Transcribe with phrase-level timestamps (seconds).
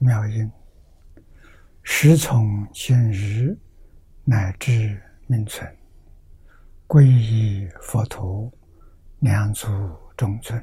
[0.00, 0.48] 妙音，
[1.82, 3.58] 时从今日
[4.24, 5.68] 乃至命存，
[6.86, 8.48] 皈依佛陀，
[9.18, 9.66] 两足
[10.16, 10.56] 中尊；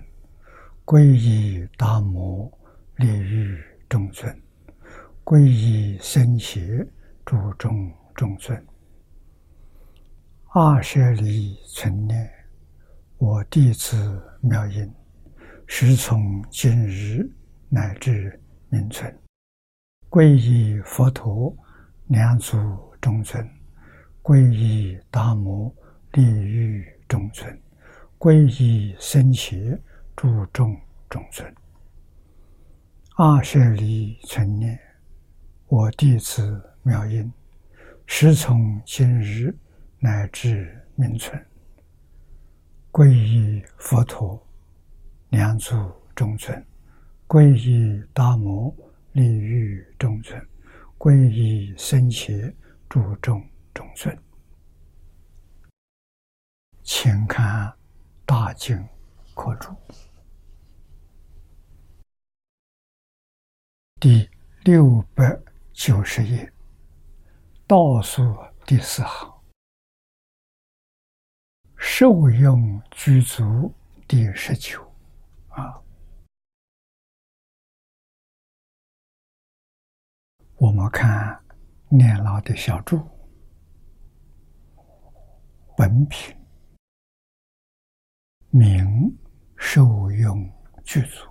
[0.86, 2.50] 皈依大摩，
[2.96, 4.34] 利于中尊；
[5.26, 6.88] 皈依僧伽，
[7.26, 8.66] 诸众中尊。
[10.54, 12.32] 二舍离存念，
[13.18, 14.90] 我弟子妙音，
[15.68, 17.30] 时从今日
[17.68, 19.14] 乃至命存。
[20.16, 21.54] 皈依佛陀，
[22.08, 22.58] 两足
[23.02, 23.46] 中尊；
[24.24, 25.70] 皈依大摩，
[26.14, 27.54] 利欲中尊；
[28.18, 29.78] 皈依僧伽，
[30.16, 30.74] 诸众
[31.10, 31.54] 中尊。
[33.18, 34.80] 二舍离存念，
[35.68, 37.30] 我弟子妙音，
[38.06, 39.54] 时从今日
[40.00, 41.46] 乃至命存。
[42.90, 44.42] 皈依佛陀，
[45.28, 45.76] 两足
[46.16, 46.58] 中尊；
[47.28, 48.74] 皈依大摩。
[49.16, 50.46] 利欲众尊，
[50.98, 52.54] 皈依僧伽，
[52.90, 53.42] 诸众
[53.74, 54.14] 中尊。
[56.84, 57.74] 请看
[58.26, 58.78] 大经
[59.34, 59.74] 课注
[64.02, 64.30] 第
[64.66, 65.40] 六百
[65.72, 66.52] 九十页，
[67.66, 68.22] 倒数
[68.66, 69.34] 第四行，
[71.78, 73.74] 受用具足
[74.10, 74.94] 第十九
[75.48, 75.82] 啊。
[80.66, 81.40] 我们看
[81.90, 83.00] 年老的小注，
[85.78, 86.36] 本品
[88.50, 89.16] 名
[89.56, 90.52] 受用
[90.84, 91.30] 具足，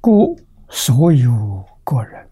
[0.00, 2.30] 故所有个人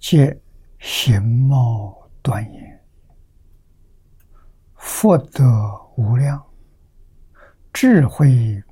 [0.00, 0.34] 皆
[0.78, 2.84] 形貌端严，
[4.76, 5.44] 福德
[5.98, 6.42] 无量，
[7.74, 8.26] 智慧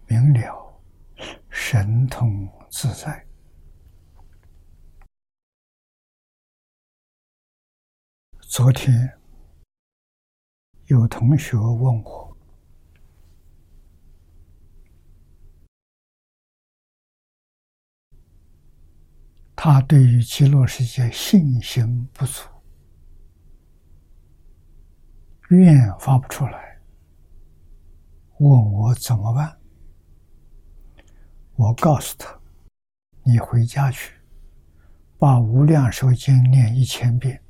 [0.06, 0.80] 明了，
[1.50, 3.22] 神通自在。
[8.54, 9.10] 昨天
[10.88, 12.36] 有同学问我，
[19.56, 22.46] 他对于极乐世界信心不足，
[25.48, 26.78] 愿发不出来，
[28.36, 29.58] 问我怎么办？
[31.54, 32.38] 我告诉他
[33.24, 34.12] ：“你回家去，
[35.16, 37.41] 把《无量寿经》念一千遍。”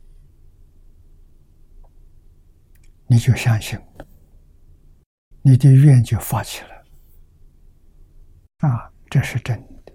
[3.13, 3.79] 你就相信，
[5.43, 6.83] 你的愿就发起来
[8.67, 9.55] 啊，这是真
[9.85, 9.93] 的。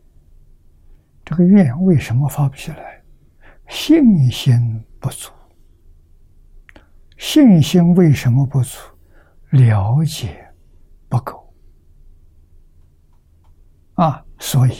[1.25, 3.03] 这个愿为什么发不起来？
[3.67, 5.31] 信心不足。
[7.17, 8.77] 信心为什么不足？
[9.49, 10.53] 了解
[11.09, 11.51] 不够
[13.95, 14.73] 啊，所以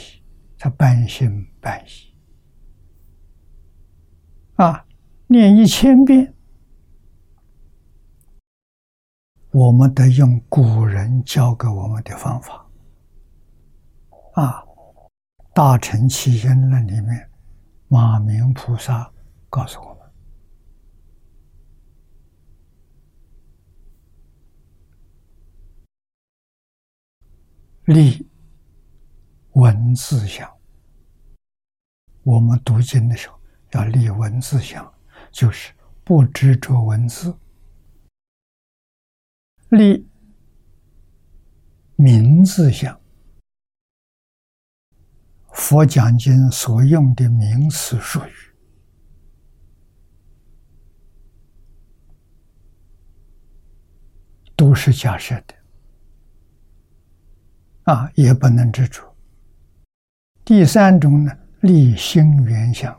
[0.59, 2.13] 他半信半疑
[4.57, 4.85] 啊，
[5.25, 6.35] 念一千遍。
[9.51, 12.67] 我们得用古人教给我们的方法，
[14.33, 14.61] 啊，
[15.53, 17.29] 《大乘起因论》里面，
[17.87, 19.11] 马明菩萨
[19.49, 19.93] 告诉我
[27.85, 28.29] 们：立
[29.53, 30.47] 文字相。
[32.23, 33.39] 我们读经的时候
[33.71, 34.93] 要立文字相，
[35.31, 35.73] 就是
[36.03, 37.33] 不执着文字。
[39.69, 40.07] 立
[41.97, 42.97] 名字相，
[45.51, 48.31] 佛讲经所用的名词术语，
[54.55, 55.53] 都是假设的，
[57.91, 59.03] 啊，也不能执着。
[60.45, 62.97] 第三种呢，立心缘相，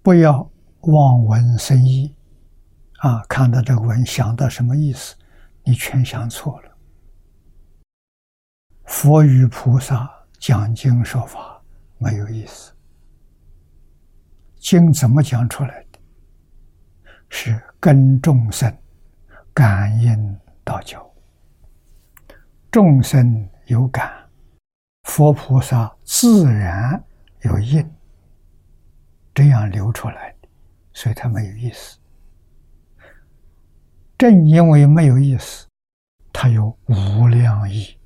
[0.00, 0.48] 不要
[0.82, 2.14] 望文生义。
[2.98, 5.14] 啊，看到这个文，想到什么意思？
[5.64, 6.76] 你全想错了。
[8.84, 11.62] 佛与菩萨讲经说法
[11.98, 12.72] 没有意思，
[14.56, 15.98] 经怎么讲出来的？
[17.28, 18.74] 是跟众生
[19.52, 21.06] 感应道交，
[22.70, 24.26] 众生有感，
[25.02, 27.04] 佛菩萨自然
[27.42, 27.86] 有应，
[29.34, 30.48] 这样流出来的，
[30.94, 31.97] 所以它没有意思。
[34.18, 35.66] 正因为没有意思，
[36.32, 37.96] 它有无量意。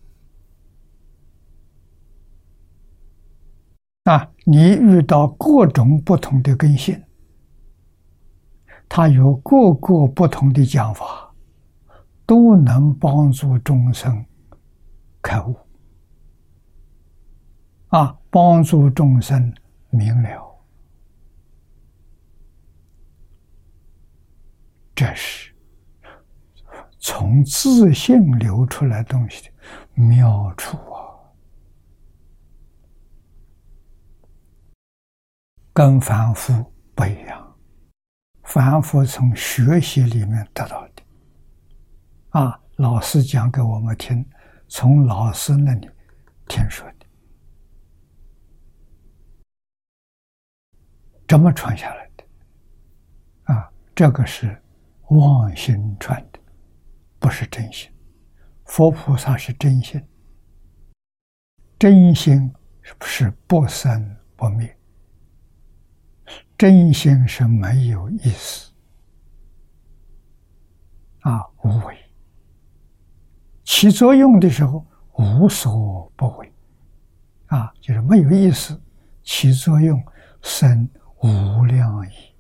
[4.05, 7.03] 啊，你遇到各种不同的根性，
[8.89, 11.31] 它有各个不同的讲法。
[12.25, 14.25] 都能帮助众生
[15.21, 15.55] 开悟
[17.89, 19.53] 啊，帮助众生
[19.91, 20.65] 明了，
[24.95, 25.52] 这是
[27.03, 29.53] 从自信流出来东西的
[29.95, 31.19] 妙处啊，
[35.73, 37.57] 跟凡夫不一样，
[38.45, 41.03] 凡夫从学习里面得到的。
[42.31, 44.25] 啊，老师讲给我们听，
[44.69, 45.91] 从老师那里
[46.47, 47.07] 听说的，
[51.27, 52.25] 怎么传下来的？
[53.53, 54.57] 啊，这个是
[55.09, 56.32] 妄心传的，
[57.23, 57.89] 不是真心。
[58.65, 60.03] 佛菩萨是真心，
[61.79, 62.53] 真心
[63.01, 64.77] 是不生不灭，
[66.59, 68.73] 真心是没有意思，
[71.21, 71.97] 啊，无为。
[73.63, 76.53] 起作用的时候无所不为，
[77.47, 78.75] 啊，就是没有意思；
[79.23, 80.03] 起作用
[80.41, 80.89] 生
[81.23, 82.32] 无量意，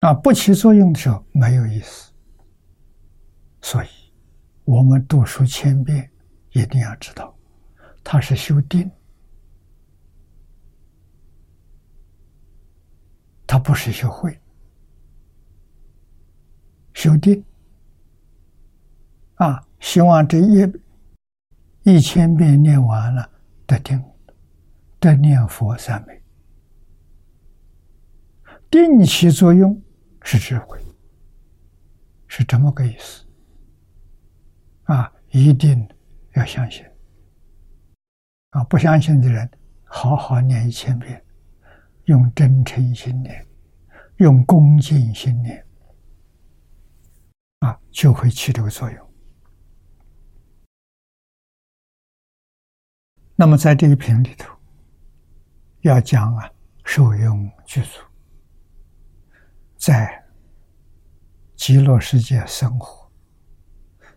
[0.00, 2.12] 啊，不起作用的时候没有意思。
[3.60, 3.88] 所以，
[4.64, 6.10] 我们读书千遍，
[6.52, 7.36] 一定要知道，
[8.04, 8.90] 它是修定，
[13.46, 14.38] 他不是修慧。
[16.94, 17.44] 修定
[19.34, 19.64] 啊！
[19.80, 20.72] 希望这一
[21.84, 23.30] 一千遍念完了，
[23.66, 24.02] 得定，
[24.98, 26.22] 得念佛三昧。
[28.68, 29.80] 定起作用
[30.30, 30.78] 是智慧，
[32.26, 33.24] 是这么个意思
[34.82, 35.10] 啊！
[35.30, 35.88] 一定
[36.34, 36.84] 要相信
[38.50, 38.62] 啊！
[38.64, 39.50] 不相信的人，
[39.84, 41.24] 好好念一千遍，
[42.04, 43.48] 用真诚心念，
[44.18, 45.66] 用恭敬心念。
[47.60, 49.14] 啊，就会起这个作用。
[53.34, 54.54] 那么在这一篇里头，
[55.80, 56.52] 要讲啊，
[56.84, 58.02] 受用具足，
[59.78, 60.24] 在
[61.54, 63.10] 极乐世界生活，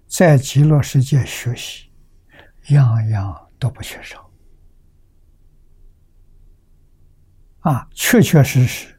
[0.07, 1.91] 在极乐世界学习，
[2.69, 4.29] 样样都不缺少。
[7.59, 8.97] 啊，确确实实。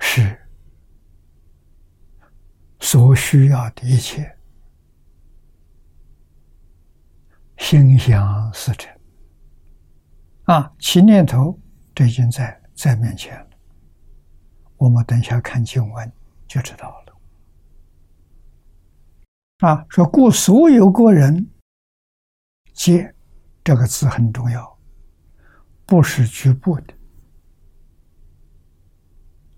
[0.00, 0.48] 是
[2.80, 4.38] 所需要的一切，
[7.58, 8.97] 心想事成
[10.48, 10.74] 啊！
[10.78, 11.60] 起念头，
[11.94, 13.50] 这已经在在面前了。
[14.78, 16.12] 我们等一下看经文
[16.46, 17.18] 就知道了。
[19.58, 21.50] 啊，说故所有个人，
[22.72, 23.14] 皆
[23.62, 24.78] 这个字很重要，
[25.84, 26.94] 不是局部的。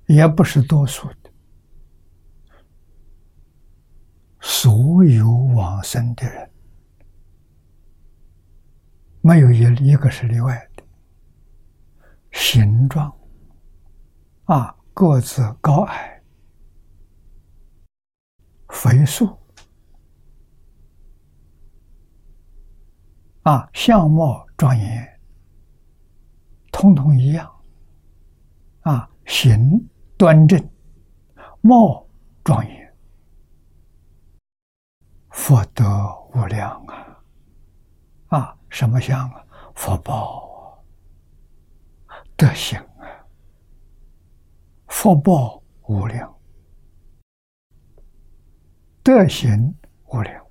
[0.07, 1.31] 也不是多数的，
[4.41, 6.51] 所有往生的人，
[9.21, 10.70] 没有一一个是例外的。
[12.33, 13.13] 形状。
[14.45, 16.23] 啊，个子高矮，
[18.69, 19.39] 肥瘦。
[23.43, 25.21] 啊，相貌庄严，
[26.73, 27.51] 通通一样。
[28.81, 29.87] 啊，形。
[30.21, 30.63] 端正，
[31.63, 32.07] 貌
[32.45, 32.95] 庄严，
[35.31, 35.85] 福德
[36.35, 37.23] 无量啊！
[38.29, 39.43] 啊，什么相啊？
[39.75, 40.50] 福报，
[42.41, 43.05] 德行啊，
[44.89, 46.41] 福报无量，
[49.03, 49.75] 德行
[50.07, 50.47] 无量。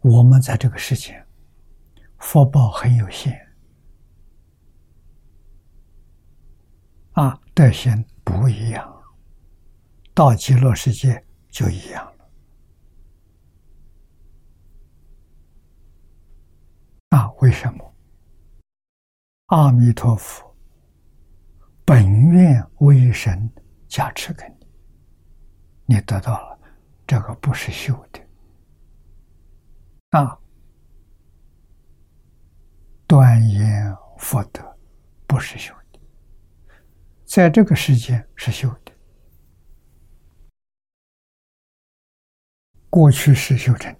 [0.00, 1.24] 我们在这个世界，
[2.18, 3.40] 福报很有限。
[7.12, 9.04] 啊，德行不一样，
[10.12, 12.18] 到极乐世界就一样了。
[17.10, 17.94] 啊，为什么？
[19.46, 20.54] 阿弥陀佛
[21.84, 23.50] 本愿为神
[23.86, 26.58] 加持给你，你得到了，
[27.06, 28.20] 这个不是修的。
[30.10, 30.38] 啊，
[33.06, 34.76] 断言福德
[35.26, 36.00] 不是修的。
[37.24, 38.92] 在这个世间是修的，
[42.90, 43.97] 过去是修成，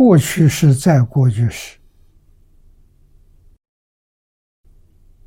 [0.00, 1.78] 过去是在过去时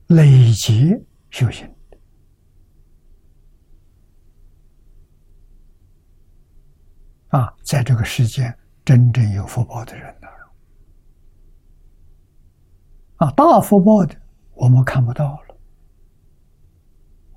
[0.08, 0.96] 累积
[1.30, 1.72] 修行
[7.28, 10.28] 啊，在这个世间真正有福报的人呢，
[13.18, 14.20] 啊，大福报的
[14.56, 15.56] 我们看不到了。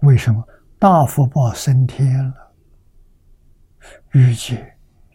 [0.00, 0.42] 为什么
[0.78, 2.54] 大福报升天了？
[4.12, 4.58] 预计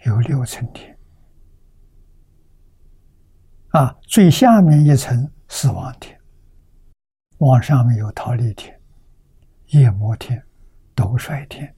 [0.05, 0.95] 有六层天
[3.71, 6.19] 啊，最下面一层死亡天，
[7.37, 8.77] 往上面有桃李天、
[9.67, 10.45] 夜摩天、
[10.93, 11.73] 斗率天、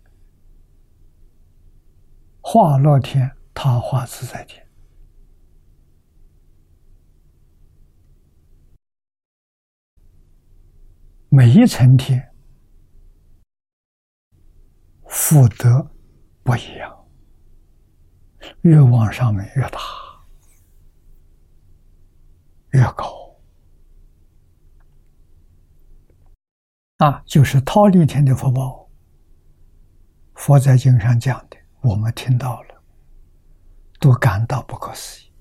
[2.41, 4.67] 化乐天、他化自在天，
[11.29, 12.29] 每一层天。
[15.07, 15.91] 福德
[16.41, 17.07] 不一样，
[18.61, 19.79] 越往上面越大，
[22.73, 23.35] 越高。
[26.97, 28.89] 啊，就是忉利天的福报。
[30.35, 32.83] 佛在经上讲的，我们听到了，
[33.99, 35.31] 都感到不可思议。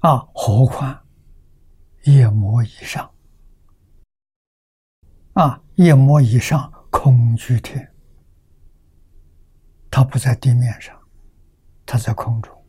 [0.00, 1.06] 啊，何况
[2.04, 3.08] 夜魔以上。
[5.34, 7.94] 啊，夜魔以上空居天，
[9.90, 10.98] 它不在地面上，
[11.86, 12.61] 它在空中。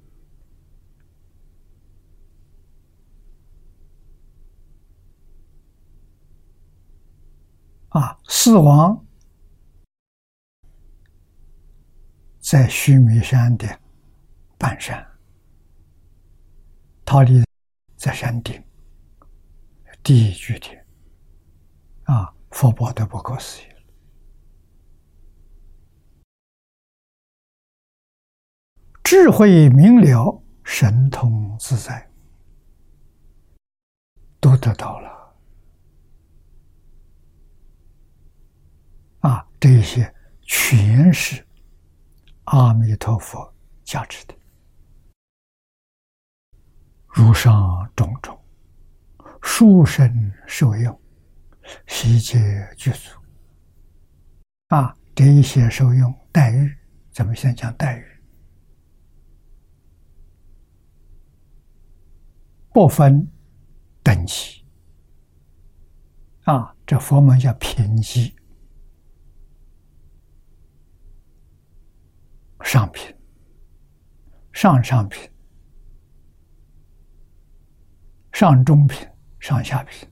[7.94, 9.06] 啊，四王
[12.40, 13.80] 在须弥山的
[14.58, 15.04] 半山，
[17.06, 17.44] 忉利
[17.96, 18.64] 在山顶，
[20.04, 20.86] 第一居天，
[22.04, 22.32] 啊。
[22.54, 23.66] 佛报都不可思议
[29.04, 32.12] 智慧明了，神通自在，
[34.40, 35.13] 都得到了。
[39.24, 41.46] 啊，这些全是
[42.44, 43.54] 阿弥陀佛
[43.84, 44.36] 加持的，
[47.08, 48.38] 如上种种，
[49.42, 51.00] 殊胜受用。
[51.88, 53.18] 悉皆具足
[54.68, 54.94] 啊！
[55.16, 56.78] 这一些受用待遇，
[57.10, 58.06] 咱们先讲待遇，
[62.74, 63.26] 不分
[64.04, 64.66] 等级
[66.44, 66.76] 啊！
[66.86, 68.36] 这佛门叫品级，
[72.64, 73.16] 上品、
[74.52, 75.30] 上上品、
[78.32, 79.08] 上中品、
[79.40, 80.10] 上下品。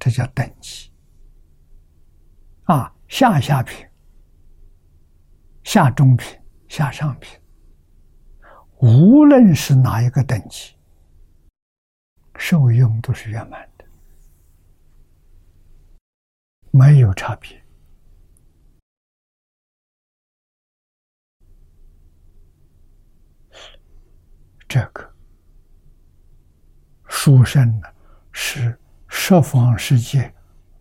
[0.00, 0.92] 这叫等级
[2.66, 3.84] 啊，下下品、
[5.64, 6.38] 下中品、
[6.68, 7.36] 下上品，
[8.76, 10.76] 无论是哪一个等级，
[12.36, 13.84] 受用都是圆满的，
[16.70, 17.60] 没有差别。
[24.68, 25.10] 这个
[27.08, 27.88] 书生呢
[28.30, 28.78] 是。
[29.10, 30.32] 十方世界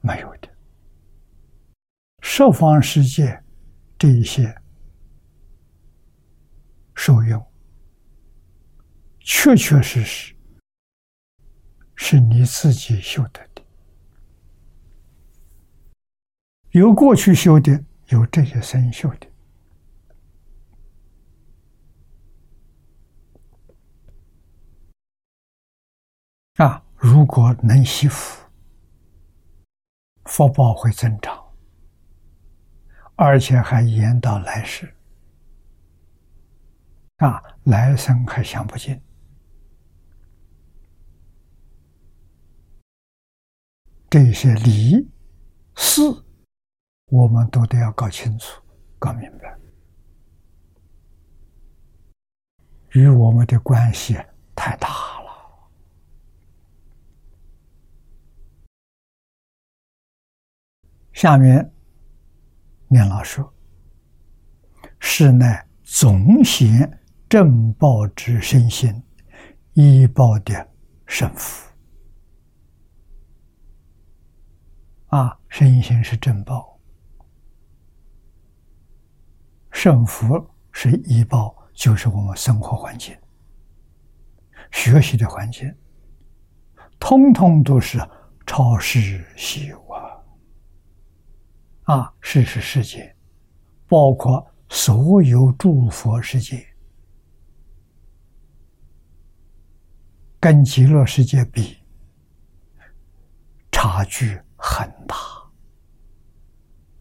[0.01, 0.49] 没有的，
[2.21, 3.41] 十方世界
[3.97, 4.53] 这一些
[6.93, 7.45] 受用，
[9.21, 10.35] 确确实实
[11.95, 13.65] 是你自己修得的，
[16.71, 19.27] 有过去修的，有这些生修的，
[26.63, 26.83] 啊。
[26.97, 28.43] 如果能惜福，
[30.25, 31.53] 福报会增长，
[33.15, 34.91] 而且还延到来世，
[37.17, 38.99] 啊，来生还享不尽。
[44.09, 45.07] 这些理
[45.75, 46.01] 事，
[47.11, 48.59] 我们都得要搞清楚、
[48.97, 49.55] 搞明白，
[52.93, 54.17] 与我们的关系
[54.55, 55.27] 太大了。
[61.17, 61.73] 下面
[62.87, 63.51] 念老说
[65.01, 69.01] ：“是乃总显正报之身心，
[69.73, 70.69] 依报的
[71.07, 71.73] 胜福。
[75.07, 76.79] 啊，身心是正报，
[79.71, 83.17] 胜福是依报，就是我们生活环境、
[84.69, 85.73] 学习的环境、
[86.99, 87.99] 通通都是
[88.45, 89.86] 超世稀有
[91.87, 91.95] 啊！
[91.95, 93.15] 啊，世是世界，
[93.87, 96.67] 包括所有诸佛世界，
[100.39, 101.77] 跟极乐世界比，
[103.71, 105.15] 差距很大。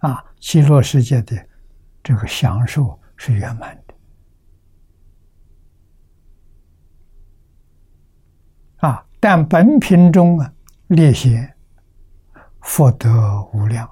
[0.08, 1.48] 啊，极乐世界的
[2.02, 3.94] 这个享受是圆满的。
[8.86, 10.52] 啊，但本品中啊
[10.86, 11.56] 列显
[12.60, 13.90] 福德无量，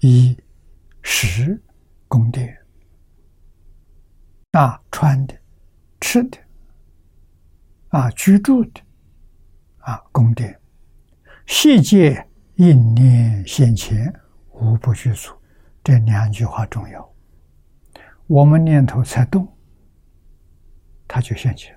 [0.00, 0.36] 以
[1.02, 1.60] 食
[2.06, 2.56] 供殿
[4.52, 5.36] 啊穿的、
[6.00, 6.38] 吃的
[7.88, 8.80] 啊居住的
[9.78, 10.60] 啊宫殿，
[11.46, 14.12] 细节应念现前，
[14.52, 15.32] 无不具足。
[15.82, 17.14] 这两句话重要，
[18.26, 19.56] 我们念头才动，
[21.06, 21.74] 它就现前。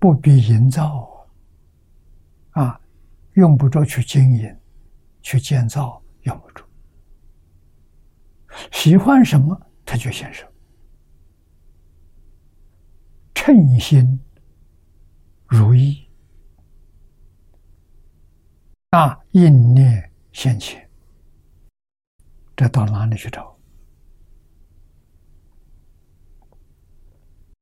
[0.00, 1.08] 不必营造
[2.52, 2.80] 啊，
[3.34, 4.56] 用不着去经营、
[5.20, 6.64] 去建造，用不着。
[8.70, 10.46] 喜欢什么，他就现身。
[13.34, 14.20] 称心
[15.46, 16.06] 如意
[18.90, 20.88] 啊，应念现前，
[22.54, 23.58] 这到哪里去找？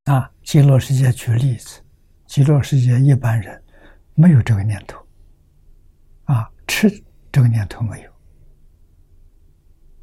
[0.05, 1.81] 啊，极乐世界举例子。
[2.27, 3.63] 极乐世界一般人
[4.21, 5.03] 没有这个念头，
[6.25, 6.91] 啊，吃
[7.33, 8.11] 这个念头没有。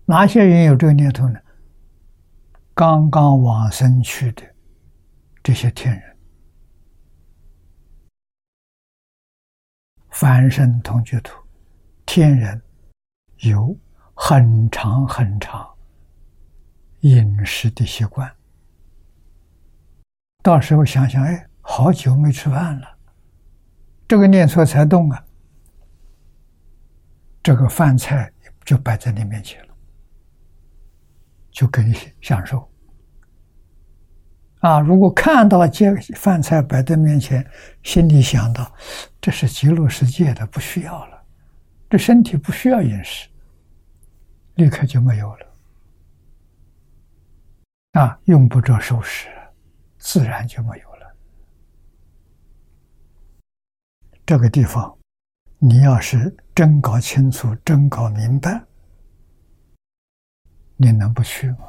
[0.05, 1.39] 哪些人有这个念头呢？
[2.73, 4.41] 刚刚往生去的
[5.43, 6.17] 这些天人，
[10.09, 11.39] 凡身同居土，
[12.07, 12.59] 天人
[13.41, 13.77] 有
[14.15, 15.71] 很长很长
[17.01, 18.35] 饮食的习惯，
[20.41, 21.47] 到时候想想，哎。
[21.69, 22.96] 好久没吃饭了，
[24.07, 25.23] 这个念错才动啊！
[27.43, 28.31] 这个饭菜
[28.63, 29.73] 就摆在你面前了，
[31.51, 32.69] 就给你享受。
[34.59, 37.45] 啊，如果看到这饭菜摆在面前，
[37.83, 38.73] 心里想到
[39.19, 41.21] 这是极乐世界的，不需要了，
[41.89, 43.29] 这身体不需要饮食，
[44.55, 45.45] 立刻就没有了。
[47.93, 49.27] 啊，用不着收拾，
[49.97, 50.97] 自然就没有了。
[54.27, 54.93] 这个地方，
[55.57, 58.61] 你要是真搞清楚、真搞明白，
[60.75, 61.59] 你能不去吗？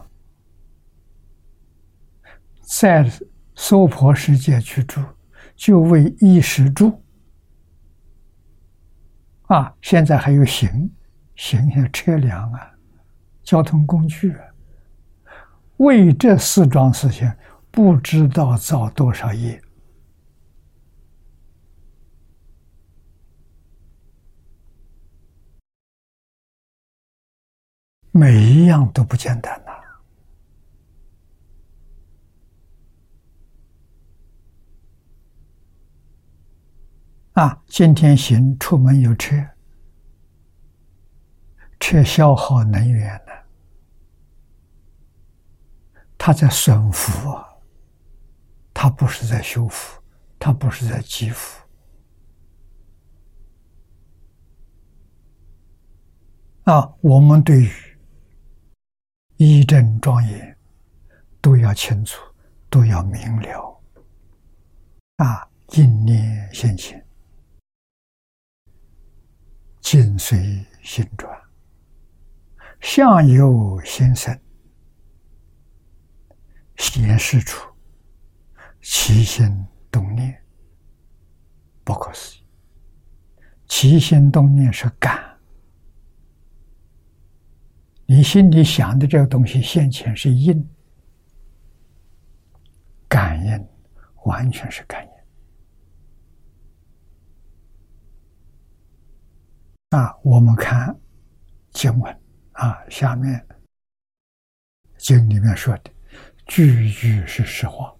[2.63, 3.09] 在
[3.55, 5.01] 娑婆世界去住，
[5.55, 7.01] 就为衣食住
[9.47, 9.73] 啊！
[9.81, 10.91] 现在还有行，
[11.37, 12.73] 行像车辆啊，
[13.45, 14.45] 交通工具啊，
[15.77, 17.33] 为这四桩事情，
[17.71, 19.63] 不知道造多少业。
[28.19, 29.71] 每一样都不简单呐！
[37.41, 39.37] 啊，今天行出门有车，
[41.79, 43.33] 车消耗能源呢，
[46.19, 47.47] 它在损福啊，
[48.75, 50.03] 它不是在修复，
[50.41, 51.63] 它不是在积福。
[56.65, 57.88] 啊，我们对于。
[59.41, 60.59] 一正庄严，
[61.41, 62.21] 都要清楚，
[62.69, 63.81] 都要明了。
[65.19, 67.07] 啊，应念现前，
[69.81, 71.41] 境随心转，
[72.81, 74.37] 相由心生，
[76.75, 77.65] 显示出
[78.83, 80.37] 起心动念，
[81.85, 82.45] 不可思议。
[83.69, 85.38] 起心动念是感。
[88.11, 90.67] 你心里想的这个东西，现前是因，
[93.07, 93.69] 感应
[94.25, 95.11] 完全是感应。
[99.99, 100.99] 啊，我们看
[101.73, 102.21] 经文
[102.53, 103.47] 啊，下面
[104.97, 105.91] 经里面说的
[106.47, 107.95] 句句是实话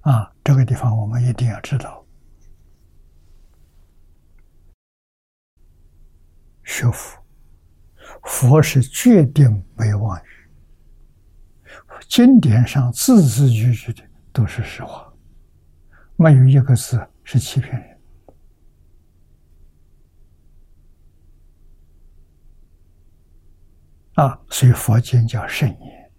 [0.00, 2.04] 啊，这个地方我们一定要知道，
[6.64, 7.21] 学佛。
[8.22, 10.28] 佛是决定没妄语，
[12.08, 15.12] 经典上字字句句的都是实话，
[16.16, 17.92] 没有一个字是欺骗人。
[24.14, 26.10] 啊，所以佛经叫圣言，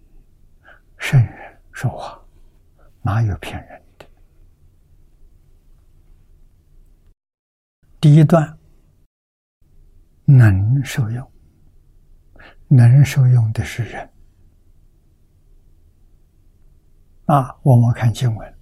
[0.98, 2.20] 圣人说话，
[3.02, 4.06] 哪有骗人的？
[8.00, 8.58] 第一段
[10.24, 11.32] 能受用，
[12.76, 14.10] 能受用的是人
[17.26, 17.56] 啊！
[17.62, 18.58] 我们看经文，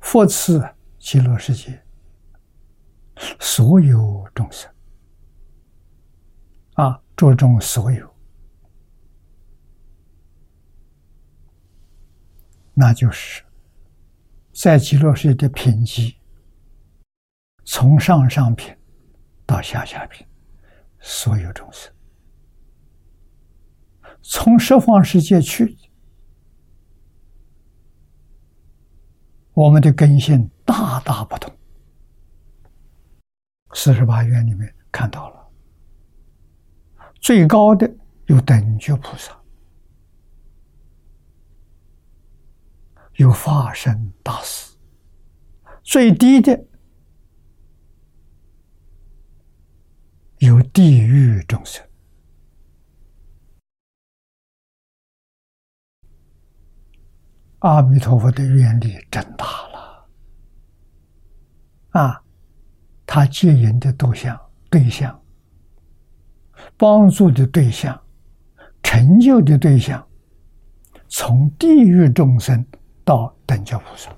[0.00, 0.66] 佛赐
[0.98, 1.84] 极乐世界
[3.38, 4.72] 所有众生
[6.74, 8.14] 啊，着重所有。
[12.72, 13.44] 那就是
[14.52, 16.16] 在极乐世界的品级，
[17.64, 18.74] 从上上品
[19.44, 20.26] 到下下品，
[21.00, 21.92] 所有众生，
[24.22, 25.76] 从十方世界去，
[29.54, 31.52] 我们的根性大大不同。
[33.74, 35.48] 四十八愿里面看到了，
[37.20, 37.90] 最高的
[38.26, 39.36] 有等觉菩萨。
[43.16, 44.76] 有化身大士，
[45.82, 46.64] 最低的
[50.38, 51.87] 有地狱众生。
[57.60, 60.08] 阿弥陀佛的愿力真大了
[61.90, 62.22] 啊！
[63.06, 64.38] 他接引的对象、
[64.70, 65.22] 对象、
[66.76, 68.00] 帮助的对象、
[68.82, 70.06] 成就的对象，
[71.08, 72.66] 从地狱众生。
[73.04, 74.14] 到等觉菩萨，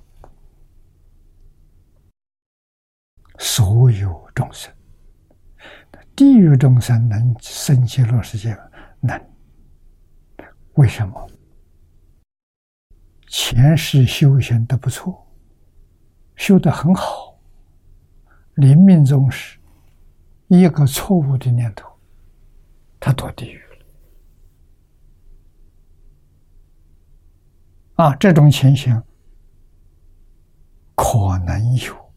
[3.38, 4.74] 所有众生，
[6.16, 8.58] 地狱众生能升极乐世界
[8.98, 9.16] 能？
[10.74, 11.30] 为什么？
[13.30, 15.24] 前世修行的不错，
[16.34, 17.38] 修的很好，
[18.54, 19.56] 临命终时，
[20.48, 21.88] 一个错误的念头，
[22.98, 23.56] 他堕地狱
[27.96, 28.04] 了。
[28.04, 29.00] 啊，这种情形
[30.96, 32.12] 可能有，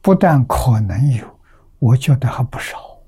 [0.00, 1.38] 不但可能有，
[1.78, 2.98] 我觉得还不少。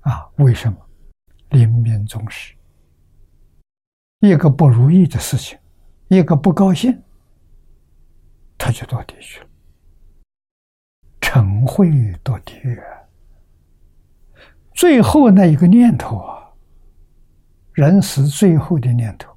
[0.00, 0.76] 啊，为什么？
[1.48, 2.54] 临命终时，
[4.20, 5.58] 一个不如意的事情，
[6.08, 7.02] 一个不高兴，
[8.56, 9.46] 他就堕地狱了，
[11.20, 11.88] 成会
[12.22, 12.78] 堕地狱。
[14.74, 16.52] 最后那一个念头啊，
[17.72, 19.34] 人死最后的念头。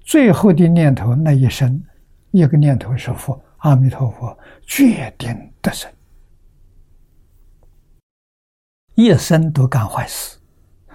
[0.00, 1.82] 最后的念头，那一生，
[2.30, 5.90] 一个念头是佛，阿弥陀佛，决定得生。
[8.94, 10.38] 一生都干坏事，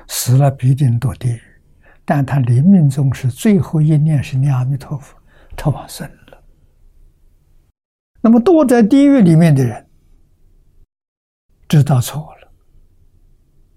[0.07, 1.41] 死了必定堕地狱。
[2.05, 5.17] 但他临命终时，最后一念是念阿弥陀佛，
[5.55, 6.43] 他往生了。
[8.21, 9.87] 那么堕在地狱里面的人，
[11.67, 12.51] 知道错了，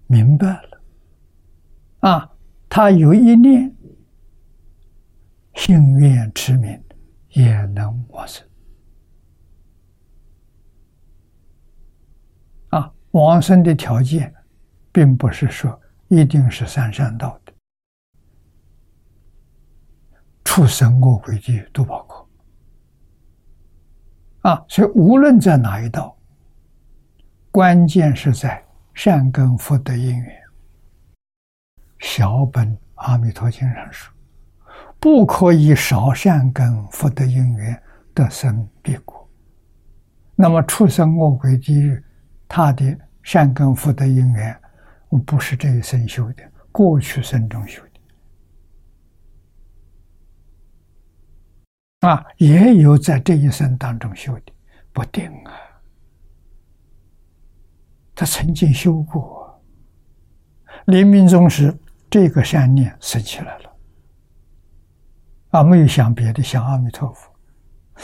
[0.07, 0.81] 明白了，
[1.99, 2.31] 啊，
[2.69, 3.73] 他有一念。
[5.55, 6.79] 心愿持名
[7.29, 8.47] 也能往生
[12.69, 12.93] 啊！
[13.09, 14.31] 往生的条件，
[14.91, 17.53] 并不是说一定是三善道的，
[20.49, 22.25] 畜生、恶鬼地狱都包括
[24.43, 24.65] 啊！
[24.69, 26.17] 所以无论在哪一道，
[27.51, 30.41] 关键是在善根福德因缘。
[31.99, 34.11] 小本阿弥陀经上说。
[34.99, 37.83] 不可以少善根福德因缘
[38.15, 39.29] 得生彼国。
[40.33, 42.01] 那么畜生恶鬼地狱，
[42.47, 44.59] 他的善根福德因缘，
[45.25, 47.89] 不是这一生修的，过去生中修的，
[52.01, 54.53] 啊，也有在这一生当中修的，
[54.93, 55.53] 不定啊。
[58.13, 59.63] 他曾经修过，
[60.85, 61.75] 临命终时，
[62.09, 63.77] 这个善念生起来了。
[65.49, 67.31] 啊，没有想别的，想阿弥陀佛，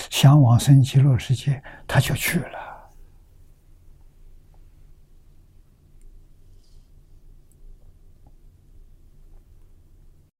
[0.09, 2.59] 想往生极乐世界，他就去了。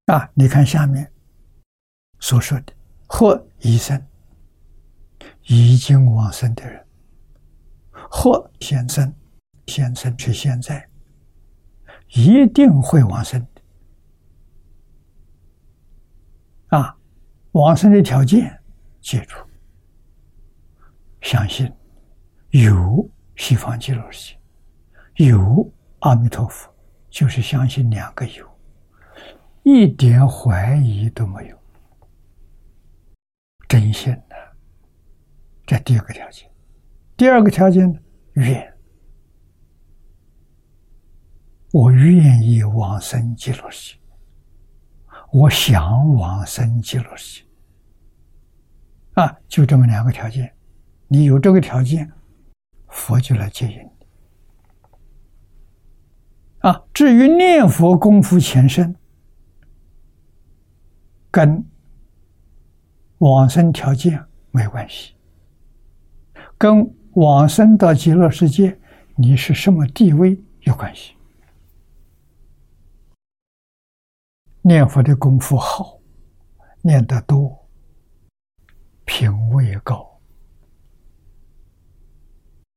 [0.07, 1.11] 啊，你看下面
[2.19, 2.73] 所说的，
[3.15, 4.03] 或已生，
[5.43, 6.83] 已经往生的人；
[8.09, 9.13] 或现生，
[9.67, 10.89] 现生是现在，
[12.07, 13.45] 一定会往生。
[16.69, 16.97] 啊，
[17.51, 18.59] 往生的条件，
[18.99, 19.37] 记住，
[21.21, 21.71] 相信
[22.49, 24.33] 有西方极乐世
[25.15, 26.67] 界，有阿弥陀佛，
[27.11, 28.49] 就是相信两个有，
[29.61, 31.62] 一点怀疑都没有，
[33.73, 34.35] 真心的。
[35.65, 36.47] 这第二个条件，
[37.17, 38.71] 第二个条件，愿，
[41.71, 43.99] 我愿意往生极乐世界。
[45.31, 47.47] 我想往生极乐世界，
[49.13, 50.53] 啊，就这么两个条件，
[51.07, 52.11] 你有这个条件，
[52.89, 54.05] 佛就来接引你。
[56.59, 58.95] 啊，至于念佛功夫前身，
[61.31, 61.65] 跟
[63.23, 65.13] 往生条件没关系，
[66.57, 68.77] 跟往生到极乐世界
[69.15, 71.13] 你是什么地位有关系。
[74.61, 75.97] 念佛的功夫好，
[76.81, 77.57] 念得多。
[79.05, 80.19] 品位高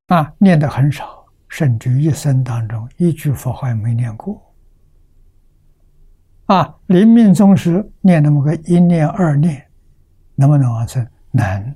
[0.07, 4.41] 啊，念的很少，甚至一生当中一句佛号也没念过
[6.45, 6.73] 啊。
[6.87, 9.66] 临命终时念那么个一念二念，
[10.37, 11.05] 能不能往生？
[11.31, 11.75] 能。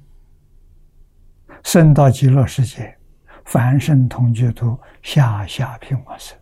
[1.64, 2.98] 生到极乐世界，
[3.46, 6.38] 凡圣同居土下下品往生。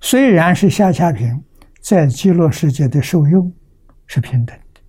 [0.00, 1.44] 虽然是下下品，
[1.80, 3.52] 在极乐世界的受用
[4.06, 4.80] 是平等的。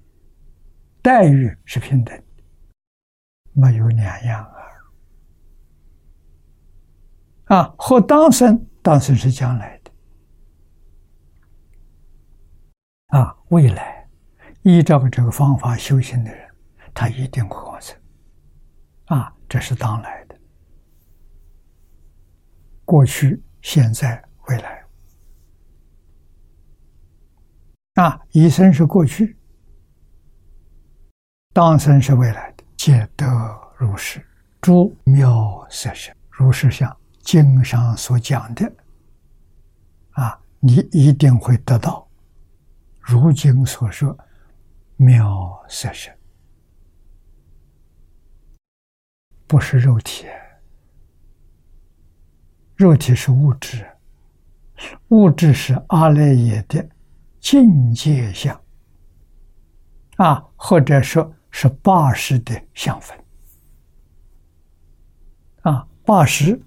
[1.01, 2.23] 待遇是平等的，
[3.53, 4.45] 没有两样
[7.45, 7.57] 啊！
[7.57, 9.91] 啊，和当生当生是将来的
[13.17, 14.00] 啊，未来
[14.63, 16.49] 依照这个方法修行的人，
[16.93, 17.95] 他一定会往生
[19.05, 19.33] 啊！
[19.49, 20.35] 这是当来的，
[22.85, 24.83] 过去、现在、未来
[27.95, 29.37] 啊，一生是过去。
[31.53, 33.27] 当生是未来的，皆得
[33.77, 34.25] 如是。
[34.61, 38.71] 诸妙色身，如是像经上所讲的，
[40.11, 42.07] 啊，你一定会得到。
[42.99, 44.17] 如经所说，
[45.03, 46.15] 妙色身，
[49.47, 50.25] 不是肉体，
[52.75, 53.85] 肉体是物质，
[55.09, 56.87] 物质是阿赖耶的
[57.39, 58.63] 境界相，
[60.17, 61.33] 啊，或者说。
[61.53, 63.25] 是八识的相分。
[65.63, 66.57] 啊，八识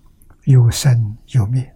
[0.45, 1.75] 有生有灭，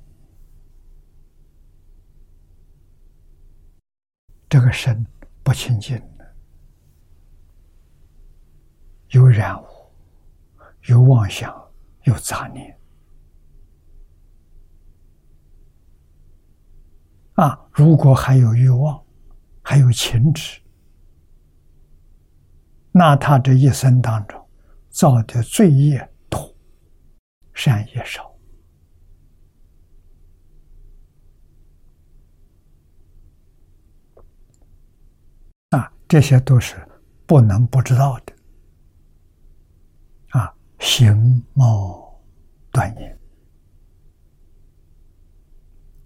[4.47, 5.07] 这个身
[5.43, 5.99] 不清净。
[9.11, 9.67] 有染污，
[10.89, 11.55] 有妄想，
[12.05, 12.79] 有杂念
[17.35, 17.59] 啊。
[17.73, 19.03] 如果还有欲望，
[19.63, 20.61] 还有情执。
[22.91, 24.49] 那他这一生当中
[24.91, 26.55] 造的罪业多，
[27.55, 28.35] 善业少
[35.71, 36.77] 啊，这些都是
[37.25, 38.38] 不能不知道的。
[40.79, 42.21] 形貌
[42.71, 43.19] 端严，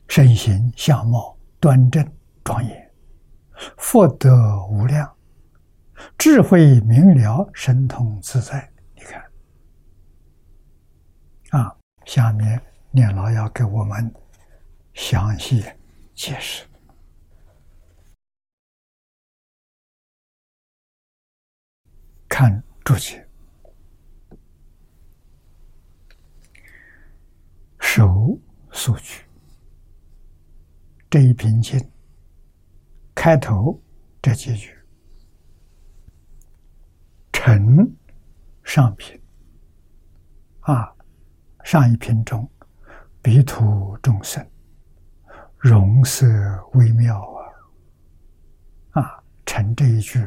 [0.09, 2.05] 身形相貌端正
[2.43, 2.95] 庄严，
[3.77, 5.15] 福德无量。
[6.19, 8.69] 智慧明了，神通自在。
[8.95, 9.23] 你看，
[11.51, 14.13] 啊，下面念老要给我们
[14.95, 15.65] 详细
[16.15, 16.67] 解释。
[22.29, 23.29] 看注解，
[27.95, 28.39] 手
[28.71, 29.23] 数据
[31.11, 31.79] 这一篇经
[33.15, 33.79] 开头
[34.23, 34.75] 这几句。
[37.31, 37.95] 成
[38.65, 39.21] 上品
[40.61, 40.91] 啊，
[41.65, 42.51] 上一品中，
[43.21, 44.43] 彼土众生
[45.59, 46.27] 容色
[46.73, 47.21] 微妙
[48.95, 50.27] 啊啊，成这一句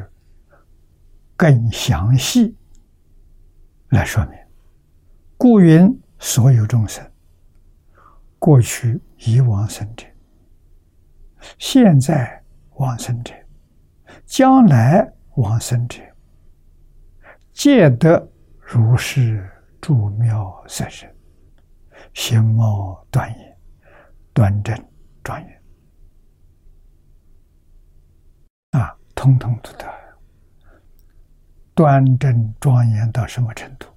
[1.36, 2.56] 更详细
[3.88, 4.38] 来说明。
[5.36, 7.04] 故云所有众生，
[8.46, 10.06] 过去已往生者，
[11.58, 12.40] 现在
[12.74, 13.34] 往生者，
[14.24, 16.00] 将来往生者。
[17.52, 18.30] 皆得
[18.60, 21.12] 如是诸妙色身，
[22.14, 23.58] 形貌端严、
[24.32, 24.78] 端正、
[25.24, 25.62] 庄严
[28.80, 29.92] 啊，通通都得。
[31.74, 33.88] 端正庄严到什么程度？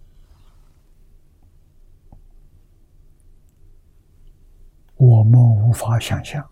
[5.00, 6.48] 我们无法想象。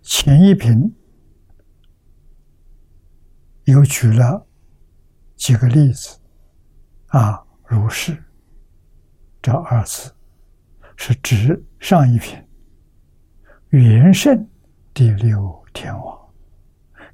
[0.00, 0.94] 前一品
[3.64, 4.46] 又举了。
[5.36, 6.18] 几个例子，
[7.06, 8.24] 啊，如是，
[9.40, 10.12] 这二字
[10.96, 12.44] 是指上一品
[13.68, 14.48] 元圣
[14.92, 16.34] 第六天王，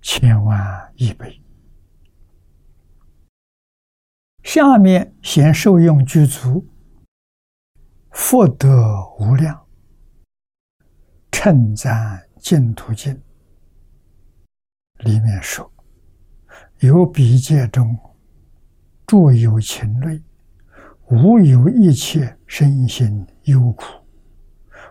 [0.01, 1.39] 千万亿倍。
[4.43, 6.67] 下面先受用具足，
[8.11, 9.64] 福德无量，
[11.45, 13.13] 称赞净土经
[15.01, 15.71] 里面说。
[16.79, 17.95] 有比劫中，
[19.07, 20.23] 诸有情类，
[21.11, 23.85] 无有一切身心忧苦，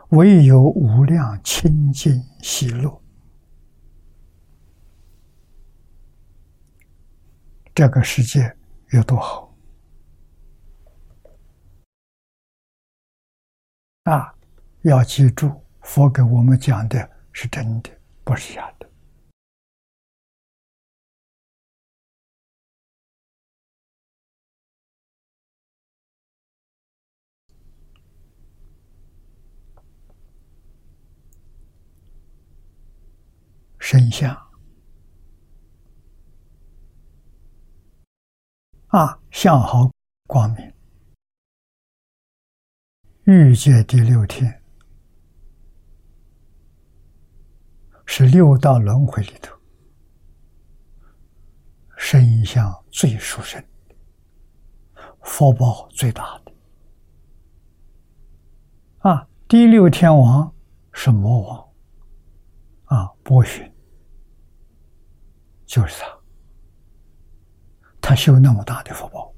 [0.09, 3.01] 唯有无量清净喜乐。
[7.73, 8.55] 这个世界
[8.91, 9.57] 有多好
[14.03, 14.35] 啊！
[14.83, 17.91] 要记住，佛给我们讲的是真的，
[18.23, 18.89] 不是假的。
[33.77, 34.33] 身相。
[38.87, 39.91] 啊，相好
[40.27, 40.73] 光明，
[43.25, 44.62] 欲界第六天。
[48.15, 49.57] 是六道轮回里头
[51.97, 53.59] 身相最殊胜、
[55.23, 56.53] 福报最大的
[59.09, 59.27] 啊。
[59.47, 60.53] 第六天王
[60.91, 61.67] 是魔王
[62.83, 63.67] 啊，波旬。
[65.65, 66.19] 就是他，
[67.99, 69.33] 他修那么大的福报，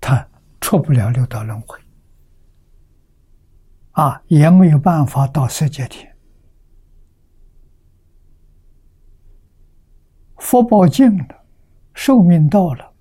[0.00, 0.28] 他
[0.60, 1.78] 出不了六道轮回，
[3.92, 6.12] 啊，也没有办法到色界天。
[10.46, 11.44] 福报尽了，
[11.92, 12.94] 寿命到了，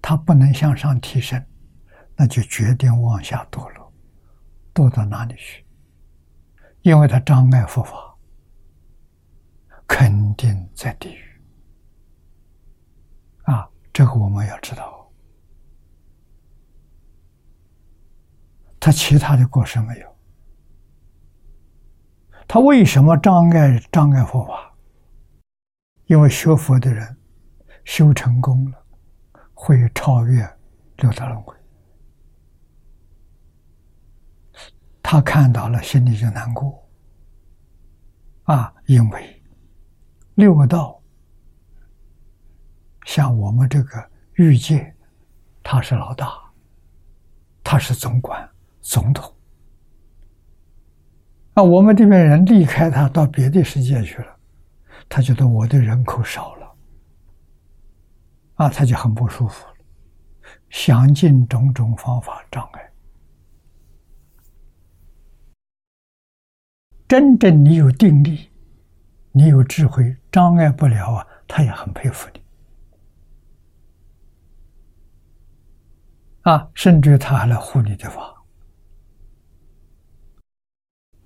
[0.00, 1.40] 他不能向上提升，
[2.16, 3.92] 那就决定往下堕落，
[4.74, 5.64] 堕到哪里去？
[6.80, 7.92] 因为他障碍佛法。
[9.86, 11.40] 肯定在地狱
[13.42, 13.68] 啊！
[13.92, 15.08] 这个我们要知道。
[18.80, 20.16] 他其他的过失没有，
[22.48, 24.71] 他为什么障碍障碍佛法？
[26.12, 27.16] 因为学佛的人
[27.86, 28.84] 修成功了，
[29.54, 30.46] 会超越
[30.98, 31.56] 六道轮回。
[35.02, 36.86] 他看到了，心里就难过
[38.42, 39.42] 啊，因为。
[40.34, 41.02] 六个道，
[43.06, 44.94] 像我们这个欲界，
[45.62, 46.28] 他是老大，
[47.64, 48.46] 他是总管、
[48.82, 49.34] 总统。
[51.54, 54.36] 那我们这边人离开他到别的世界去了，
[55.14, 56.74] 他觉得我的人口少了，
[58.54, 59.66] 啊，他就很不舒服，
[60.70, 62.92] 想尽种种方法障碍。
[67.06, 68.50] 真正你有定力。
[69.32, 71.26] 你有智慧，障碍不了啊！
[71.46, 72.42] 他也很佩服你
[76.42, 78.34] 啊，甚至他还来护你的法。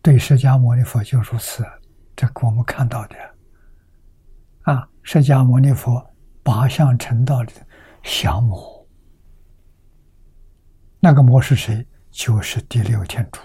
[0.02, 1.64] 对释迦牟尼佛就如此，
[2.16, 3.35] 这我们看到的
[4.66, 6.04] 啊，释迦牟尼佛
[6.42, 7.52] 八相成道的
[8.02, 8.84] 降魔，
[10.98, 11.86] 那个魔是谁？
[12.10, 13.40] 就是第六天主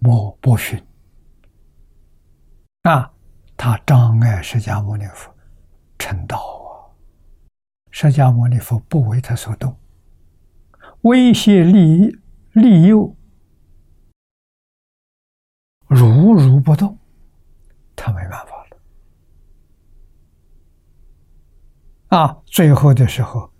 [0.00, 0.84] 魔波旬。
[2.82, 3.12] 啊，
[3.56, 5.32] 他障碍释迦牟尼佛
[5.96, 6.90] 成道啊！
[7.92, 9.78] 释迦牟尼佛不为他所动，
[11.02, 12.18] 威胁利
[12.52, 13.14] 利诱，
[15.86, 16.98] 如如不动，
[17.94, 18.76] 他没办法了。
[22.08, 23.50] 啊，最后的时候，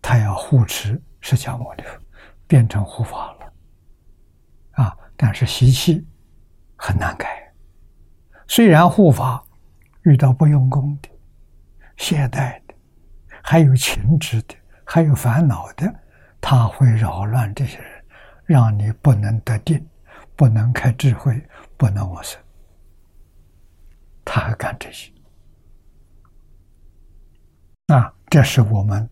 [0.00, 1.82] 他要护持释迦牟尼，
[2.46, 3.52] 变成护法了。
[4.82, 6.06] 啊，但是习气
[6.76, 7.52] 很难改。
[8.46, 9.44] 虽然护法
[10.02, 11.08] 遇到不用功的、
[11.96, 12.74] 懈怠的，
[13.42, 14.54] 还有情执的，
[14.84, 15.92] 还有烦恼的，
[16.40, 18.04] 他会扰乱这些人，
[18.44, 19.84] 让你不能得定，
[20.36, 21.42] 不能开智慧，
[21.76, 22.40] 不能往生。
[24.24, 25.10] 他还干这些，
[27.88, 29.08] 啊，这是我们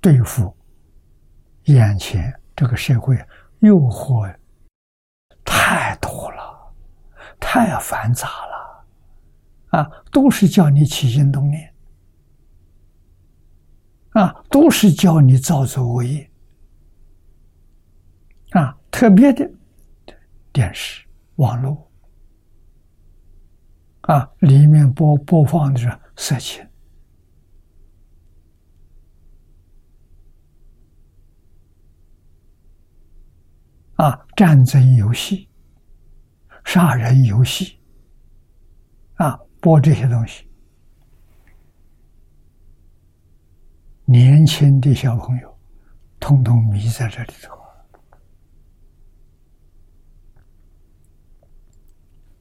[0.00, 0.56] 对付
[1.64, 3.16] 眼前这个社会
[3.60, 4.32] 诱惑
[5.44, 6.46] 太多了。
[7.40, 11.72] 太繁杂了，啊，都是叫你起心动念，
[14.10, 16.28] 啊，都是叫你造作恶业，
[18.50, 19.48] 啊，特别的
[20.52, 21.90] 电视、网络，
[24.00, 26.67] 啊，里面播播放的是色情，
[33.98, 35.46] 啊，战争游戏。
[36.64, 37.80] 杀人游戏，
[39.14, 40.46] 啊，播这些东西，
[44.04, 45.58] 年轻的小朋友
[46.20, 47.58] 通通迷在这里头。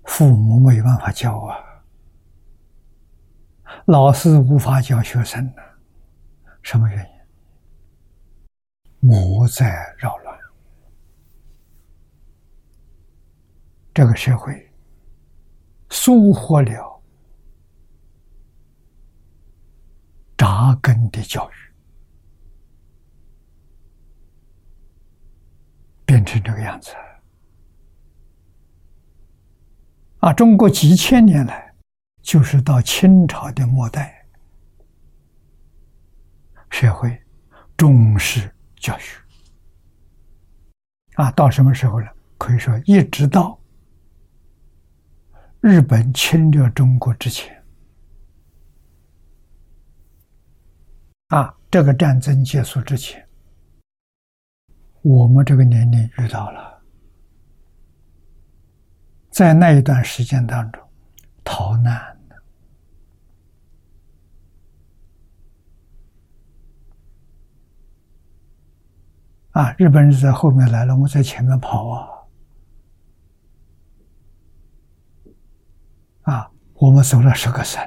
[0.03, 1.55] 父母没办法教啊，
[3.85, 5.61] 老师无法教学生呢，
[6.61, 9.09] 什么原因？
[9.09, 10.26] 魔在扰乱，
[13.97, 14.71] 这个社会
[15.89, 17.01] 收获了
[20.37, 21.53] 扎根的教育，
[26.05, 26.91] 变成这个样子。
[30.19, 31.73] 啊，中国几千年来，
[32.21, 34.23] 就是到清朝的末代，
[36.69, 37.19] 社会
[37.75, 39.01] 重视教育。
[41.15, 42.15] 啊，到什么时候了？
[42.37, 43.59] 可以说一直到
[45.61, 47.55] 日本侵略中国之前。
[51.27, 53.27] 啊，这个战争结束之前，
[55.01, 56.81] 我们这个年龄遇到了。
[59.29, 60.81] 在那一段时间当中，
[61.43, 62.17] 逃难
[69.51, 72.07] 啊，日本人在后面来了，我在前面跑啊，
[76.21, 77.81] 啊，我们走了十个省，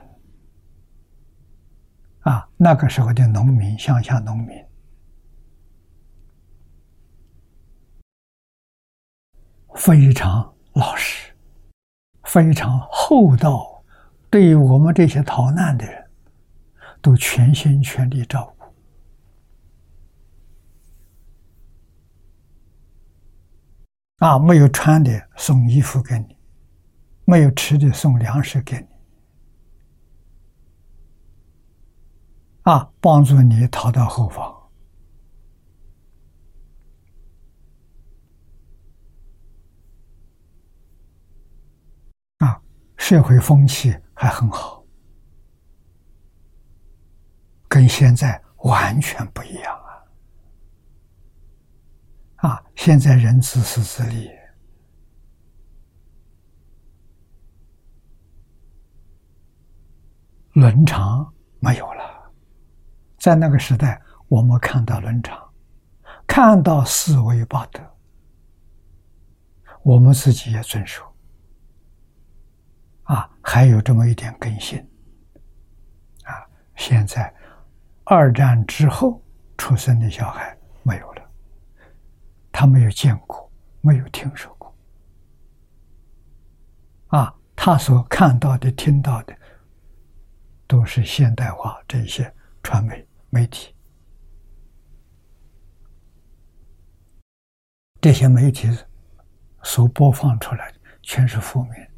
[2.21, 4.65] 啊，那个时候的农民，乡下农民
[9.75, 11.29] 非常老实。
[12.25, 13.83] 非常厚道，
[14.31, 16.11] 对于我们这些逃难的人，
[17.03, 18.65] 都全心全力照顾。
[24.25, 26.37] 啊，没有穿的送衣服给你，
[27.31, 28.89] 没有吃的送粮食给你，
[32.63, 34.53] 啊，帮助你逃到后方。
[42.39, 42.61] 啊
[42.97, 44.85] 社会风气还很好，
[47.69, 49.81] 跟现在完全不一样
[52.39, 52.49] 啊！
[52.49, 54.29] 啊，现在人自私自利，
[60.53, 62.33] 伦常没有了。
[63.19, 65.39] 在那个时代，我们看到伦常，
[66.27, 67.81] 看到四维八德，
[69.83, 71.05] 我们自己也遵守。
[73.05, 74.79] 啊，还有这么一点根性，
[76.25, 76.47] 啊，
[76.77, 77.35] 现在
[78.05, 79.21] 二战之后
[79.59, 81.23] 出生的小孩没有了，
[82.53, 84.73] 他没有见过，没有听说过，
[87.09, 89.37] 啊，他所看到的、听到的，
[90.71, 93.75] 都是现代化这些传媒媒体，
[98.01, 98.69] 这些媒体
[99.65, 101.93] 所播放出来的全是负面。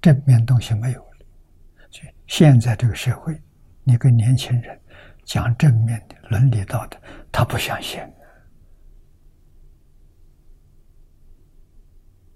[0.00, 1.18] 正面东西没有了，
[1.92, 3.40] 所以现在这个社会，
[3.84, 4.80] 你跟年轻人
[5.24, 6.98] 讲正面的伦理道德，
[7.30, 8.00] 他不相信，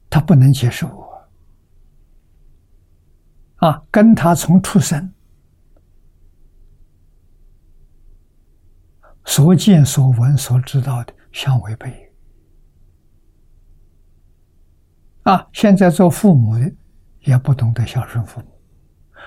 [0.09, 1.14] 他不能接受我！
[3.65, 5.11] 啊，跟他从出生
[9.25, 12.12] 所见所闻所知道的相违背
[15.23, 15.49] 啊！
[15.55, 16.71] 现在做父母的。
[17.21, 18.47] 也不懂得孝顺父母，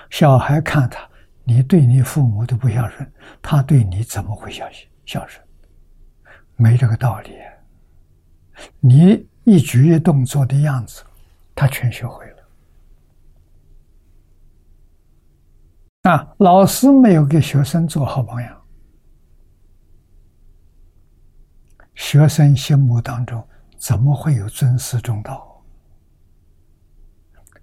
[0.08, 1.10] 小孩看他，
[1.42, 3.12] 你对你父母都不孝顺，
[3.42, 4.64] 他对你怎么会孝
[5.04, 5.44] 孝顺？
[6.54, 7.32] 没这个道理。
[8.78, 11.02] 你一举一动作的样子，
[11.56, 12.48] 他全学会了。
[16.08, 18.62] 啊，老师没有给学生做好榜样，
[21.94, 23.46] 学生心目当中
[23.76, 25.62] 怎么会有尊师重道？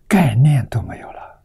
[0.07, 1.41] 概念都没有了，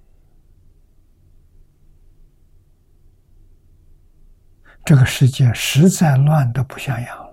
[4.84, 7.29] 这个世界实在乱的不像样了。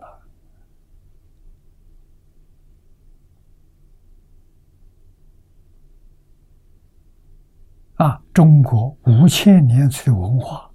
[7.97, 10.71] 啊，中国五千年的文化，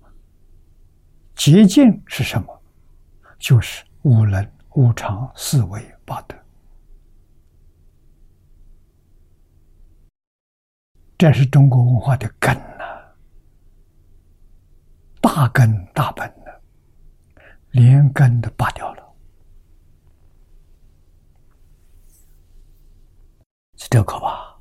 [1.36, 2.62] 捷径是什么？
[3.38, 6.36] 就是五伦、五常、四维、八德。
[11.16, 12.84] 这是中国文化的根呐，
[15.20, 16.60] 大根大本的，
[17.70, 19.14] 连根都拔掉了，
[23.76, 24.51] 是这可怕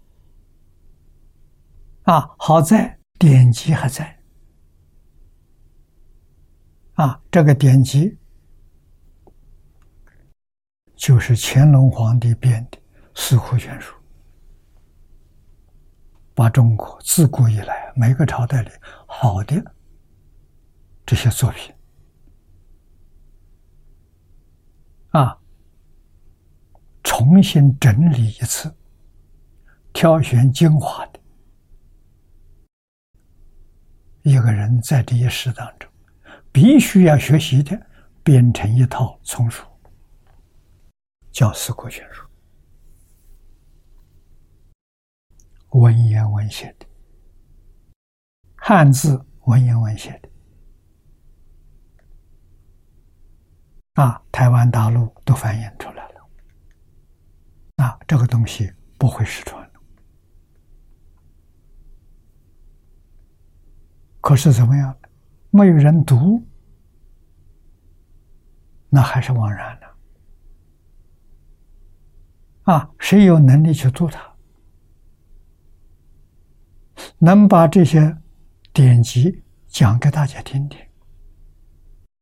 [2.03, 2.33] 啊！
[2.37, 4.19] 好在典籍还在
[6.93, 8.17] 啊，这个典籍
[10.95, 12.77] 就是乾隆皇帝编的
[13.13, 13.93] 《四库全书》。
[16.33, 18.71] 把中国自古以来每个朝代里
[19.05, 19.63] 好的
[21.05, 21.71] 这些作品
[25.09, 25.37] 啊，
[27.03, 28.75] 重新整理一次，
[29.93, 31.20] 挑选精华的。
[34.23, 35.89] 一个人在这一世当中，
[36.51, 37.79] 必须要学习的，
[38.23, 39.65] 编成一套丛书，
[41.31, 42.23] 叫《四库全书》，
[45.79, 46.85] 文言文写的，
[48.55, 50.29] 汉字文言文写的，
[54.03, 56.29] 啊，台湾、大陆都翻译出来了，
[57.77, 59.60] 啊，这个东西不会失传。
[64.21, 64.95] 可是怎么样？
[65.49, 66.41] 没有人读，
[68.87, 69.87] 那还是枉然的。
[72.71, 74.21] 啊，谁有能力去读它？
[77.17, 78.15] 能把这些
[78.71, 80.79] 典籍讲给大家听听？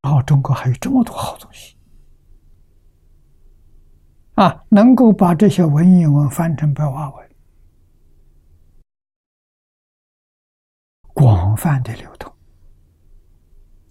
[0.02, 1.76] 然后，中国还有这么多好东西！
[4.36, 7.28] 啊，能够把这些文言文翻成白话文。
[11.14, 12.34] 广泛的流通，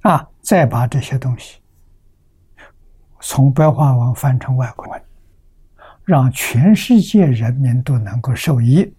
[0.00, 1.60] 啊，再把这些东西
[3.20, 5.04] 从白话文翻成外国文，
[6.04, 8.94] 让全世界人民都能够受益，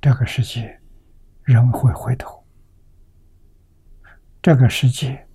[0.00, 0.80] 这个世界
[1.42, 2.44] 人会回头，
[4.40, 5.26] 这个世界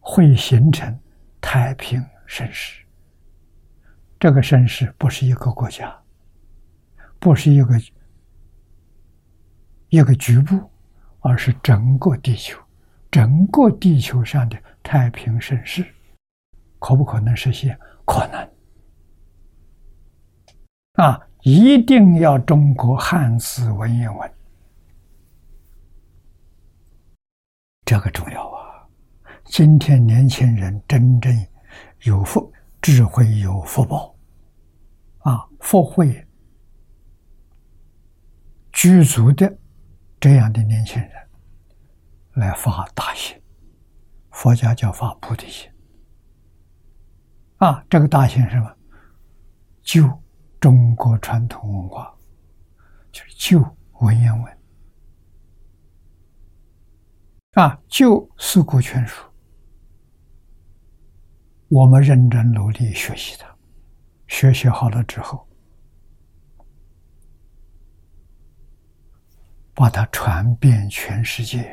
[0.00, 1.00] 会形成
[1.40, 2.81] 太平盛世。
[4.22, 5.92] 这个盛世不是一个国家，
[7.18, 7.74] 不是一个
[9.88, 10.70] 一个局部，
[11.18, 12.56] 而是整个地球，
[13.10, 15.84] 整个地球上的太平盛世，
[16.78, 17.76] 可不可能实现？
[18.04, 18.48] 可能。
[21.04, 24.32] 啊，一定要中国汉字文言文，
[27.84, 28.86] 这个重要啊！
[29.46, 31.46] 今天年轻人真正
[32.04, 32.52] 有福。
[32.84, 34.11] 智慧有福报，
[35.22, 36.26] 啊，佛会
[38.72, 39.58] 居足的
[40.18, 41.10] 这样的年轻人
[42.32, 43.40] 来发大心，
[44.30, 45.70] 佛家叫发菩提心，
[47.58, 48.76] 啊，这个大心是什么？
[49.82, 50.08] 救
[50.58, 52.16] 中国传统文化，
[53.10, 53.60] 就是救
[54.00, 54.58] 文言文，
[57.52, 59.24] 啊，救四库全书。
[61.68, 63.51] 我们认真努力学习它，
[64.32, 65.46] 学习好了之后，
[69.74, 71.70] 把它传遍全世界，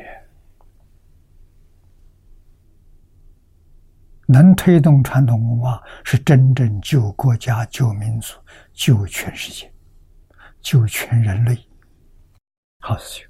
[4.26, 8.38] 能推动传统文化，是真正救国家、救民族、
[8.74, 9.72] 救全世界、
[10.60, 11.66] 救全人类
[12.80, 13.26] 好事情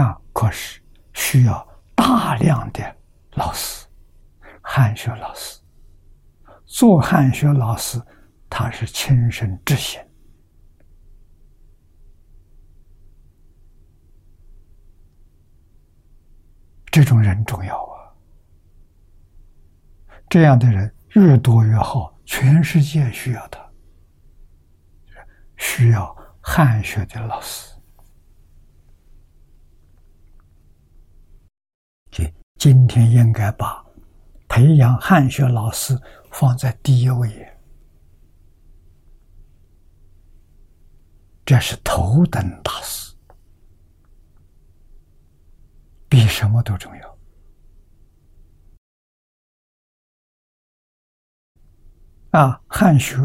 [0.00, 0.16] 啊！
[0.32, 0.80] 可是
[1.14, 2.96] 需要大量的。
[3.32, 3.86] 老师，
[4.62, 5.60] 汉学老师
[6.68, 7.98] 做汉学老师，
[8.48, 9.98] 他是亲身执行，
[16.90, 18.12] 这种人重要啊！
[20.28, 23.66] 这样的人越多越好，全世界需要他，
[25.56, 27.74] 需要汉学的老师。
[32.58, 33.82] 今天应该把
[34.48, 35.96] 培养汉学老师
[36.30, 37.58] 放在第一位，
[41.44, 43.14] 这是头等大事，
[46.08, 47.18] 比什么都重要。
[52.30, 53.16] 啊，汉学。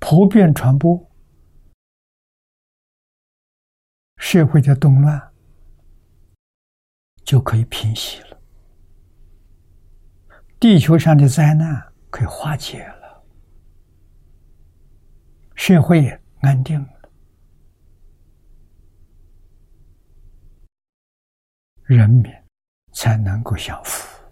[0.00, 1.10] 普遍传播，
[4.18, 5.32] 社会的动乱。
[7.24, 8.20] 就可以平息，
[10.64, 13.22] 地球上的灾难可以化解了，
[15.54, 17.10] 社会安定了，
[21.82, 22.32] 人民
[22.94, 24.24] 才能够享福，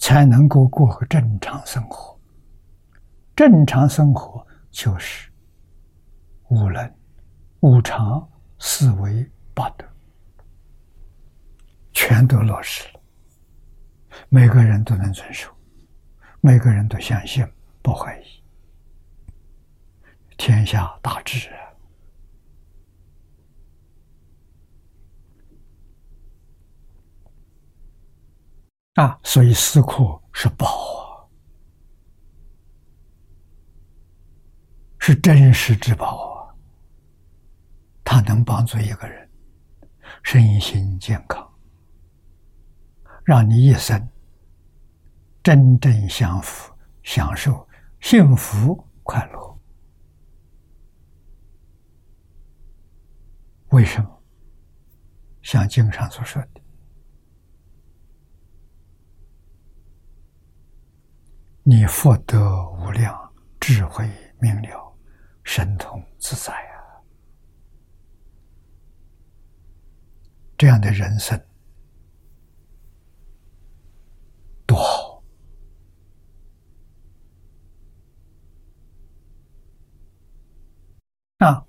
[0.00, 2.18] 才能够过个正常生活。
[3.36, 5.30] 正常生活就是
[6.48, 6.92] 无能、
[7.60, 8.28] 无常、
[8.58, 9.24] 思维。
[9.54, 9.86] 八德
[11.92, 12.99] 全都落实了，
[14.28, 15.50] 每个人都能遵守，
[16.40, 17.46] 每个人都相信，
[17.82, 18.42] 不怀疑，
[20.36, 21.48] 天下大治
[28.94, 29.04] 啊！
[29.04, 31.24] 啊，所以思库是宝啊，
[34.98, 36.54] 是真实之宝啊，
[38.04, 39.30] 它能帮助一个人
[40.22, 41.49] 身心健康，
[43.30, 44.10] 让你一生
[45.40, 46.74] 真正享福、
[47.04, 47.64] 享受
[48.00, 49.60] 幸福快乐。
[53.68, 54.22] 为什么？
[55.42, 56.60] 像经上所说的。
[61.62, 64.10] 你福德无量，智慧
[64.40, 64.98] 明了，
[65.44, 66.98] 神通自在啊！
[70.58, 71.40] 这样的人生
[74.66, 75.20] 多好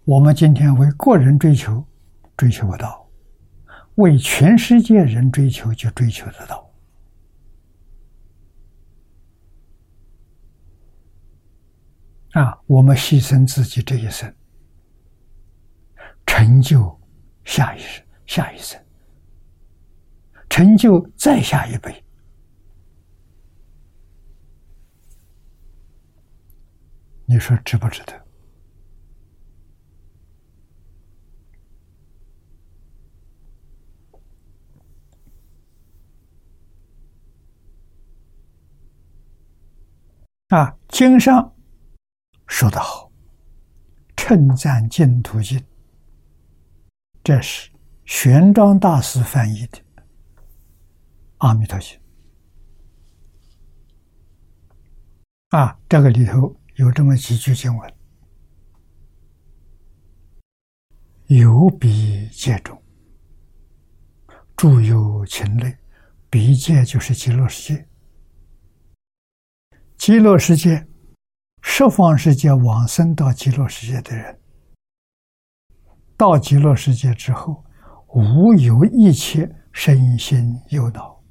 [0.05, 1.85] 我们今天为个人追求，
[2.35, 3.07] 追求不到；
[3.95, 6.69] 为全世界人追求，就追求得到。
[12.31, 12.57] 啊！
[12.65, 14.33] 我们牺牲自己这一生，
[16.25, 16.97] 成就
[17.43, 18.81] 下一世、下一生，
[20.49, 22.03] 成就再下一辈。
[27.25, 28.20] 你说值不值得？
[40.51, 41.55] 啊，经上。
[42.45, 43.09] 说得好，
[44.17, 45.63] 称赞净土经，
[47.23, 47.71] 这是
[48.03, 49.77] 玄奘大师翻译的
[51.37, 51.97] 《阿弥陀经》
[55.57, 57.93] 啊，这个里头有这么几句经文
[61.27, 62.77] ：“有比界中，
[64.57, 65.73] 诸有情类，
[66.29, 67.87] 比界就是极乐世界，
[70.01, 70.87] 极乐世界。”
[71.61, 74.41] 十方世界往生到极乐世界的人，
[76.17, 77.63] 到极乐世界之后，
[78.07, 81.23] 无有一切身心忧恼，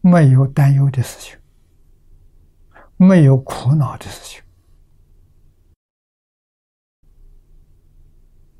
[0.00, 1.38] 没有担忧的事情，
[2.96, 4.42] 没有苦恼的事情，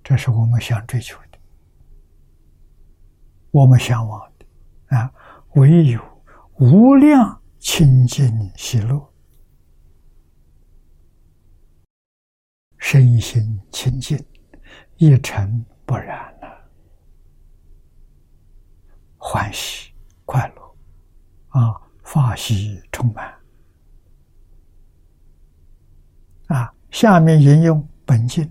[0.04, 1.38] 这是我们想追求的，
[3.52, 5.10] 我们向往的啊！
[5.54, 5.98] 唯有
[6.60, 7.38] 无量。
[7.58, 9.12] 清净喜乐，
[12.78, 14.18] 身心清净，
[14.96, 16.70] 一尘不染了，
[19.18, 19.92] 欢喜
[20.24, 20.74] 快乐
[21.48, 23.38] 啊，法喜充满
[26.46, 26.74] 啊。
[26.90, 28.50] 下面引用本经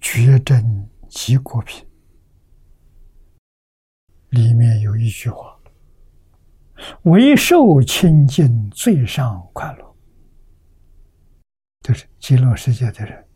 [0.00, 1.86] 绝真极果品，
[4.30, 5.57] 里面有一句话。
[7.02, 9.96] 为受清净最上快乐，
[11.82, 13.26] 就是极乐世界的人。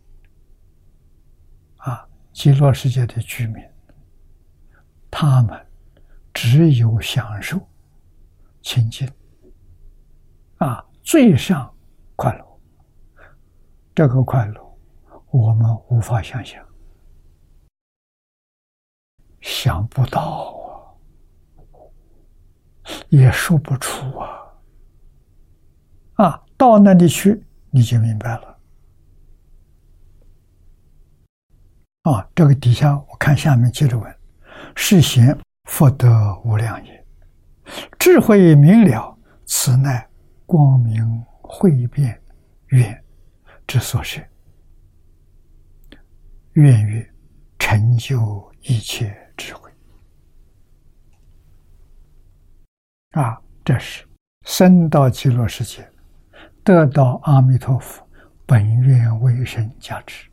[1.76, 3.62] 啊，极乐世界的居民，
[5.10, 5.66] 他们
[6.32, 7.60] 只有享受
[8.60, 9.10] 清净。
[10.58, 11.74] 啊，最上
[12.14, 12.60] 快乐。
[13.94, 14.78] 这个快乐，
[15.30, 16.64] 我们无法想象，
[19.40, 20.61] 想不到。
[23.08, 24.28] 也说不出啊！
[26.14, 28.58] 啊，到那里去你就明白了。
[32.02, 34.16] 啊，这个底下我看下面接着问：
[34.74, 35.38] 是贤
[35.68, 37.06] 福德无量也，
[37.98, 39.16] 智慧明了，
[39.46, 40.08] 此乃
[40.46, 42.20] 光明慧变
[42.68, 43.04] 愿
[43.66, 44.26] 之所是。
[46.54, 47.10] 愿欲
[47.58, 49.70] 成就一切智慧。
[53.12, 54.06] 啊，这是
[54.46, 55.86] 生到极乐世界，
[56.64, 58.06] 得到阿弥陀佛
[58.46, 60.30] 本愿威神加持，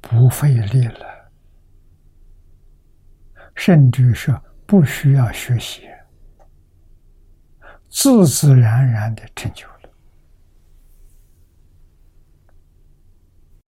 [0.00, 1.30] 不费力了，
[3.54, 5.86] 甚至说不需要学习，
[7.90, 9.74] 自自然然的成就了。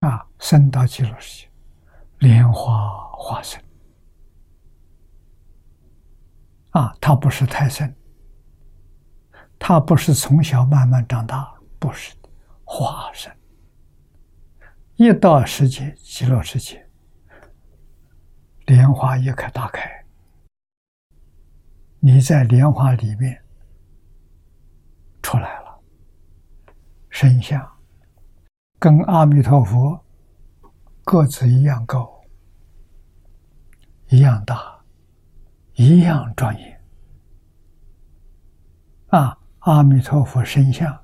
[0.09, 1.51] 啊，生到极乐世界，
[2.21, 3.61] 莲花化身。
[6.71, 7.95] 啊，他不是胎生，
[9.59, 12.29] 他不是从小慢慢长大，不是的，
[12.65, 13.33] 化身。
[14.97, 16.89] 一到世界极乐世界，
[18.67, 20.05] 莲花一开大开，
[22.01, 23.43] 你在莲花里面
[25.23, 25.81] 出来了，
[27.09, 27.65] 身相
[28.79, 30.05] 跟阿弥陀佛
[31.05, 32.21] 个子一样高，
[34.09, 34.78] 一样大，
[35.79, 36.81] 一样庄严。
[39.11, 41.01] 啊，阿弥陀佛身像，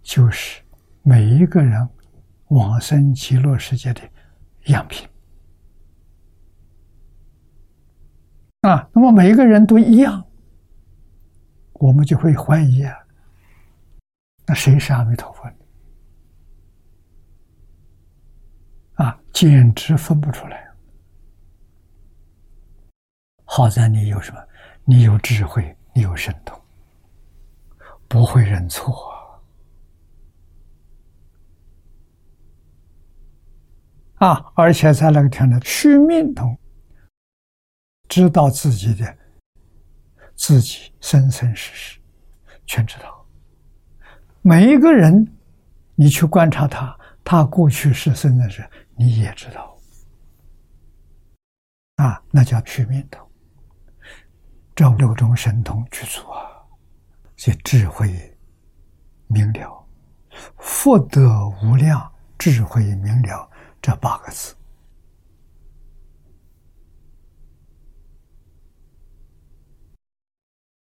[0.00, 0.62] 就是
[1.02, 1.88] 每一个人
[2.48, 4.00] 往生极乐世界的
[4.66, 5.08] 样品。
[8.60, 10.24] 啊，那么每一个人都一样，
[11.72, 12.96] 我们就会怀疑啊，
[14.46, 15.56] 那谁是阿弥陀佛呢？
[18.94, 20.64] 啊，简直分不出来。
[23.56, 24.46] 好在你有什么？
[24.84, 26.60] 你有智慧，你有神通。
[28.06, 28.94] 不会认错
[34.16, 34.52] 啊！
[34.54, 36.54] 而且在那个天的虚命通，
[38.10, 39.16] 知道自己的
[40.34, 41.98] 自己生生世世
[42.66, 43.26] 全知道。
[44.42, 45.34] 每一个人，
[45.94, 46.94] 你去观察他，
[47.24, 49.74] 他过去是生生世，你也知道
[51.96, 53.25] 啊，那叫虚命通。
[54.76, 56.62] 这六种神通具足啊！
[57.34, 58.36] 这智慧
[59.26, 59.88] 明了，
[60.58, 63.50] 福德无量，智慧明了，
[63.80, 64.54] 这八个字，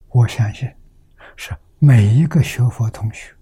[0.10, 0.70] 我相信
[1.38, 3.34] 是每一个学佛同学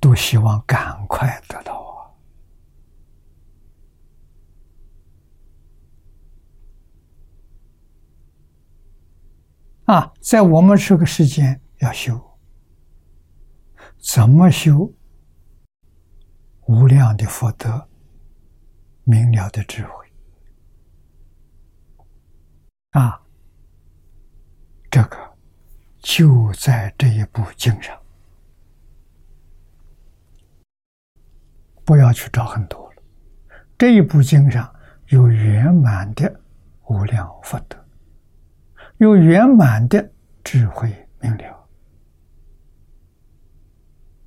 [0.00, 1.93] 都希望赶快得到。
[9.84, 12.18] 啊，在我们这个时间要修，
[13.98, 14.90] 怎么修？
[16.66, 17.86] 无量的福德，
[19.02, 20.10] 明了的智慧，
[22.92, 23.20] 啊，
[24.90, 25.36] 这个
[25.98, 28.00] 就在这一部经上，
[31.84, 33.02] 不要去找很多了。
[33.76, 34.74] 这一部经上
[35.08, 36.40] 有圆满的
[36.86, 37.83] 无量福德。
[38.98, 40.10] 有圆满的
[40.42, 41.68] 智慧明了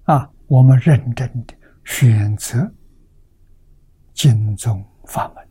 [0.04, 0.30] 啊！
[0.48, 1.54] 我们认真的
[1.84, 2.70] 选择
[4.14, 5.48] 经宗法门，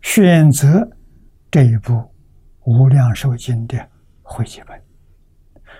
[0.00, 0.88] 选择
[1.50, 1.92] 这一部
[2.64, 3.88] 《无量寿经》的
[4.22, 4.82] 汇集本，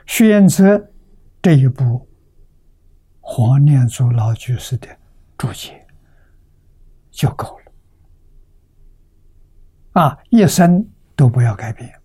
[0.06, 0.90] 选择
[1.42, 2.08] 这一部
[3.20, 4.88] 黄念祖老居士的
[5.36, 5.86] 注解
[7.10, 7.72] 就够了
[10.02, 10.18] 啊！
[10.30, 10.86] 一生
[11.16, 11.97] 都不要改变。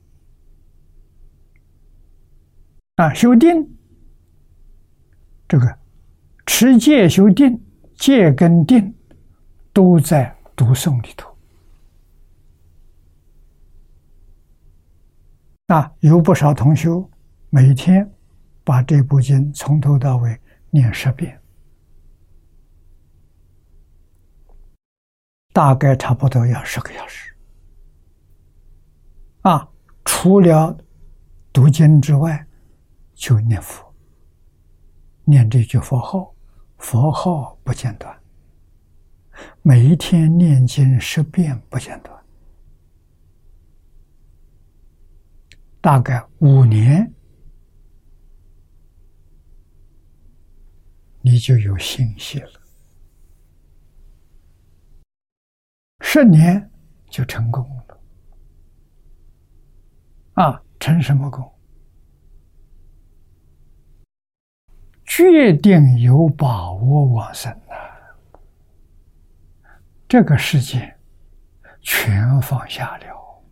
[2.96, 3.76] 啊，修定，
[5.48, 5.80] 这个
[6.46, 7.60] 持戒修定，
[7.96, 8.94] 戒跟定
[9.74, 11.36] 都在读诵里头。
[15.68, 16.90] 啊，有不少同学
[17.50, 18.08] 每天
[18.64, 20.40] 把这部经从头到尾
[20.70, 21.42] 念十遍，
[25.52, 27.34] 大概差不多要十个小时。
[29.42, 29.68] 啊，
[30.06, 30.78] 除了
[31.52, 32.46] 读经之外。
[33.24, 33.96] 就念佛，
[35.24, 36.36] 念这句佛号，
[36.78, 38.22] 佛号不间断。
[39.62, 42.22] 每一天念经十遍不间断，
[45.80, 47.14] 大概五年，
[51.22, 52.62] 你就有信息了。
[56.02, 56.70] 十年
[57.10, 58.02] 就成功了，
[60.34, 61.53] 啊，成什么功？
[65.16, 67.78] 决定有把握往生啊！
[70.08, 70.98] 这个世界
[71.82, 73.44] 全放下了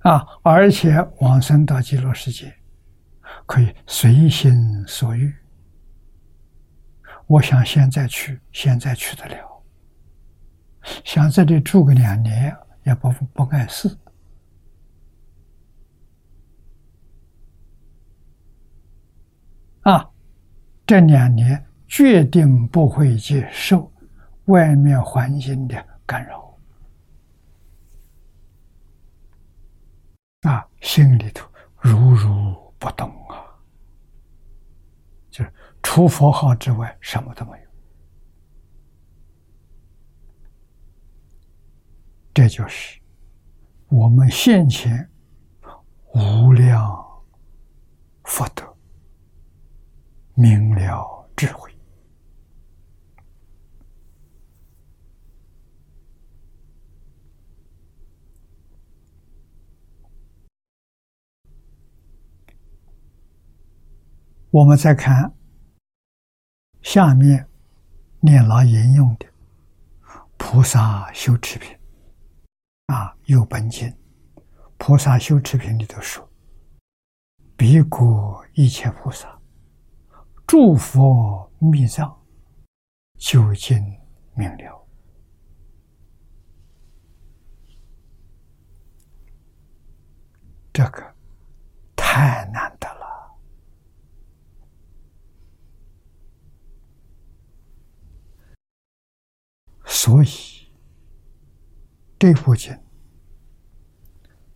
[0.00, 0.26] 啊！
[0.42, 2.54] 而且往生到极乐世界
[3.46, 5.34] 可以随心所欲。
[7.26, 9.62] 我想现在去，现在去得了；
[11.06, 13.96] 想这里住个两年，也不不碍事。
[19.82, 20.10] 啊，
[20.86, 23.90] 这两年决定不会接受
[24.46, 26.58] 外面环境的干扰，
[30.42, 33.40] 啊，心里头如如不动啊，
[35.30, 35.52] 就是
[35.82, 37.70] 除佛号之外什么都没有，
[42.34, 43.00] 这就是
[43.88, 45.10] 我们现前
[46.12, 47.22] 无量
[48.24, 48.69] 福德。
[50.40, 51.70] 明了智慧，
[64.50, 65.34] 我们再看
[66.80, 67.46] 下面
[68.20, 69.26] 念老引用的
[70.38, 71.70] 《菩萨修持品》
[72.94, 73.86] 啊，有本经
[74.78, 76.26] 《菩萨修持品》里头说
[77.58, 79.39] ：“彼国一切菩萨，
[80.50, 82.26] 诸佛密藏，
[83.18, 83.80] 究竟
[84.34, 84.84] 明了。”
[90.74, 91.14] 这个
[91.94, 93.38] 太难得了，
[99.84, 100.28] 所以
[102.18, 102.76] 这部经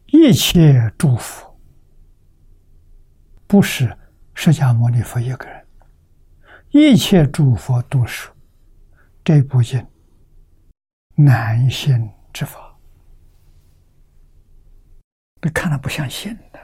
[0.07, 1.57] 一切祝福
[3.47, 3.97] 不是
[4.35, 5.64] 释迦牟尼佛一个人，
[6.77, 8.29] 一切诸佛都是
[9.23, 9.87] 这部经
[11.15, 12.77] 难信之法。
[15.41, 16.61] 被看了不相信的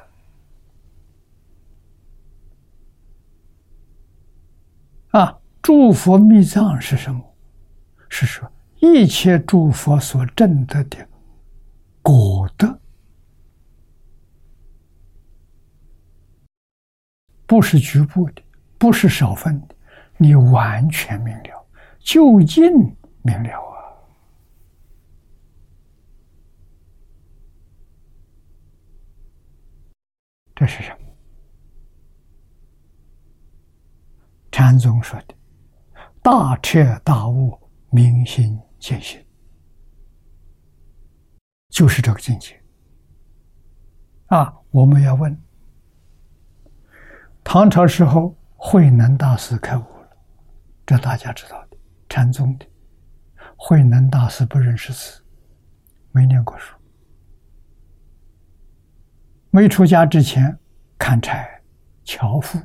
[5.11, 5.39] 啊！
[5.63, 7.23] 诸佛密藏是什么？
[8.09, 8.51] 是说
[8.81, 11.09] 一切诸佛所证得的
[12.03, 12.81] 果德，
[17.47, 18.43] 不是局部的，
[18.77, 19.77] 不是少分的，
[20.23, 21.67] 你完全明了，
[21.99, 23.97] 究竟明了啊。
[30.55, 31.07] 这是什么？
[34.53, 35.35] 禅宗说的
[36.21, 37.59] “大彻大悟，
[37.89, 39.25] 明心见性”，
[41.73, 42.63] 就是这个境界。
[44.27, 45.43] 啊，我们要问：
[47.43, 49.85] 唐朝时候慧能大师开悟，
[50.91, 51.77] 这大家知道的，
[52.09, 52.67] 禅宗的。
[53.57, 55.25] 慧能大师不认识字，
[56.11, 56.75] 没念过书。
[59.53, 60.59] 没出家之前，
[60.99, 61.63] 砍柴、
[62.03, 62.59] 樵夫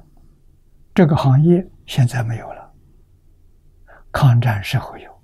[0.96, 2.74] 这个行业现在没有了。
[4.12, 5.24] 抗战时候有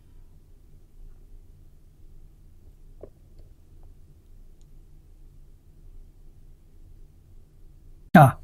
[8.12, 8.39] 啊，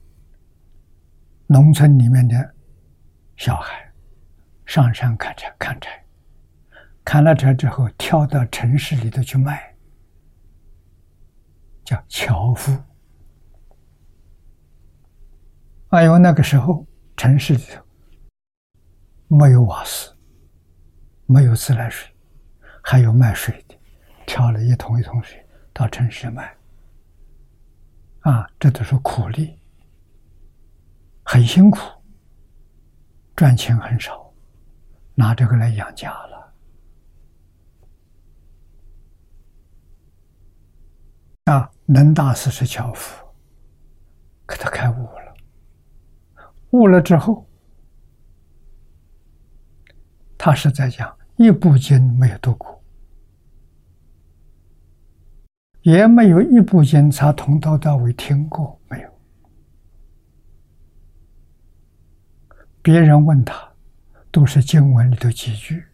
[1.45, 2.55] 农村里面的
[3.35, 3.86] 小孩
[4.67, 6.05] 上山砍柴，砍柴，
[7.05, 9.73] 砍了柴之后，跳到城市里头去卖，
[11.85, 12.77] 叫樵夫。
[15.91, 17.81] 哎呦，那个时候城市里头
[19.29, 20.13] 没有瓦斯，
[21.25, 22.13] 没有自来水，
[22.83, 23.79] 还有卖水的，
[24.25, 25.41] 挑了一桶一桶水
[25.71, 26.53] 到城市卖。
[28.19, 29.57] 啊，这都是苦力，
[31.23, 31.79] 很辛苦，
[33.33, 34.26] 赚钱很少，
[35.19, 36.53] 拿这个来养家了。
[41.45, 43.25] 啊，能大师是樵夫，
[44.45, 45.33] 可他开悟了。
[46.69, 47.47] 悟了之后，
[50.37, 52.79] 他是在讲一部经没有读过，
[55.81, 59.09] 也没有一部经他从头到尾听过没有。
[62.83, 63.66] 别人问他，
[64.31, 65.85] 都是经文里头几句，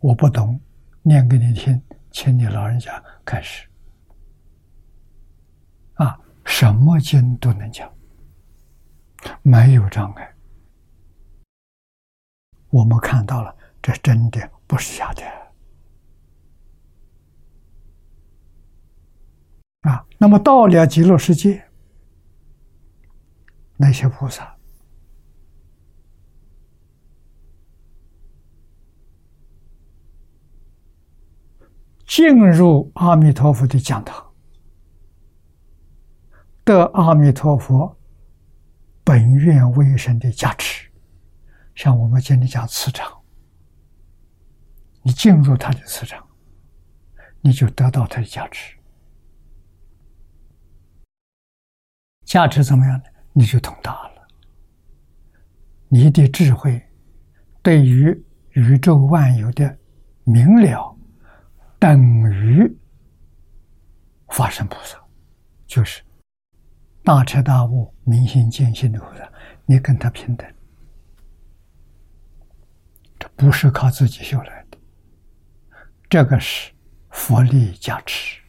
[0.00, 0.60] 我不懂，
[1.02, 3.68] 念给你听，请你老人家开始。
[5.94, 7.92] 啊，什么经都能讲。
[9.40, 10.34] 没有障碍，
[12.68, 15.22] 我们看到了，这真的不是假的
[19.90, 20.06] 啊！
[20.18, 21.64] 那么到了极乐世界，
[23.78, 24.53] 那些菩萨
[32.16, 34.32] 进入阿弥陀佛的讲堂，
[36.62, 37.98] 得阿弥陀佛。
[39.02, 40.88] 本愿威神的加持，
[41.74, 43.20] 像我们今天讲磁场，
[45.02, 46.24] 你进入他的磁场，
[47.40, 48.78] 你就得到他的加持。
[52.24, 53.04] 价值怎么样呢？
[53.32, 54.28] 你就通达了。
[55.88, 56.80] 你的智慧
[57.60, 59.76] 对于宇宙万有的
[60.22, 60.93] 明了，
[61.84, 62.00] 等
[62.32, 62.74] 于
[64.28, 64.98] 法身菩萨，
[65.66, 66.02] 就是。
[67.02, 69.30] 大彻大悟、明心见性的菩萨，
[69.66, 70.50] 你跟他平等，
[73.18, 74.78] 这不是靠自己修来的，
[76.08, 76.72] 这个是
[77.10, 78.40] 佛力加持，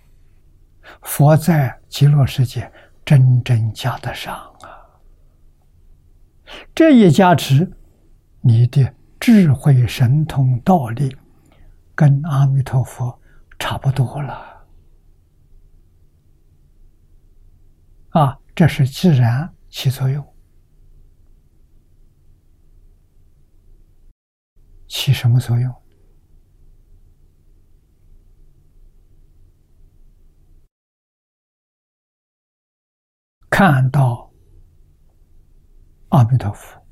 [1.02, 2.72] 佛在极乐世界
[3.04, 4.80] 真正加得上啊！
[6.74, 7.70] 这一加持，
[8.40, 11.14] 你的智慧、神通、道力，
[11.94, 13.20] 跟阿弥陀佛
[13.68, 14.68] 差不多了
[18.10, 18.40] 啊！
[18.54, 20.24] 这是自然起作用
[24.88, 25.76] 起什么作用？
[33.50, 34.32] 看到
[36.10, 36.86] 阿弥陀佛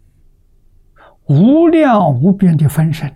[1.27, 3.15] 无量无边的分身，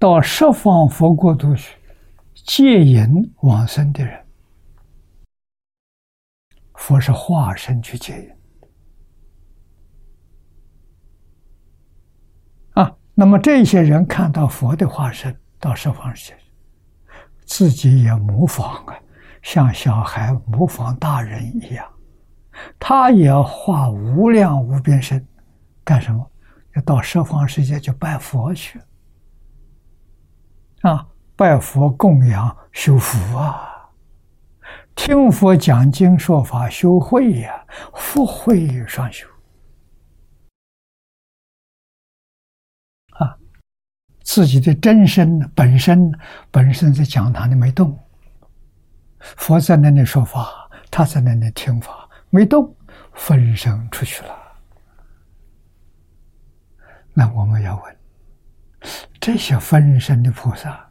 [0.00, 1.76] 到十方佛国度去
[2.32, 3.06] 接引
[3.42, 4.18] 往生的人，
[6.74, 8.30] 佛是化身去接引。
[13.12, 16.38] 那么这些人看到佛的化身到十方世界，
[17.44, 18.98] 自己也模仿啊，
[19.42, 21.86] 像小孩模仿大人一样，
[22.78, 25.22] 他也化无量无边身，
[25.84, 26.26] 干什么？
[26.74, 28.80] 要到十方世界去拜佛去
[30.82, 31.06] 啊！
[31.36, 33.88] 拜佛供养修福啊，
[34.94, 39.26] 听佛讲经说法修慧呀，福慧双修。
[43.12, 43.38] 啊
[44.22, 46.12] 自己的真身本身
[46.50, 47.98] 本身在讲堂里没动，
[49.18, 52.76] 佛在那里说法，他在那里听法，没动，
[53.14, 54.38] 分身出去了。
[57.14, 57.96] 那我们要问：
[59.20, 60.88] 这些分身的菩萨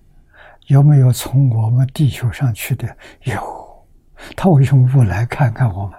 [0.68, 2.98] 有没有从我们地球上去的？
[3.24, 3.88] 有，
[4.36, 5.98] 他为什么不来看看我们？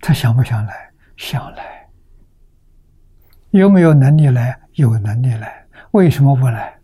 [0.00, 0.90] 他想不想来？
[1.16, 1.88] 想来。
[3.50, 4.58] 有没有能力来？
[4.74, 6.78] 有能力来，为什么不来？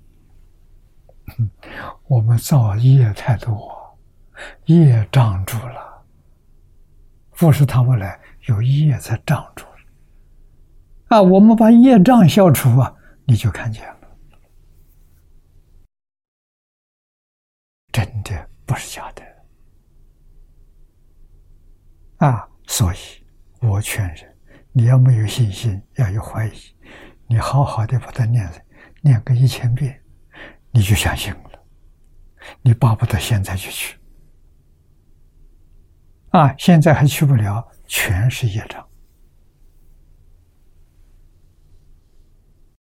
[2.09, 3.99] 我们造业太多，
[4.67, 6.05] 业障住了。
[7.39, 9.66] 不是他们来，有业在障住。
[11.09, 12.95] 啊，我们把业障消除啊，
[13.25, 14.17] 你就看见了，
[17.93, 19.23] 真的不是假的。
[22.19, 22.97] 啊，所以
[23.61, 24.37] 我劝人。
[24.73, 26.53] 你要没有信心，要有怀疑，
[27.27, 28.47] 你好好的把它念，
[29.01, 29.99] 念个一千遍，
[30.71, 31.65] 你就相信了。
[32.61, 33.99] 你巴不得现在就去，
[36.29, 38.87] 啊，现在还去不了，全是业障。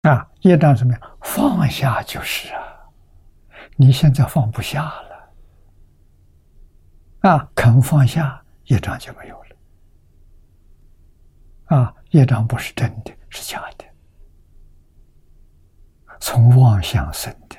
[0.10, 1.02] 啊，业障什么呀？
[1.22, 2.62] 放下就是啊，
[3.76, 5.32] 你现在放不下了，
[7.30, 9.56] 啊，肯放下，业障就没有了。
[11.76, 13.86] 啊，业障不是真的，是假的，
[16.20, 17.58] 从妄想生的。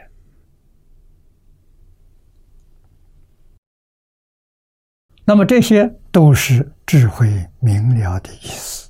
[5.25, 8.89] 那么这些都是智慧明了的意思。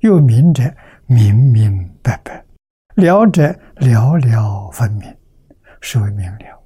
[0.00, 0.62] 又明者
[1.06, 2.44] 明明白白，
[2.94, 5.16] 了者了了分明，
[5.80, 6.62] 是为明了。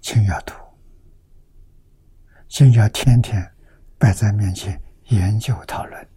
[0.00, 0.54] 请要读，
[2.48, 3.48] 请要天天
[3.98, 6.08] 摆在面前研究讨论，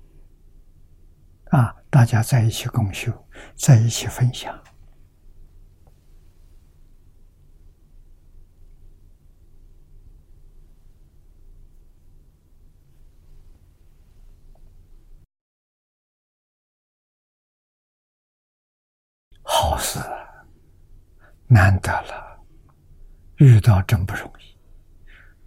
[1.50, 3.12] 啊，大家在一起共修，
[3.56, 4.63] 在一起分享，
[19.74, 19.98] 好事，
[21.48, 22.40] 难得了。
[23.38, 24.56] 遇到真不容易，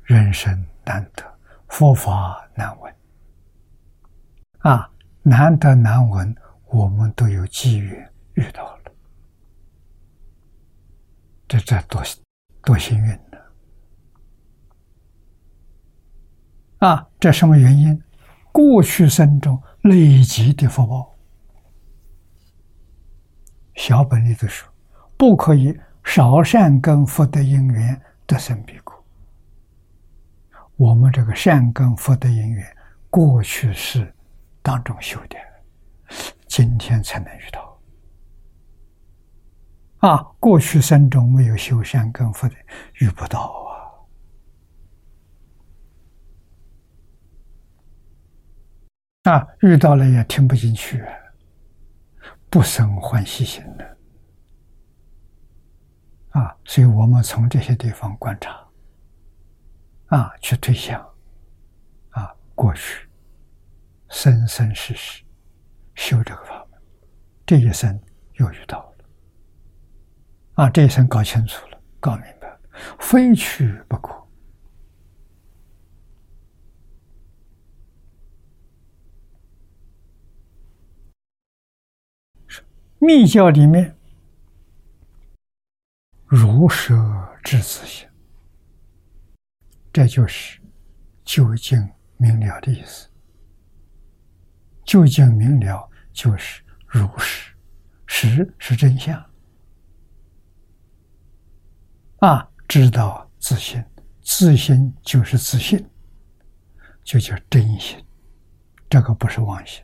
[0.02, 1.22] 人生难得，
[1.68, 2.92] 佛法难闻，
[4.58, 4.90] 啊，
[5.22, 8.92] 难得难闻，我们都有机缘遇到了，
[11.46, 12.02] 这这多
[12.62, 13.38] 多幸运呢！
[16.78, 18.02] 啊，这什么原因？
[18.50, 21.15] 过去生中累积的福报，
[23.76, 24.68] 小本里头说，
[25.16, 25.78] 不可以。
[26.08, 28.94] 少善根福德因缘得生彼国。
[30.76, 32.64] 我们这个善根福德因缘，
[33.10, 34.14] 过去是
[34.62, 35.36] 当中修的，
[36.46, 37.76] 今天才能遇到。
[39.98, 42.54] 啊，过去生中没有修善根福德，
[43.00, 43.40] 遇不到
[49.24, 49.32] 啊！
[49.32, 51.04] 啊，遇到了也听不进去，
[52.56, 53.96] 不生欢喜心的。
[56.30, 58.66] 啊，所以我们从这些地方观察，
[60.06, 61.06] 啊，去推想，
[62.12, 63.06] 啊，过去
[64.08, 65.22] 生生世世
[65.96, 66.80] 修这个法门，
[67.44, 68.00] 这一生
[68.36, 69.04] 又遇到了，
[70.54, 72.58] 啊，这一生搞清楚了，搞明白了，
[73.00, 74.25] 非去不可。
[83.06, 83.96] 密教里面。
[86.26, 86.92] 如舍
[87.44, 88.08] 智自性，
[89.92, 90.60] 这就是
[91.24, 93.08] 究竟明了的意思。
[94.84, 97.54] 究竟明了就是如实，
[98.06, 99.24] 实是真相。
[102.18, 103.84] 啊，知道自信，
[104.20, 105.88] 自信就是自信，
[107.04, 108.04] 就叫真心。
[108.90, 109.80] 这个不是妄心。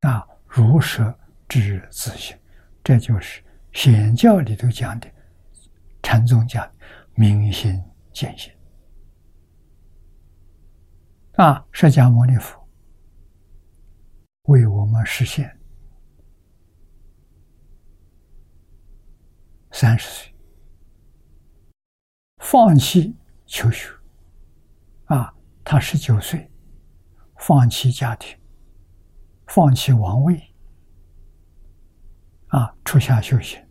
[0.00, 1.14] 啊，如实
[1.48, 2.36] 知自信，
[2.82, 3.42] 这就是
[3.72, 5.10] 显教里头讲的，
[6.02, 6.68] 禅宗讲
[7.14, 7.82] 明心
[8.12, 8.52] 见性。
[11.34, 12.66] 啊，释迦牟尼佛
[14.44, 15.58] 为我们实现
[19.72, 20.32] 三十岁。
[22.38, 23.90] 放弃求学，
[25.06, 25.34] 啊，
[25.64, 26.50] 他十九岁，
[27.36, 28.38] 放弃家庭，
[29.46, 30.40] 放弃王位，
[32.48, 33.62] 啊，出家修行。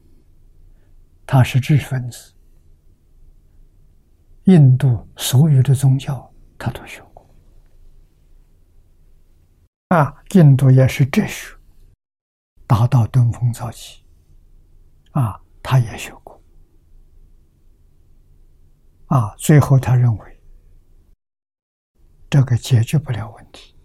[1.27, 2.33] 他是知识分子，
[4.43, 7.27] 印度所有的宗教他都学过，
[9.87, 11.55] 啊，印度也是哲学，
[12.67, 14.03] 达到登峰造极，
[15.13, 16.39] 啊，他也学过。
[19.07, 20.41] 啊，最后他认为
[22.29, 23.75] 这个解决不了问题。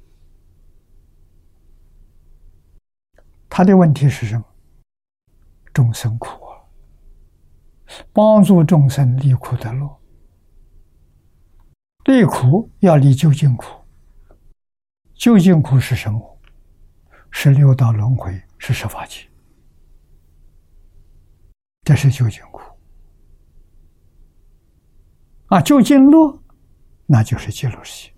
[3.49, 4.45] 他的问题是什么？
[5.73, 6.63] 众生苦啊，
[8.13, 10.01] 帮助众生离苦得乐，
[12.05, 13.67] 离苦要离究竟苦。
[15.15, 16.41] 究竟苦是什么？
[17.31, 19.31] 是六道轮回，是十法界，
[21.85, 22.61] 这是究竟苦。
[25.47, 26.43] 啊，究竟乐，
[27.07, 28.15] 那就是极乐世界。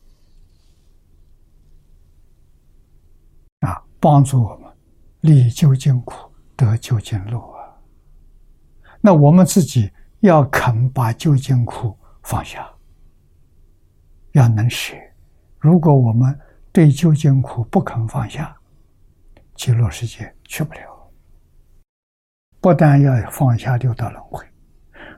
[3.66, 4.74] 啊，帮助我们
[5.20, 7.76] 离究竟苦，得究竟乐啊。
[9.00, 9.90] 那我们自己
[10.20, 12.70] 要肯把究竟苦放下，
[14.32, 14.94] 要能舍。
[15.58, 16.38] 如果我们
[16.72, 18.56] 对究竟苦不肯放下，
[19.54, 20.80] 极乐世界去不了。
[22.60, 24.46] 不但要放下六道轮回。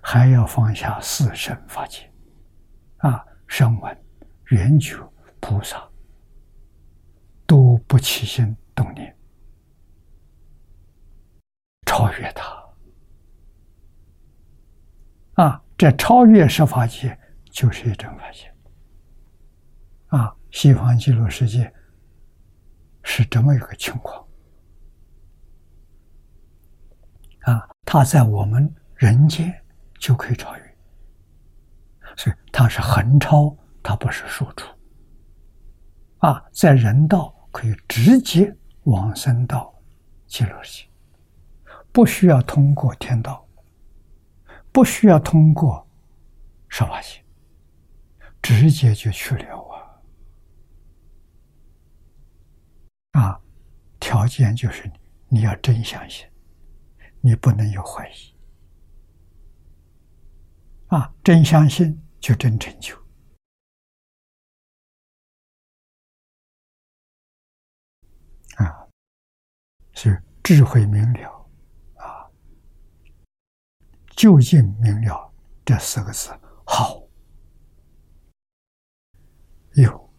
[0.06, 2.12] 还要放下四圣法界，
[2.98, 4.04] 啊，声闻、
[4.50, 4.98] 缘觉、
[5.40, 5.82] 菩萨
[7.46, 9.13] 都不起心动念，
[11.94, 12.52] 超越他。
[15.34, 17.16] 啊，这超越十法界
[17.52, 18.52] 就是一种法界。
[20.08, 21.72] 啊，西方极乐世界
[23.04, 24.26] 是这么一个情况。
[27.42, 29.54] 啊，它在我们人间。
[30.00, 30.76] 就可以超越，
[32.14, 34.68] 所以它是横超，它不是竖出。
[36.18, 39.74] 啊，在人道可以直接往生到
[40.26, 40.90] 极乐世界，
[41.94, 43.48] 不需要通过天道，
[44.72, 45.88] 不需要通过
[46.68, 47.24] 十法界，
[48.42, 49.62] 直接就去了
[53.12, 53.22] 啊！
[53.22, 53.40] 啊，
[54.00, 54.90] 条件就是
[55.28, 56.28] 你要真相信，
[57.20, 58.34] 你不能有怀疑。
[60.88, 62.96] 啊，真相信就真成就。
[68.56, 68.88] 啊，
[69.92, 71.43] 是智慧明了，
[74.16, 75.32] 究竟明了
[75.64, 76.30] 这四个字
[76.64, 77.00] 好。
[79.74, 80.10] 有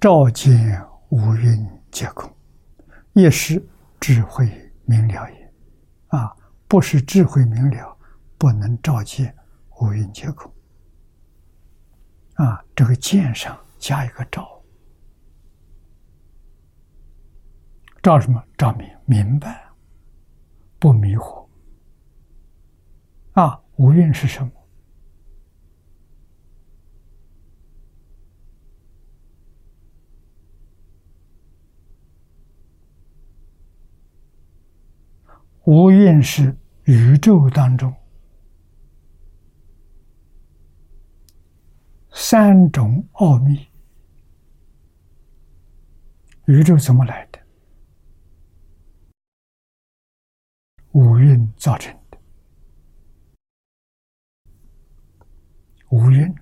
[0.00, 2.32] 照见五蕴皆空，
[3.14, 3.64] 也是
[4.00, 5.52] 智慧明了也。
[6.08, 6.34] 啊，
[6.68, 7.98] 不是智慧明了，
[8.38, 9.34] 不能照见。
[9.80, 10.48] 五蕴皆空
[12.34, 12.64] 啊！
[12.76, 14.62] 这个“见”上加一个“照”，
[18.00, 18.40] 照什么？
[18.56, 19.68] 照明，明白，
[20.78, 21.43] 不迷惑。
[23.34, 24.52] 啊，五蕴是什么？
[35.64, 37.92] 五蕴是宇宙当中。
[42.12, 43.66] 三种奥秘，
[46.44, 47.40] 宇宙怎么来的？
[50.92, 51.92] 五蕴造成
[55.94, 56.04] 的。
[56.04, 56.34] 五蕴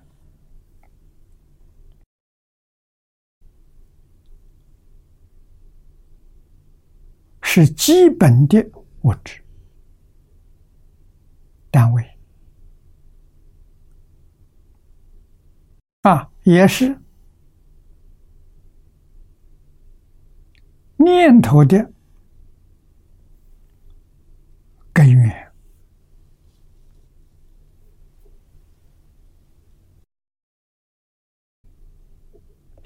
[7.43, 8.67] 是基本的
[9.03, 9.43] 物质
[11.69, 12.03] 单位。
[16.01, 16.99] 啊，也是
[20.97, 21.93] 念头的
[24.91, 25.52] 根源。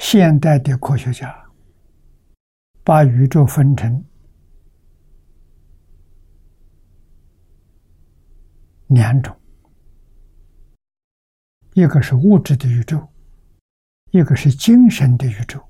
[0.10, 1.52] 现代的科学家
[2.82, 4.02] 把宇宙分成
[8.88, 9.38] 两种，
[11.74, 13.06] 一个是物质的宇宙，
[14.12, 15.62] 一个是精神的宇宙。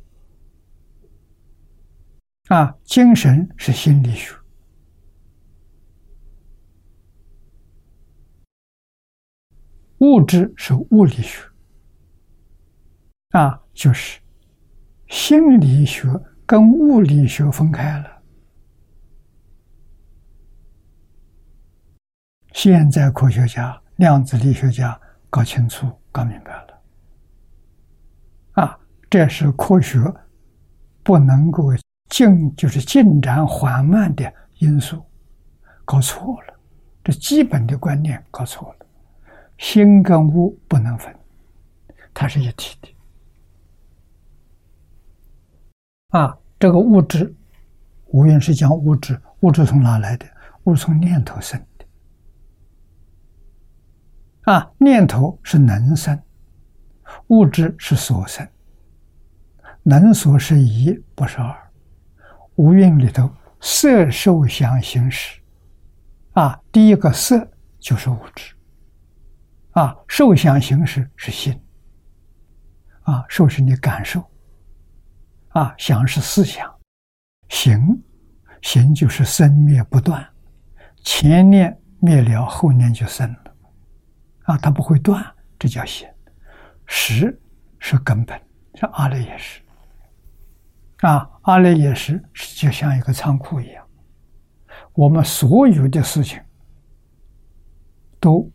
[2.50, 4.36] 啊，精神是心理学，
[9.98, 11.44] 物质是物理学。
[13.32, 14.22] 啊，就是
[15.08, 16.08] 心理学
[16.46, 18.12] 跟物理学分开了。
[22.54, 26.82] 现在科学家、量子力学家搞清楚、搞明白了。
[28.54, 28.80] 啊，
[29.10, 30.00] 这是科学
[31.04, 31.72] 不能够
[32.10, 35.06] 进，就是进展缓慢的因素，
[35.86, 36.54] 搞错了。
[37.04, 38.86] 这基本的观念搞错了。
[39.58, 41.16] 心跟物不能分，
[42.14, 42.97] 它是一体的。
[46.10, 47.36] 啊，这个物质，
[48.08, 50.26] 无论是讲物质，物质从哪来的？
[50.64, 51.86] 物质从念头生的。
[54.54, 56.18] 啊，念头是能生，
[57.28, 58.48] 物质是所生。
[59.84, 61.54] 能所是一，不是二。
[62.56, 63.30] 无蕴里头，
[63.60, 65.42] 色、受、想、行、识。
[66.32, 67.46] 啊，第一个色
[67.80, 68.56] 就是物质。
[69.72, 71.62] 啊，受、想、行、识是心。
[73.02, 74.24] 啊，受是你感受。
[75.58, 76.72] 啊，想是思想，
[77.50, 78.00] 行，
[78.62, 80.24] 行就是生灭不断，
[81.04, 83.56] 前念灭了，后念就生了，
[84.44, 85.26] 啊，它不会断，
[85.58, 86.08] 这叫行。
[86.86, 87.42] 识
[87.80, 88.40] 是根本，
[88.76, 89.60] 像阿赖耶识，
[90.98, 92.24] 啊，阿赖耶识
[92.56, 93.84] 就像一个仓库一样，
[94.94, 96.40] 我们所有的事情
[98.20, 98.48] 都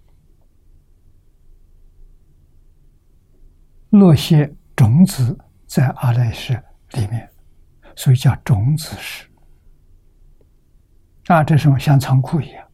[3.90, 6.62] 落些种子在阿赖耶识。
[6.92, 7.28] 里面，
[7.96, 9.26] 所以叫种子识
[11.26, 12.66] 啊，这是像仓库一样，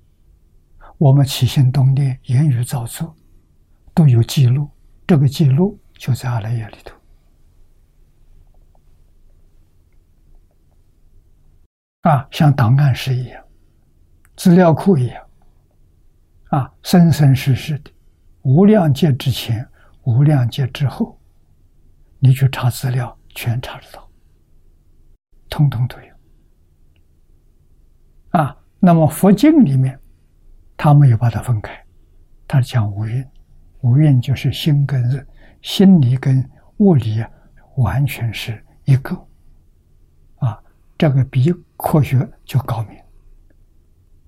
[0.97, 3.15] 我们起心动念、言语造作
[3.95, 4.71] 都有记录，
[5.07, 6.97] 这个记录就在阿赖耶里头。
[12.03, 13.45] 啊，像档案室一样，
[14.37, 15.25] 资料库一样。
[16.51, 17.91] 啊，生生世世的
[18.41, 19.69] 无量劫之前、
[20.05, 21.21] 无量劫之后，
[22.19, 24.08] 你去查资料，全查得到。
[25.49, 26.09] 通通都有
[28.31, 28.57] 啊。
[28.81, 29.99] 那么佛经里面，
[30.77, 31.85] 他没有把它分开，
[32.47, 33.27] 他讲五蕴，
[33.81, 35.27] 五蕴就是心跟
[35.63, 37.31] 心理跟物理啊，
[37.77, 39.15] 完全是一个
[40.37, 40.63] 啊。
[40.97, 42.97] 这个比科学就高明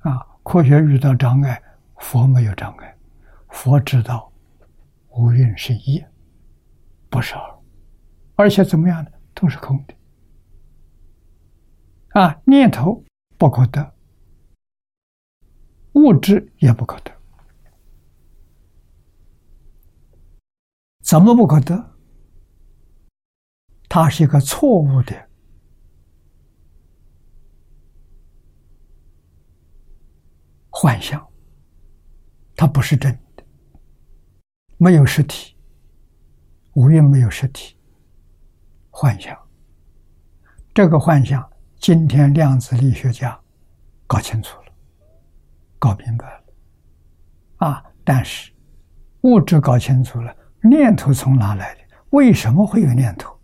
[0.01, 0.26] 啊。
[0.42, 1.62] 科学遇到障碍，
[1.98, 2.97] 佛没有障碍，
[3.51, 4.32] 佛知道
[5.10, 6.02] 五蕴是一，
[7.09, 7.59] 不是二，
[8.34, 9.10] 而且怎么样呢？
[9.32, 9.94] 都是空的。
[12.11, 13.05] 啊，念头
[13.39, 13.95] 不可得，
[15.93, 17.12] 物质也不可得，
[21.03, 21.97] 怎么不可得？
[23.89, 25.28] 它是一个错误的。
[30.69, 31.24] 幻象，
[32.57, 33.45] 它不是真的，
[34.78, 35.55] 没有实体，
[36.73, 37.77] 无缘没有实体，
[38.91, 39.39] 幻象，
[40.74, 41.49] 这个幻象。
[41.81, 43.40] 今天量子力学家
[44.07, 44.66] 搞清楚了，
[45.78, 47.82] 搞明白了，啊！
[48.05, 48.52] 但是
[49.23, 51.81] 物质搞清楚了，念头从哪来的？
[52.11, 53.35] 为什么会有念头？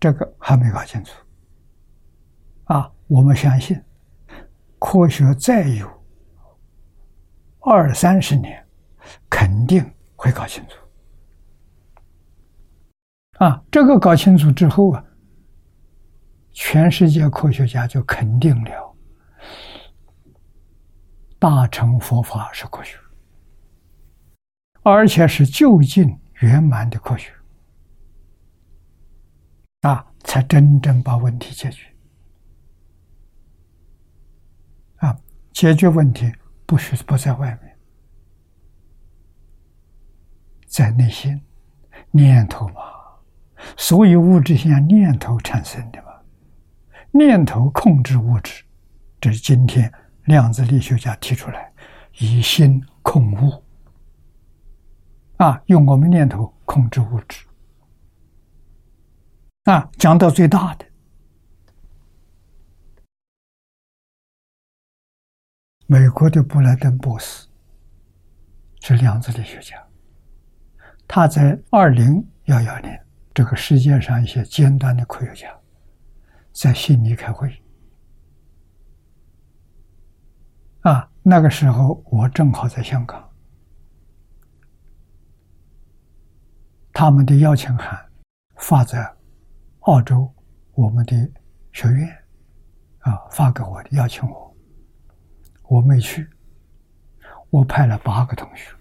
[0.00, 1.12] 这个还没搞清楚。
[2.64, 2.90] 啊！
[3.06, 3.78] 我们相信，
[4.78, 5.86] 科学再有
[7.60, 8.66] 二三十年，
[9.28, 9.84] 肯定
[10.16, 10.76] 会搞清楚。
[13.44, 13.62] 啊！
[13.70, 15.04] 这个搞清楚之后啊。
[16.52, 18.96] 全世界科学家就肯定了，
[21.38, 22.98] 大乘佛法是科学，
[24.82, 27.32] 而且是究竟圆满的科学，
[29.80, 31.86] 啊，才真正把问题解决。
[34.98, 35.18] 啊，
[35.52, 36.32] 解决问题
[36.66, 37.78] 不是不在外面，
[40.66, 41.42] 在内心，
[42.10, 42.82] 念头嘛，
[43.76, 46.11] 所有物质现象念头产生的嘛。
[47.12, 48.64] 念头控制物质，
[49.20, 49.92] 这是今天
[50.24, 51.70] 量子力学家提出来，
[52.18, 53.62] 以心控物，
[55.36, 57.44] 啊，用我们念头控制物质，
[59.64, 60.86] 啊，讲到最大的，
[65.86, 67.46] 美国的布莱登博士
[68.80, 69.76] 是量子力学家，
[71.06, 72.98] 他在二零幺幺年
[73.34, 75.54] 这个世界上一些尖端的科学家
[76.52, 77.62] 在悉尼开会。
[80.82, 83.30] 啊，那个时候我正好在香港，
[86.92, 88.10] 他们的邀请函
[88.56, 89.14] 发在
[89.80, 90.32] 澳洲
[90.74, 91.32] 我们的
[91.72, 92.08] 学院，
[92.98, 94.56] 啊，发给我的邀请我，
[95.68, 96.28] 我没去，
[97.50, 98.74] 我派了八个同学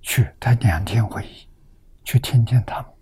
[0.00, 1.48] 去，他两天会议，
[2.04, 2.92] 去听听他们，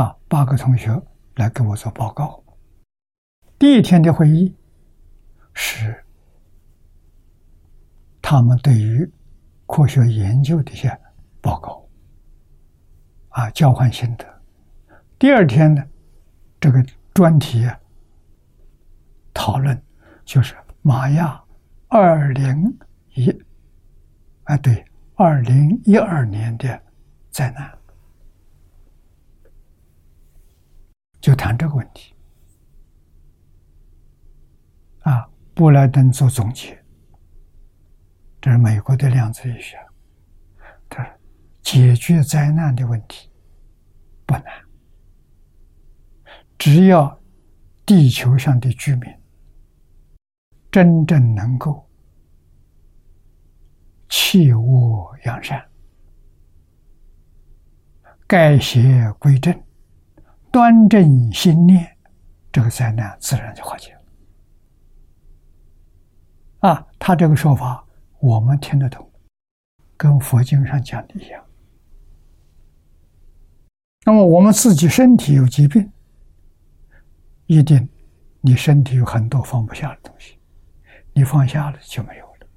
[0.00, 0.90] 啊，八个同学
[1.38, 2.42] 来给我做报告，
[3.58, 4.54] 第一天的会议。
[5.60, 6.04] 是
[8.22, 9.10] 他们对于
[9.66, 10.88] 科学研究的一些
[11.40, 11.84] 报告
[13.30, 14.24] 啊，交换心得。
[15.18, 15.84] 第二天呢，
[16.60, 17.80] 这个专题啊
[19.34, 19.82] 讨论
[20.24, 21.42] 就是玛雅
[21.88, 22.78] 二零
[23.14, 23.30] 一
[24.44, 24.84] 啊，对，
[25.16, 26.80] 二零一二年的
[27.30, 27.77] 灾难，
[31.20, 32.14] 就谈这个问题
[35.00, 35.28] 啊。
[35.54, 36.80] 布莱登做总结，
[38.40, 39.76] 这是美国的量子力学。
[40.88, 41.12] 他说
[41.62, 43.28] 解决灾难的问题
[44.24, 44.44] 不难，
[46.56, 47.20] 只要
[47.84, 49.12] 地球上的居民
[50.70, 51.84] 真正能够
[54.08, 55.68] 弃恶扬善、
[58.28, 59.52] 改邪归正、
[60.58, 61.96] 端正心念，
[62.50, 64.00] 这个灾难自然就化解了。
[66.68, 67.86] 啊，他这个说法
[68.18, 69.08] 我们听得懂，
[69.96, 71.40] 跟佛经上讲的一样。
[74.04, 75.92] 那么我们自己身体有疾病，
[77.46, 77.88] 一定
[78.40, 80.40] 你身体有很多放不下的东西，
[81.12, 82.48] 你放下了就没有了。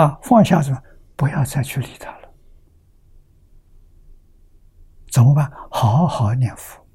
[0.00, 0.82] 啊，放下什么？
[1.14, 2.16] 不要再去理他了。
[5.16, 5.50] 怎么办？
[5.70, 6.86] 好好念佛。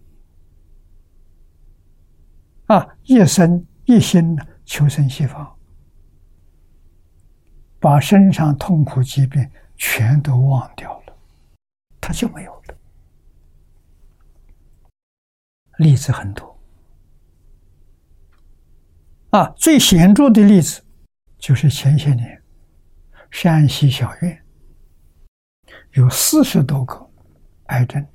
[2.68, 4.38] 啊，一生一心？
[4.64, 5.58] 求生西方，
[7.80, 11.18] 把身上痛苦疾病全都忘掉了，
[12.00, 12.78] 他就没有了。
[15.78, 16.60] 例子很多
[19.32, 20.86] 啊，最显著的例子
[21.40, 22.40] 就是前些年
[23.32, 24.46] 山西小院
[25.94, 27.11] 有四十多个
[27.72, 28.06] 癌症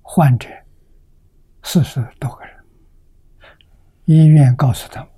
[0.00, 0.48] 患者，
[1.62, 2.54] 四十多个人。
[4.06, 5.10] 医院告诉他们，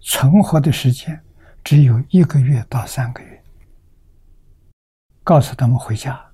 [0.00, 1.22] 存活的时间
[1.62, 3.42] 只有一个月到三个月。
[5.22, 6.24] 告诉他们回家，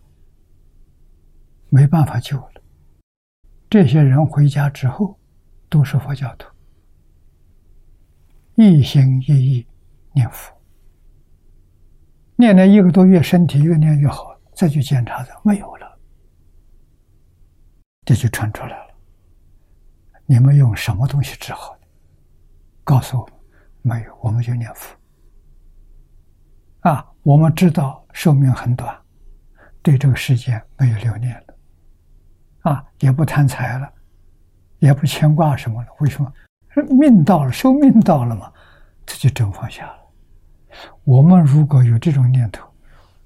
[1.69, 2.63] 没办法救了。
[3.69, 5.19] 这些人回家之后，
[5.69, 6.47] 都是佛教徒，
[8.55, 9.67] 一心一意
[10.13, 10.53] 念佛，
[12.37, 15.99] 念了一个多月，身体越念越好，再去检查的没有了，
[18.05, 18.95] 这就传出来了。
[20.27, 21.87] 你们用什么东西治好的？
[22.85, 23.35] 告诉我们，
[23.83, 24.97] 没有，我们就念佛。
[26.81, 28.99] 啊，我们知道寿命很短，
[29.83, 33.93] 对这个世界没有留恋了，啊，也不贪财了，
[34.79, 35.89] 也不牵挂什么了。
[36.01, 36.33] 为什么？
[36.89, 38.53] 命到了，寿命到了嘛，
[39.07, 40.02] 这就真放下了。
[41.05, 42.67] 我们如果有这种念头，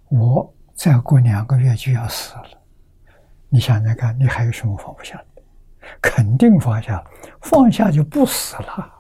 [0.08, 2.62] 我再过两个月就要死了，
[3.48, 5.42] 你想想看，你还有什么放不下的？
[6.02, 7.04] 肯定放下，
[7.40, 8.92] 放下就不死了，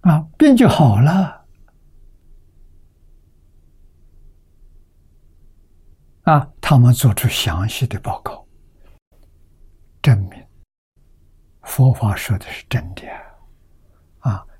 [0.00, 1.44] 啊，病就好了，
[6.22, 8.46] 啊，他们做出详细的报告，
[10.00, 10.42] 证明
[11.62, 13.02] 佛法说的是真的，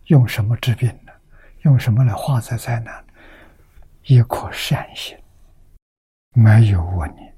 [0.06, 1.12] 用什么治病呢？
[1.62, 3.04] 用什么来化解灾难？
[4.04, 5.16] 一颗善心，
[6.34, 7.34] 没有恶念。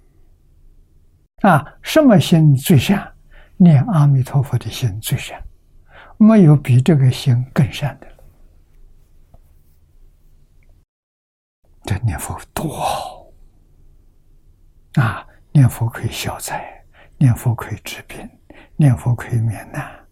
[1.43, 3.13] 啊，什么心最善？
[3.57, 5.41] 念阿弥陀佛的心最善，
[6.17, 8.15] 没有比这个心更善的了。
[11.85, 13.27] 这念佛多好
[14.95, 15.27] 啊！
[15.53, 16.85] 念佛可以消灾，
[17.19, 18.29] 念佛可以治病，
[18.77, 20.04] 念佛可以免难。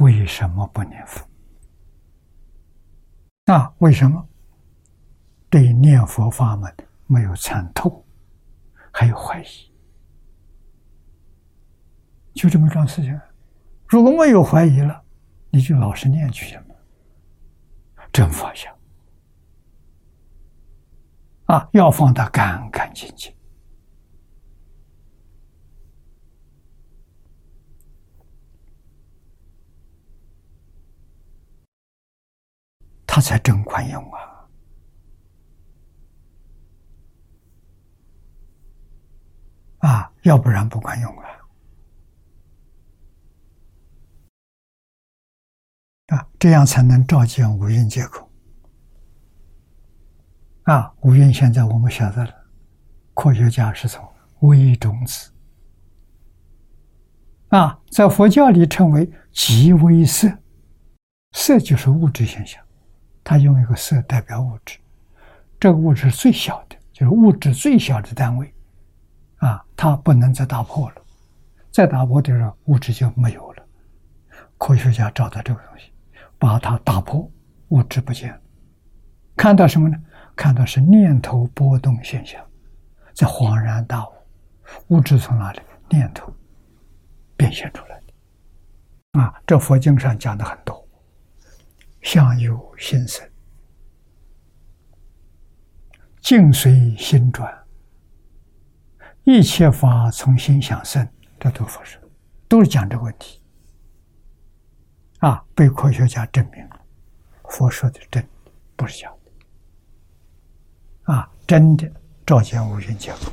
[0.00, 1.26] 为什么不念佛？
[3.46, 4.28] 啊，为什么？
[5.48, 6.74] 对念佛法门
[7.06, 8.04] 没有参透。
[8.92, 9.46] 还有怀疑，
[12.34, 13.18] 就这么一桩事情。
[13.86, 15.04] 如果没有怀疑了，
[15.50, 16.74] 你就老实念去行了，
[18.12, 18.74] 真放下
[21.44, 21.68] 啊！
[21.72, 23.32] 要放得干干净净。
[33.12, 34.20] 他才真管用啊！
[39.78, 41.26] 啊，要不然不管用啊！
[46.06, 48.30] 啊，这样才能照见五蕴皆空。
[50.62, 52.32] 啊，五蕴现在我们晓得了，
[53.14, 54.08] 科学家是从
[54.42, 55.32] 微中子。
[57.48, 60.28] 啊，在佛教里称为极微色，
[61.32, 62.64] 色就是物质现象，
[63.22, 64.78] 它用一个色代表物质，
[65.58, 68.52] 这个物质是最小的，就是物质最小的单位，
[69.36, 71.02] 啊，它不能再打破了，
[71.70, 73.62] 再打破的时候，物质就没有了。
[74.58, 75.92] 科学家找到这个东西，
[76.38, 77.30] 把它打破，
[77.68, 78.40] 物质不见了，
[79.36, 79.96] 看到什么呢？
[80.36, 82.44] 看到是念头波动现象，
[83.14, 84.12] 在恍然大悟，
[84.88, 85.60] 物质从哪里？
[85.88, 86.32] 念头。
[87.36, 89.34] 变现出来的啊！
[89.46, 90.79] 这佛经上讲的很多，
[92.00, 93.30] 相由心生，
[96.20, 97.66] 境随心转，
[99.24, 101.08] 一切法从心想生，
[101.38, 102.00] 这都佛说，
[102.48, 103.42] 都是讲这个问题
[105.18, 105.44] 啊！
[105.54, 106.80] 被科学家证明了，
[107.44, 108.26] 佛说的真，
[108.76, 109.10] 不是假
[111.04, 111.30] 的啊！
[111.46, 111.90] 真的
[112.26, 113.32] 照见五蕴皆空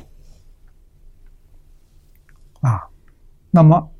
[2.70, 2.88] 啊！
[3.50, 3.92] 那么。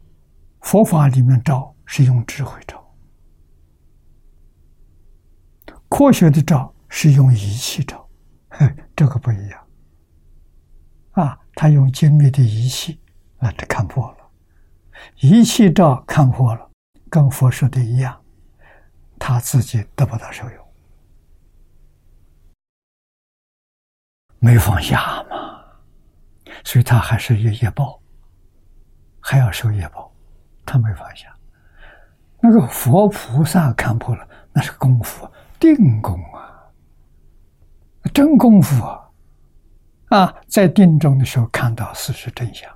[0.60, 2.84] 佛法里面照是用智慧照，
[5.88, 8.08] 科学的照是用仪器照，
[8.94, 9.66] 这个不一样。
[11.12, 13.00] 啊，他用精密的仪器，
[13.38, 14.18] 那就看破了。
[15.20, 16.70] 仪器照看破了，
[17.10, 18.20] 跟佛说的一样，
[19.18, 20.68] 他自己得不到受用，
[24.38, 25.64] 没放下嘛，
[26.64, 28.00] 所以他还是有业报，
[29.20, 30.12] 还要受业报。
[30.64, 31.34] 他没放下，
[32.42, 35.26] 那个佛菩萨看破了，那是功夫，
[35.58, 36.72] 定功啊，
[38.14, 39.10] 真功夫啊！
[40.06, 42.70] 啊，在定中的时候看到事实真相，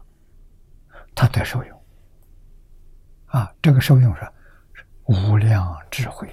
[1.14, 1.82] 他得受用。
[3.26, 4.30] 啊，这个受用是
[5.04, 6.28] 无量智慧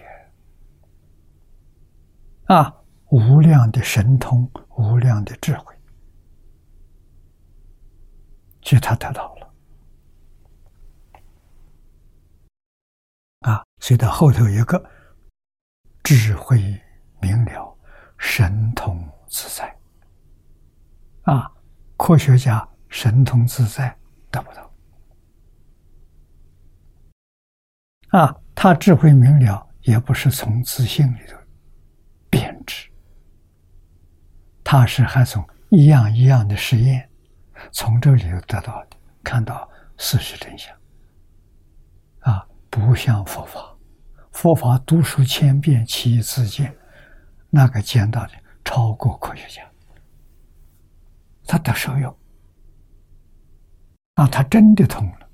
[2.47, 2.76] 啊，
[3.09, 5.73] 无量的神通，无量的智慧，
[8.61, 9.53] 其实他得到了。
[13.41, 14.84] 啊，所以到后头一个
[16.10, 16.60] 智慧
[17.22, 17.77] 明了，
[18.18, 19.77] 神通自在。
[21.22, 21.48] 啊，
[21.98, 23.95] 科学家神通自在
[24.31, 24.73] 得不到。
[28.07, 31.38] 啊，他智慧明了，也不是从自信里头
[32.27, 32.90] 编织，
[34.64, 37.07] 他是还从一样一样的实验，
[37.72, 40.76] 从这里头得到的，看到事实真相。
[42.22, 43.69] 啊不像佛法，
[44.40, 46.74] 佛法读书千遍，其义自见。
[47.49, 48.32] 那个见到的
[48.64, 49.70] 超过科学家，
[51.45, 52.18] 他得受用
[54.14, 55.30] 啊，他真的通了。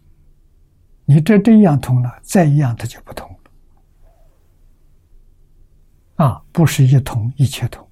[1.05, 3.29] 你这这样通了，再一样他就不通
[6.17, 6.43] 了啊！
[6.51, 7.87] 不是一通一切通，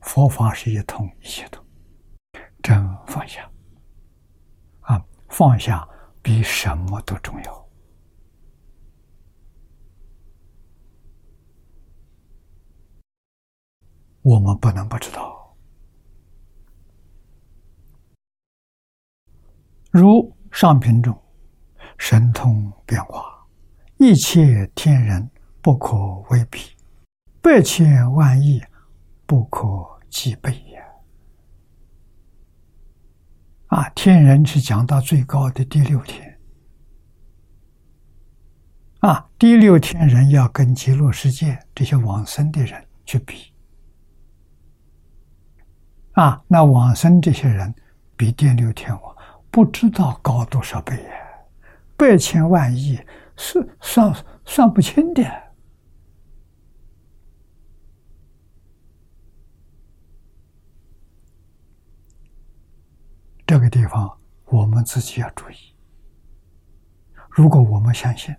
[0.00, 1.64] 佛法是一通一切通，
[2.60, 3.48] 真放下
[4.80, 5.00] 啊！
[5.28, 5.88] 放下
[6.20, 7.59] 比什么都重要。
[14.22, 15.56] 我们不能不知道，
[19.90, 21.18] 如上品中，
[21.96, 23.46] 神通变化，
[23.96, 25.30] 一切天人
[25.62, 25.96] 不可
[26.28, 26.76] 为比，
[27.40, 28.62] 百千万亿
[29.24, 29.66] 不可
[30.10, 30.78] 计备也。
[33.68, 36.38] 啊，天人是讲到最高的第六天，
[38.98, 43.49] 啊，第六天人要跟极乐世界这些往生的人去比。
[46.12, 47.74] 啊，那往生这些人
[48.16, 49.16] 比第六天王
[49.50, 51.10] 不知道高多少倍呀，
[51.96, 53.00] 百千万亿
[53.36, 54.14] 是算
[54.44, 55.22] 算不清的。
[63.46, 65.54] 这个地方我们自己要注意。
[67.30, 68.34] 如果我们相信，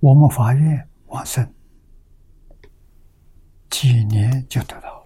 [0.00, 1.54] 我们法院往生
[3.70, 4.97] 几年就得到。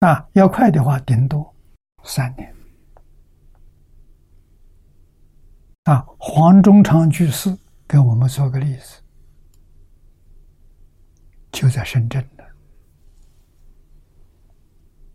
[0.00, 1.54] 啊，要快的话，顶多
[2.04, 2.54] 三年。
[5.84, 7.56] 啊，黄忠昌居士
[7.86, 9.02] 给我们做个例子，
[11.50, 12.46] 就在深圳的，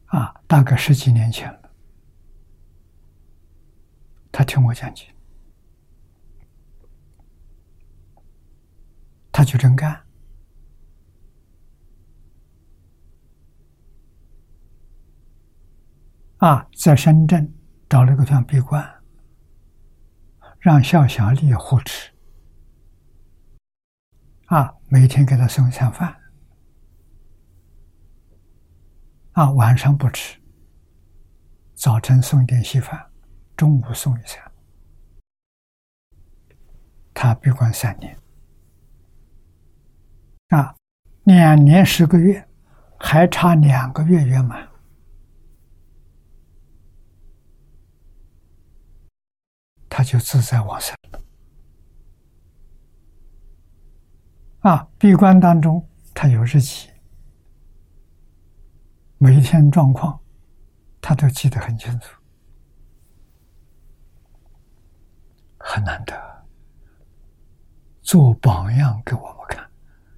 [0.07, 1.71] 啊，大概十几年前了。
[4.31, 5.07] 他听我讲起，
[9.31, 10.02] 他就真干。
[16.43, 17.53] 啊，在深圳
[17.87, 18.85] 找了个地方闭关，
[20.59, 22.11] 让肖小丽护持。
[24.47, 26.13] 啊，每天给他送一餐饭。
[29.31, 30.37] 啊，晚上不吃，
[31.75, 33.09] 早晨送一点稀饭，
[33.55, 34.43] 中午送一餐。
[37.13, 38.17] 他闭关三年。
[40.49, 40.75] 啊，
[41.23, 42.45] 两年十个月，
[42.99, 44.72] 还差两个月圆满。
[49.95, 51.21] 他就自在往生了。
[54.61, 56.89] 啊，闭关当中，他有日记，
[59.19, 60.19] 每一天状况，
[60.99, 62.19] 他都记得很清楚，
[65.59, 66.43] 很难得，
[68.01, 69.63] 做榜样给我们看。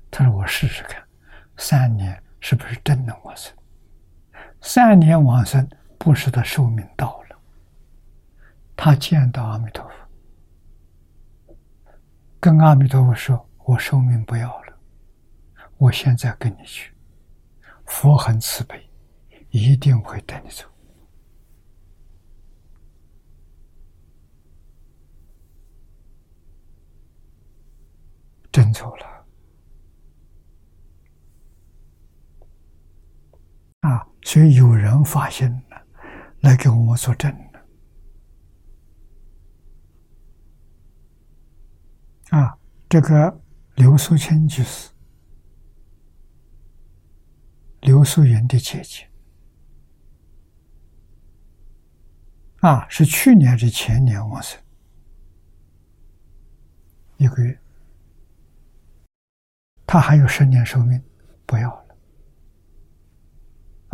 [0.10, 1.06] 他说：“我试试看，
[1.58, 3.54] 三年是不是真能往生？
[4.62, 7.25] 三年往生，不是他寿命到了。”
[8.76, 11.56] 他见到阿弥陀佛，
[12.40, 14.78] 跟阿弥陀佛说：“我寿命不要了，
[15.78, 16.94] 我现在跟你去。”
[17.88, 18.90] 佛很慈悲，
[19.50, 20.66] 一定会带你走。
[28.52, 29.26] 真走了
[33.82, 34.08] 啊！
[34.22, 35.86] 所以有人发现了，
[36.40, 37.45] 来给我们作证。
[42.36, 42.58] 啊，
[42.90, 43.42] 这个
[43.76, 44.92] 刘素清就是
[47.80, 49.10] 刘素云的姐姐。
[52.60, 54.62] 啊，是去年还是前年往生？
[57.16, 57.58] 一个月，
[59.88, 61.02] 他还有十年寿命，
[61.46, 61.98] 不要了。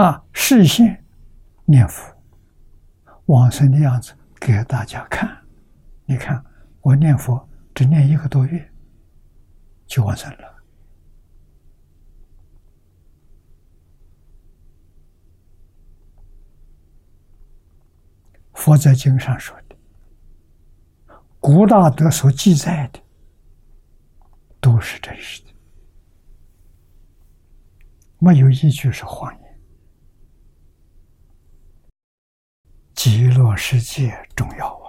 [0.03, 1.05] 啊，视线
[1.65, 2.11] 念佛
[3.27, 5.29] 往生的样子给大家看，
[6.05, 6.43] 你看
[6.81, 7.47] 我念佛。
[7.81, 8.71] 只念一个多月，
[9.87, 10.63] 就完成了。
[18.53, 19.75] 佛在经上说的，
[21.39, 23.01] 古大德所记载的，
[24.59, 25.49] 都是真实的，
[28.19, 29.59] 没有一句是谎言。
[32.93, 34.80] 极乐世界重要。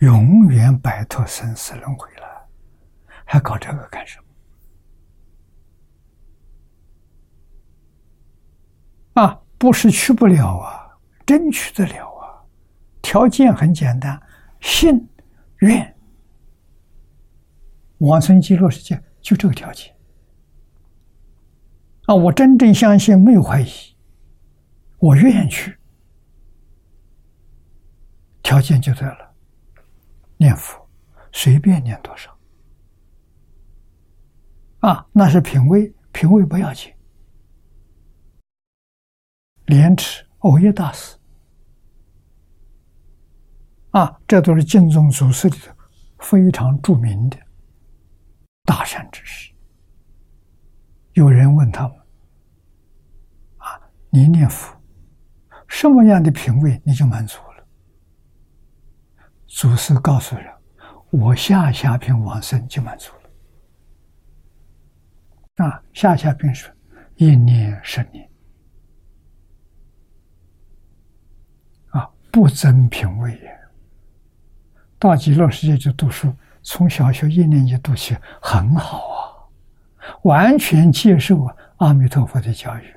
[0.00, 2.48] 永远摆脱生死轮回了，
[3.24, 4.18] 还搞这个干什
[9.14, 9.22] 么？
[9.22, 12.44] 啊，不是去不了啊，真去得了啊！
[13.00, 14.20] 条件很简单，
[14.60, 15.08] 信
[15.60, 15.96] 愿
[17.98, 19.96] 往生极乐世界，就这个条件。
[22.04, 23.96] 啊，我真正相信，没有怀疑，
[24.98, 25.78] 我愿意去，
[28.42, 29.25] 条件就对了。
[30.38, 30.88] 念佛，
[31.32, 32.36] 随便念多少
[34.80, 35.06] 啊？
[35.12, 36.92] 那是品位，品位不要紧。
[39.66, 41.16] 莲池藕叶大师
[43.90, 45.72] 啊，这都是净宗祖师里头
[46.18, 47.38] 非常著名的
[48.64, 49.52] 大善之士。
[51.14, 51.96] 有人问他们
[53.56, 53.80] ：“啊，
[54.10, 54.78] 你念佛
[55.66, 57.38] 什么样的品位你就满足？”
[59.56, 60.44] 祖师告诉人
[61.08, 63.10] ：“我下下品往生就满足
[65.56, 65.64] 了。
[65.64, 66.70] 啊，下下品是
[67.14, 68.28] 一年十年，
[71.88, 73.58] 啊，不增品位也。
[74.98, 76.30] 到极乐世界去读书，
[76.62, 79.48] 从小学一年级读起，很好啊，
[80.24, 82.94] 完全接受阿弥陀佛的教育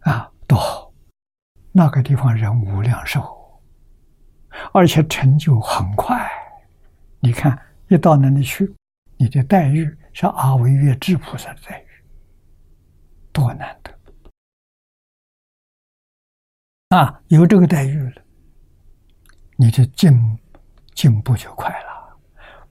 [0.00, 0.90] 啊，多好！
[1.72, 3.38] 那个地方人无量寿。”
[4.72, 6.30] 而且成就很快，
[7.20, 7.58] 你看
[7.88, 8.74] 一到那里去，
[9.16, 11.86] 你的待遇是阿维越智菩萨的待遇，
[13.32, 13.92] 多难得
[16.96, 17.22] 啊！
[17.28, 18.22] 有这个待遇了，
[19.56, 20.38] 你的进
[20.94, 22.18] 进步就快了。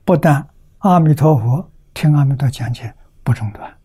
[0.04, 0.48] 不但
[0.78, 2.94] 阿弥陀佛听阿弥陀讲解
[3.24, 3.78] 不中断，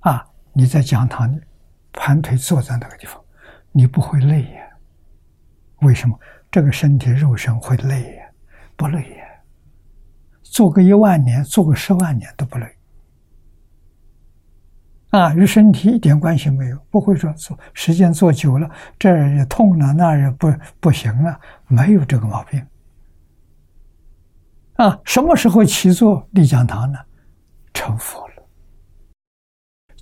[0.00, 1.40] 啊，你在讲堂里
[1.92, 3.22] 盘腿坐在那个地方，
[3.72, 4.75] 你不会累呀。
[5.80, 6.18] 为什么
[6.50, 8.22] 这个身体肉身会累呀？
[8.76, 9.24] 不累呀，
[10.42, 12.76] 做个一万年，做个十万年都不累，
[15.10, 22.66] 啊，与身体一点关系没有，不会说做时间做久了这也痛了，那也不不行了，没有这个毛病，
[24.74, 26.98] 啊，什么时候起坐立讲堂呢？
[27.72, 28.34] 成佛了。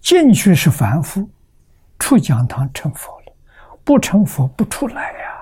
[0.00, 1.28] 进去是凡夫，
[1.98, 3.32] 出讲堂成佛了。
[3.84, 5.33] 不成佛不出来呀，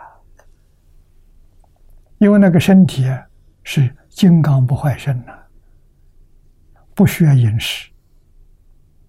[2.22, 3.04] 因为那个身体
[3.64, 5.36] 是金刚不坏身呐，
[6.94, 7.90] 不需要饮食，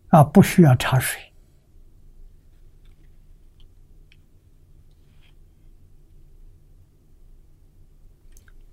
[0.07, 1.21] 啊，不需要茶水，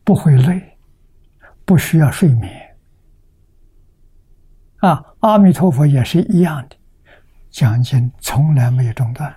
[0.05, 0.79] 不会累，
[1.67, 2.79] 不需要睡眠，
[4.79, 6.77] 啊，阿弥陀佛也是一样的，
[7.51, 9.37] 讲经从来没有中断。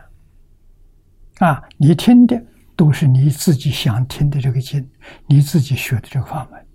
[1.40, 2.42] 啊，你听的
[2.76, 4.90] 都是你自己想听的这个经，
[5.28, 6.68] 你自己学的这个法门，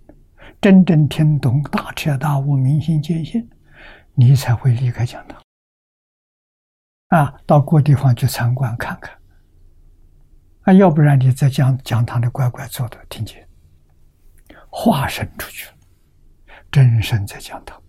[0.60, 3.48] 真正听懂大彻大悟、明心见性，
[4.14, 5.40] 你才会离开讲堂。
[7.08, 9.16] 啊，到各地方去参观看看。
[10.62, 13.36] 啊，要不然你在讲讲堂里乖乖坐着听经，
[14.70, 15.76] 化身出去了，
[16.70, 17.80] 真身在讲堂。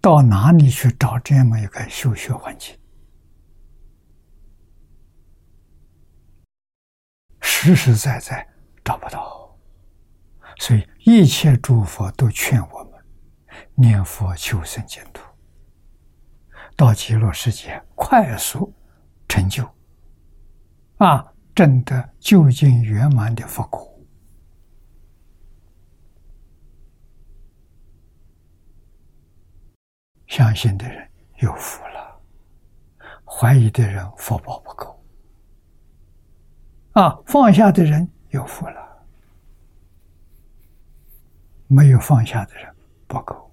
[0.00, 2.74] 到哪里去找这么一个修学环境？
[7.40, 8.48] 实实在在
[8.82, 9.54] 找不到，
[10.58, 12.92] 所以一切诸佛都劝我们
[13.74, 15.22] 念佛求生净土，
[16.74, 18.72] 到极乐世界快速
[19.28, 19.68] 成就，
[20.96, 23.89] 啊，证得究竟圆满的佛果。
[30.30, 32.20] 相信的人有福了，
[33.24, 35.04] 怀疑的人福报不够，
[36.92, 39.04] 啊，放下的人有福了，
[41.66, 42.72] 没有放下的人
[43.08, 43.52] 不够，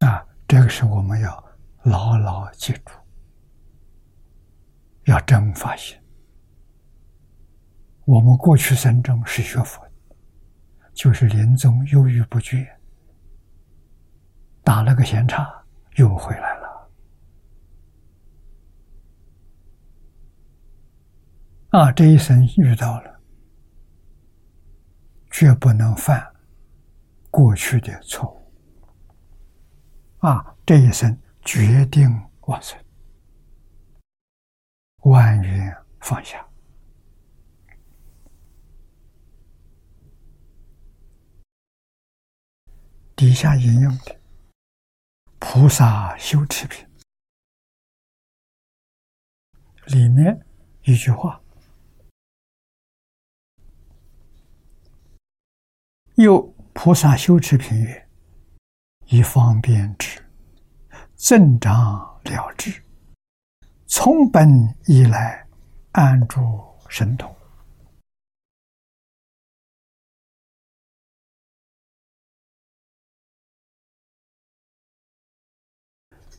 [0.00, 1.42] 啊，这个是我们要
[1.84, 3.01] 牢牢记住。
[5.04, 6.00] 要真发现，
[8.04, 9.82] 我们过去生中是学佛，
[10.94, 12.66] 就是临终犹豫不决，
[14.62, 15.64] 打了个闲岔，
[15.96, 16.62] 又回来了。
[21.70, 23.20] 啊，这一生遇到了，
[25.30, 26.22] 绝不能犯
[27.30, 28.52] 过去的错误。
[30.18, 32.08] 啊，这一生决定
[32.42, 32.78] 往生。
[35.02, 36.48] 万缘放下，
[43.16, 44.14] 底下引用的
[45.40, 46.86] 《菩萨修持品》
[49.92, 50.46] 里面
[50.84, 51.42] 一句话
[56.14, 56.40] ：“又
[56.72, 58.08] 菩萨修持品曰：
[59.06, 60.24] 以方便之，
[61.16, 62.80] 增长了之。”
[63.94, 64.48] 从本
[64.86, 65.46] 以来，
[65.92, 66.40] 安住
[66.88, 67.30] 神通。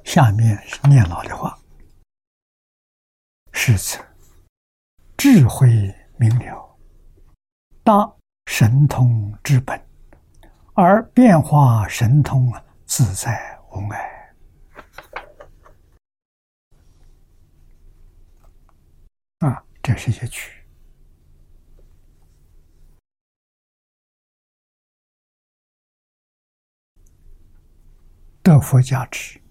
[0.03, 1.55] 下面是念老的话：
[3.51, 4.03] 是此
[5.15, 5.69] 智慧
[6.17, 6.75] 明了，
[7.83, 8.11] 大
[8.47, 9.79] 神通之本，
[10.73, 14.22] 而变化神通啊，自在无碍。
[19.85, 20.65] 这是一些曲，
[28.41, 29.41] 得佛加持，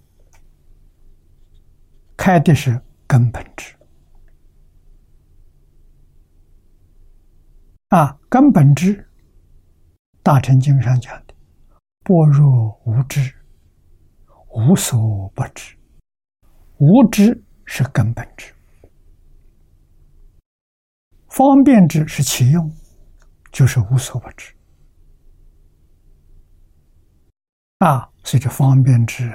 [2.17, 3.77] 开的是根本智
[7.89, 9.07] 啊，根本智，
[10.23, 11.35] 大乘经上讲的，
[12.05, 13.35] 般若无知，
[14.49, 15.77] 无所不知，
[16.79, 18.55] 无知是根本智。
[21.33, 22.71] 方便之是其用，
[23.51, 24.55] 就是无所不知
[27.79, 28.07] 啊！
[28.23, 29.33] 所以这方便之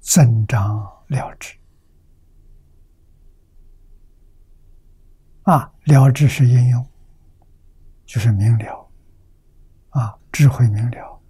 [0.00, 1.56] 增长了之
[5.44, 6.84] 啊，了之是应用，
[8.04, 8.90] 就是明了
[9.90, 11.22] 啊，智慧明了。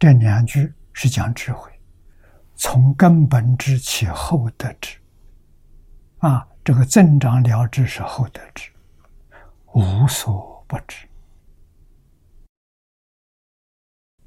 [0.00, 1.69] 这两句是讲智慧。
[2.62, 4.98] 从根本之起，后得之。
[6.18, 8.70] 啊，这个增长了知是后得之，
[9.72, 11.08] 无所不知。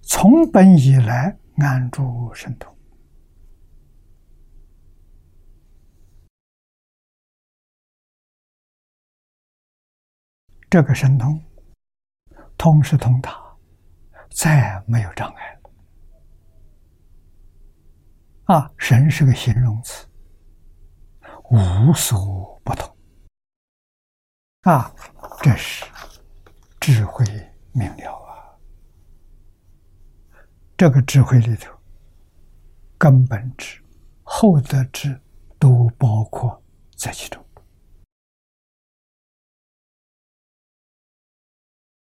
[0.01, 2.76] 从本以来，安住神通。
[10.72, 11.39] 这个神通，
[12.57, 13.55] 通是通达，
[14.31, 15.62] 再没有障碍了
[18.45, 20.06] 啊，神是个形容词，
[21.49, 22.94] 无所不通。
[24.64, 24.94] 啊，
[25.41, 25.86] 这是
[26.80, 27.26] 智慧
[27.72, 28.60] 明了啊！
[30.76, 31.74] 这个智慧里头，
[32.98, 33.82] 根本智、
[34.24, 35.18] 厚德智
[35.57, 36.61] 都包括
[36.98, 37.41] 在其中。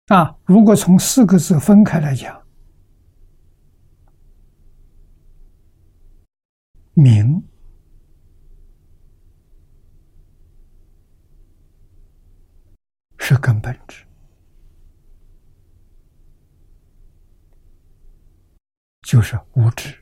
[0.08, 2.40] 啊，如果从四个字分开来讲，
[6.94, 7.42] 明
[13.18, 14.06] 是根本智，
[19.12, 19.94] 就是无知。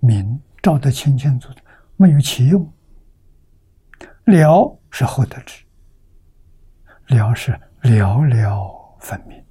[0.00, 1.60] 明照得清清楚楚，
[1.94, 2.68] 没有其用。
[4.24, 5.64] 了是后得知，
[7.06, 8.98] 了是了了。
[8.98, 9.46] 分明，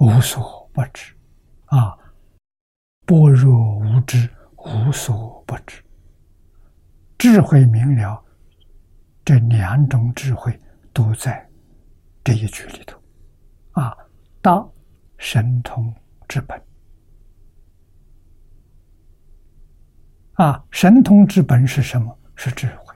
[0.00, 1.14] 无所不知，
[1.64, 1.96] 啊，
[3.06, 4.28] 般若无知，
[4.58, 5.82] 无所不知，
[7.16, 8.22] 智慧明了，
[9.24, 10.60] 这两种智慧
[10.92, 11.48] 都在
[12.22, 13.00] 这一句里头，
[13.70, 13.96] 啊，
[14.42, 14.62] 大
[15.16, 15.90] 神通
[16.32, 16.64] 之本，
[20.32, 22.18] 啊，神通之本是什么？
[22.34, 22.94] 是智慧。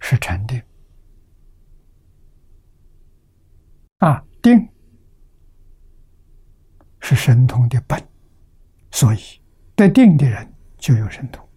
[0.00, 0.62] 是禅定
[4.00, 4.68] 啊，定
[7.00, 8.06] 是神通的本，
[8.90, 9.18] 所以
[9.74, 11.48] 得定的人就有神通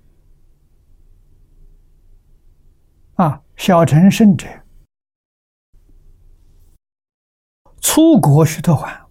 [3.15, 3.43] 啊。
[3.57, 4.47] 小乘圣者
[7.81, 9.05] 出国须陀洹，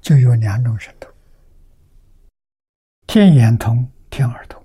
[0.00, 1.10] 就有两种神通。
[3.06, 4.62] 天眼通、天耳通，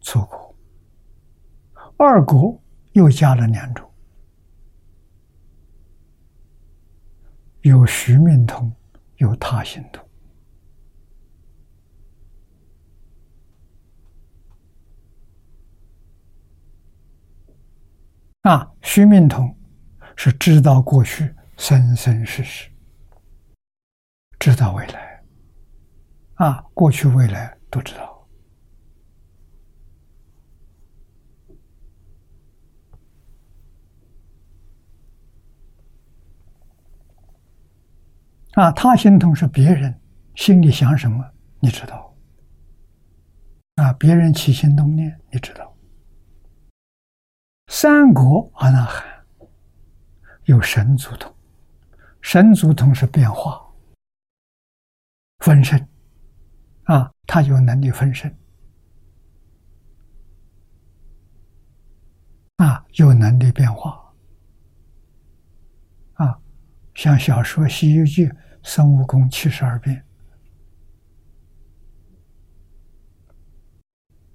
[0.00, 0.56] 错过
[1.98, 2.60] 二国
[2.92, 3.88] 又加了两种，
[7.60, 8.74] 有虚命通，
[9.16, 10.09] 有他心通。
[18.42, 19.54] 啊，虚命通
[20.16, 22.70] 是知道过去生生世世，
[24.38, 25.22] 知道未来。
[26.34, 28.26] 啊，过去未来都知道。
[38.52, 40.00] 啊，他心通是别人
[40.34, 41.22] 心里想什么，
[41.60, 42.16] 你知道。
[43.76, 45.69] 啊，别人起心动念，你知道。
[47.72, 49.24] 三国阿那含
[50.46, 51.32] 有神足通，
[52.20, 53.64] 神足通是变化
[55.38, 55.88] 分身。
[56.86, 58.36] 啊，他有能力分身，
[62.56, 64.12] 啊，有能力变化，
[66.14, 66.40] 啊，
[66.96, 68.26] 像小说《西游记》
[68.64, 70.04] 孙悟空七十二变，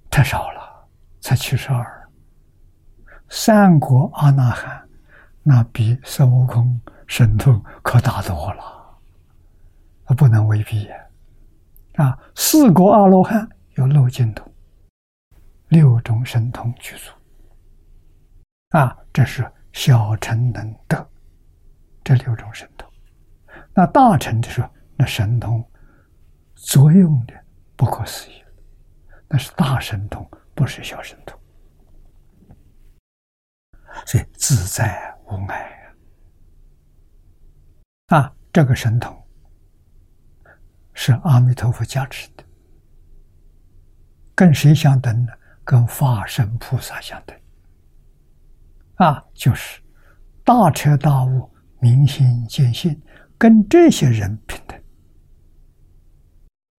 [0.10, 0.88] 太少了，
[1.20, 1.95] 才七十二。
[3.38, 4.90] 三国阿那含，
[5.44, 8.98] 那比孙悟空神通可大多了，
[10.08, 10.88] 那不能为比。
[11.96, 14.50] 啊，四国阿罗汉有六净土，
[15.68, 17.12] 六种神通具足。
[18.70, 21.06] 啊，这是小乘能得
[22.06, 22.90] 这六种神通。
[23.74, 25.62] 那大乘的时候，那神通
[26.56, 27.34] 作用的
[27.76, 28.42] 不可思议，
[29.28, 31.38] 那是大神通，不是小神通。
[34.06, 35.96] 所以自在无碍
[38.08, 39.16] 啊，这个神通。
[40.98, 42.44] 是阿弥陀佛加持的，
[44.34, 45.34] 跟谁相等呢？
[45.66, 47.38] 跟法身菩萨相等。
[48.96, 49.82] 啊，就是
[50.46, 53.02] 大彻大悟、明心见性，
[53.38, 54.82] 跟这些人平等。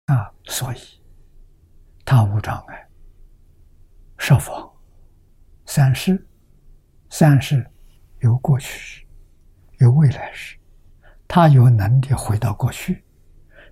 [0.06, 0.78] 啊，所以
[2.06, 2.88] 他无障碍，
[4.16, 4.66] 设法
[5.66, 6.26] 三世，
[7.10, 7.66] 三世
[8.20, 9.04] 有过去时，
[9.78, 10.56] 有未来时，
[11.26, 13.02] 他有能力回到过去。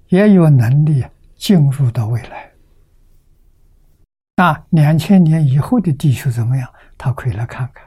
[0.08, 1.04] 也有能力
[1.34, 2.52] 进入到未来。
[4.36, 6.72] 那两千年以后的地球怎么样？
[6.98, 7.84] 他可以来看看。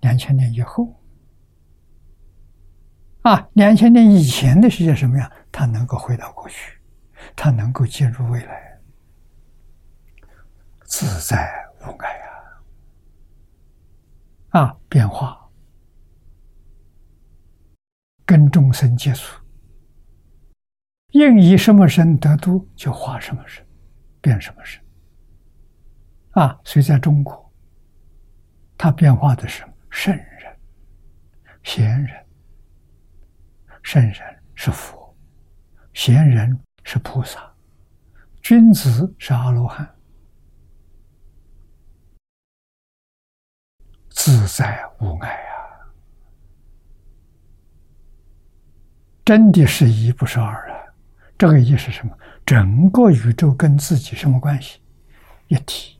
[0.00, 0.94] 两千年以后，
[3.22, 5.32] 啊，两千年以前的世界什么样？
[5.50, 6.78] 他能够回到过去，
[7.34, 8.78] 他能够进入未来，
[10.84, 11.50] 自在
[11.80, 12.31] 无碍啊！
[14.52, 15.38] 啊，变化
[18.24, 19.42] 跟众生接触。
[21.10, 23.66] 应以什么身得度，就化什么身，
[24.22, 24.82] 变什么身。
[26.30, 27.52] 啊，所以在中国，
[28.78, 30.58] 它变化的是圣人、
[31.62, 32.26] 贤人。
[33.82, 34.14] 圣人
[34.54, 35.14] 是佛，
[35.92, 37.52] 贤人是菩萨，
[38.40, 39.86] 君子是阿罗汉，
[44.14, 45.90] 自在无碍啊！
[49.24, 50.78] 真的是一不是二啊！
[51.38, 52.16] 这个一是什么？
[52.46, 54.80] 整个宇宙跟自己什么关系？
[55.48, 55.98] 一体。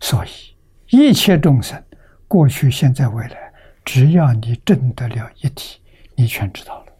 [0.00, 0.56] 所以
[0.88, 1.82] 一切众生，
[2.28, 3.52] 过去、现在、未来。
[3.84, 5.80] 只要你证得了一体，
[6.16, 6.92] 你全知道了。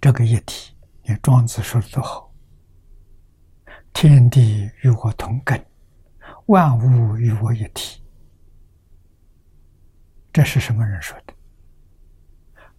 [0.00, 2.31] 这个一体，你庄子说的多好
[3.92, 5.64] ：“天地与我同根，
[6.46, 8.02] 万物与我一体。”
[10.32, 11.34] 这是什么人说的？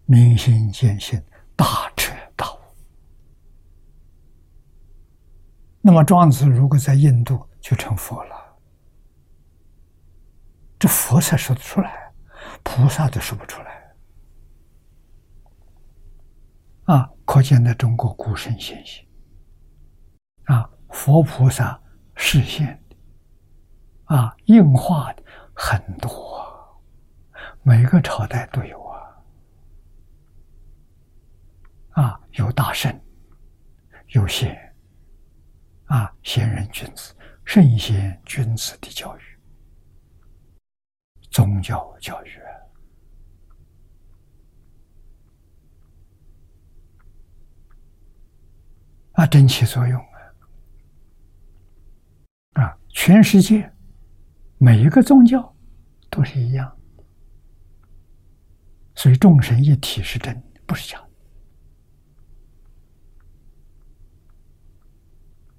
[0.06, 1.22] 明心见性，
[1.56, 2.58] 大彻大悟。
[5.80, 8.56] 那么庄子如果在印度，就成佛了。
[10.78, 12.12] 这佛才说得出来，
[12.62, 13.94] 菩萨都说不出来
[16.84, 17.10] 啊！
[17.24, 19.02] 可见在中国古圣先贤
[20.44, 21.78] 啊，佛菩萨
[22.14, 22.96] 示现的
[24.04, 25.22] 啊，硬化的
[25.52, 26.80] 很多，
[27.62, 29.22] 每个朝代都有啊
[31.90, 32.98] 啊，有大圣，
[34.10, 34.56] 有贤
[35.86, 37.12] 啊，贤人君子，
[37.44, 39.20] 圣贤君子的教育。
[41.28, 42.40] 宗教教育
[49.14, 50.00] 啊，真起作用！
[52.94, 53.70] 全世界
[54.56, 55.54] 每一个宗教
[56.08, 56.74] 都是一样，
[58.94, 61.04] 所以众神一体是真，不是假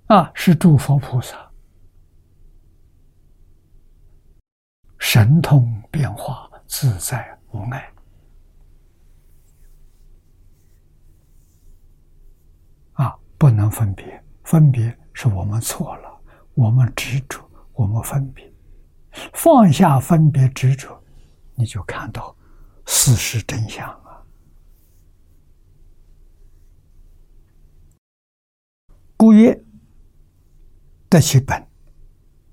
[0.08, 0.32] 啊！
[0.34, 1.52] 是诸佛菩萨。
[4.98, 7.94] 神通变化，自在无碍
[12.94, 13.16] 啊！
[13.38, 16.05] 不能分别，分别是我们错了，
[16.56, 17.40] 我们执着，
[17.74, 18.52] 我们分别，
[19.34, 21.02] 放下分别执着，
[21.54, 22.36] 你就看到
[22.86, 24.24] 事实真相啊！
[29.18, 29.64] 故曰：
[31.10, 31.66] 得其本，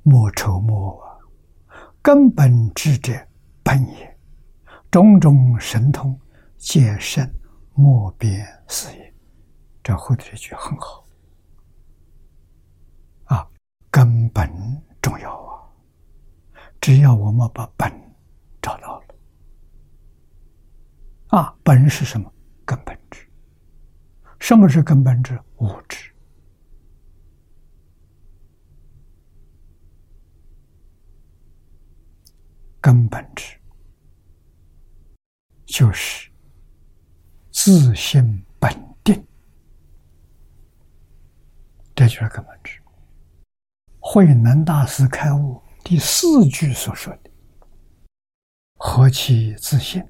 [0.03, 1.19] 莫愁莫忘。
[2.03, 3.13] 根本智者
[3.63, 4.19] 本也，
[4.91, 6.19] 种种神通
[6.57, 7.25] 皆生
[7.75, 9.15] 莫边是也。
[9.85, 11.02] 这后头这句很好，
[13.93, 14.51] 根本
[15.03, 15.69] 重要啊！
[16.81, 17.93] 只要我们把本
[18.63, 19.07] 找到了
[21.29, 22.33] 啊，本是什么？
[22.65, 23.29] 根本智。
[24.41, 25.39] 什么是根本智？
[25.59, 26.11] 物质。
[32.81, 33.57] 根本之，
[35.67, 36.29] 就是
[37.53, 38.73] 自性本
[39.05, 39.25] 定，
[41.95, 42.82] 这就是根本之。
[44.05, 47.31] 慧能大师开悟第四句所说的
[48.77, 50.05] “何其自信，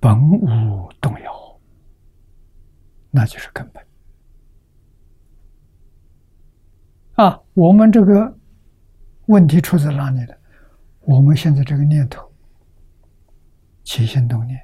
[0.00, 1.60] 本无动摇”，
[3.12, 3.86] 那就是根本。
[7.16, 8.34] 啊，我们这个
[9.26, 10.34] 问题出在哪里了？
[11.00, 12.32] 我们现在这个念头
[13.84, 14.58] 起心动念，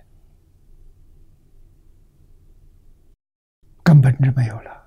[3.82, 4.85] 根本就没有了。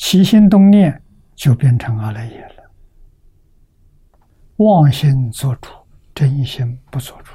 [0.00, 1.04] 起心动念
[1.36, 2.72] 就变成阿赖耶了。
[4.56, 5.68] 妄心做主，
[6.14, 7.32] 真心不做主。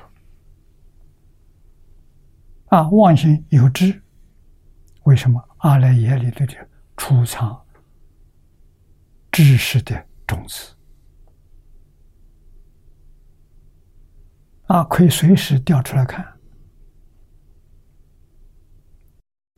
[2.69, 4.01] 啊，妄心有知，
[5.03, 6.67] 为什么阿赖耶里头的
[6.97, 7.63] 储藏
[9.31, 10.03] 知识的？
[10.25, 10.75] 种子
[14.65, 16.25] 啊，可以随时调出来看，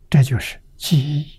[0.09, 1.36] 这就是记忆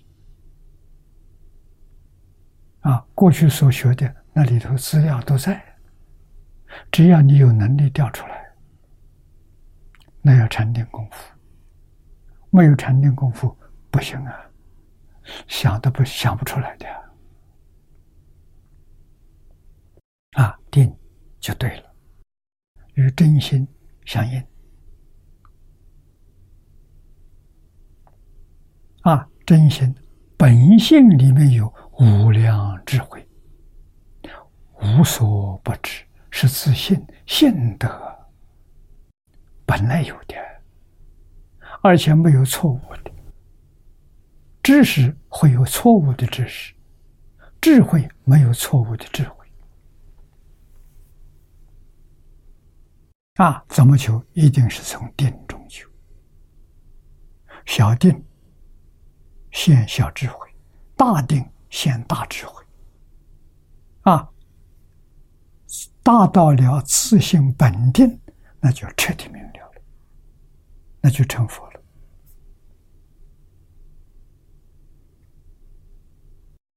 [2.81, 3.05] 啊。
[3.13, 5.61] 过去所学的那里头资料都在，
[6.91, 8.53] 只要你有能力调出来，
[10.21, 11.33] 那要禅定功夫，
[12.49, 13.57] 没有禅定功夫
[13.89, 14.49] 不行啊，
[15.47, 16.87] 想都不想不出来的。
[20.33, 20.95] 啊，定
[21.39, 21.93] 就对了，
[22.93, 23.67] 与真心
[24.05, 24.43] 相应。
[29.01, 29.93] 啊，真心
[30.37, 31.67] 本性里面有
[31.99, 33.27] 无量智慧，
[34.81, 37.89] 无所不知，是自信，信德
[39.65, 40.35] 本来有的，
[41.81, 43.11] 而且没有错误的。
[44.63, 46.73] 知识会有错误的知识，
[47.59, 49.45] 智慧没有错误的智慧。
[53.35, 54.23] 啊，怎么求？
[54.31, 55.85] 一定是从定中求。
[57.65, 58.23] 小定
[59.51, 60.47] 现小智慧，
[60.95, 62.63] 大定现大智慧。
[64.01, 64.29] 啊，
[66.01, 68.19] 大到了自性本定，
[68.59, 69.81] 那就彻底明了了，
[71.01, 71.81] 那就成佛了。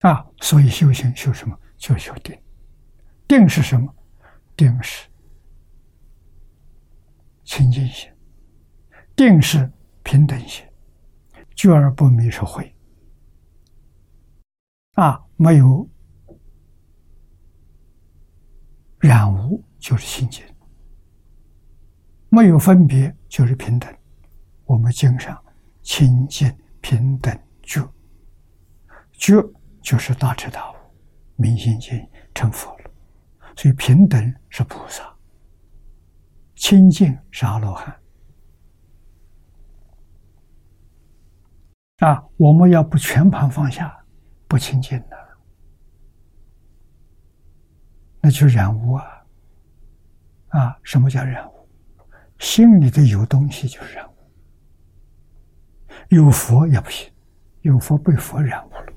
[0.01, 1.59] 啊，所以修行修什么？
[1.77, 2.36] 就修定。
[3.28, 3.94] 定是什么？
[4.56, 5.09] 定是
[7.44, 8.10] 清净心，
[9.16, 9.70] 定是
[10.02, 10.66] 平等心，
[11.55, 12.71] 觉而不迷是慧。
[14.94, 15.89] 啊，没有。
[18.98, 20.44] 染污就是清净，
[22.28, 23.93] 没有分别就是平等。
[24.64, 25.36] 我们经上
[25.82, 27.82] 清净平等觉，
[29.12, 29.35] 觉
[29.82, 30.74] 就是大彻大悟，
[31.35, 32.90] 明心见成佛了。
[33.56, 35.02] 所以平等是菩萨，
[36.55, 38.01] 清净是阿罗汉。
[41.98, 44.01] 啊，我们要不全盘放下，
[44.52, 45.16] 不清净的。
[48.20, 49.24] 那就染污啊！
[50.48, 51.66] 啊，什么叫染污？
[52.38, 54.14] 心里的有东西就是染污。
[56.10, 57.10] 有佛也不行，
[57.62, 58.92] 有佛被佛染污了。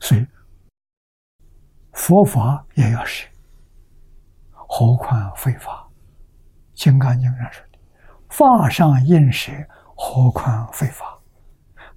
[0.00, 0.26] 所以
[1.92, 3.28] 佛法也要舍，
[4.52, 5.86] 何况非法？
[6.82, 7.78] 《金刚经》上说的
[8.30, 9.52] ：“法上应舍，
[9.94, 11.20] 何况非法？”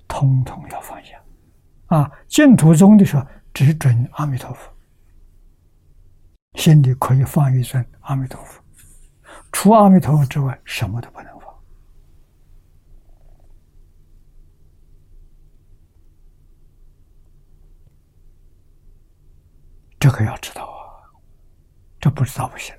[0.05, 1.17] 通通要放下。
[1.87, 4.71] 啊，净土宗的时候，只准阿弥陀佛。
[6.55, 8.63] 心里可以放一尊阿弥陀佛，
[9.51, 11.53] 除阿弥陀佛之外，什么都不能放。
[19.99, 21.03] 这个要知道啊，
[21.99, 22.73] 这不知道不行。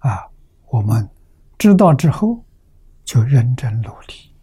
[0.00, 0.28] 啊，
[0.66, 1.08] 我们。
[1.58, 2.42] 知道之后，
[3.04, 4.34] 就认真努力，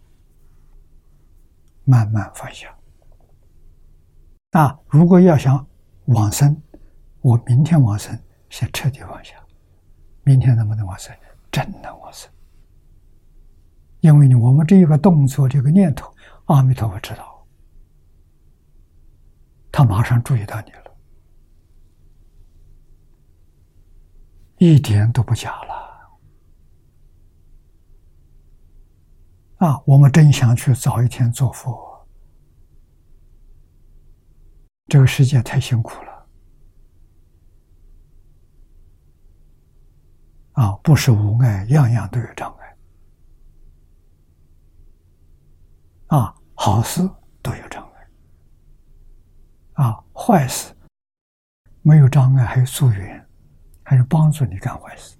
[1.83, 2.67] 慢慢放下。
[4.51, 5.65] 那，如果要想
[6.05, 6.55] 往生，
[7.21, 8.15] 我明天往生，
[8.51, 9.33] 先彻底放下。
[10.23, 11.11] 明天能不能往生？
[11.51, 12.29] 真能往生。
[14.01, 16.13] 因为呢，我们这一个动作，这个念头，
[16.45, 17.47] 阿弥陀佛知道，
[19.71, 20.86] 他马上注意到你了，
[24.57, 25.77] 一点都不假了。
[29.57, 32.07] 啊，我们真想去早一天做佛，
[34.87, 36.27] 这个世界太辛苦了。
[40.53, 42.77] 啊，不是无碍，样样都有障碍。
[46.07, 47.01] 啊，好事
[47.41, 48.07] 都有障碍。
[49.73, 50.73] 啊，坏事
[51.81, 53.26] 没有障碍，还有助缘，
[53.89, 55.15] 还有帮助你干坏事。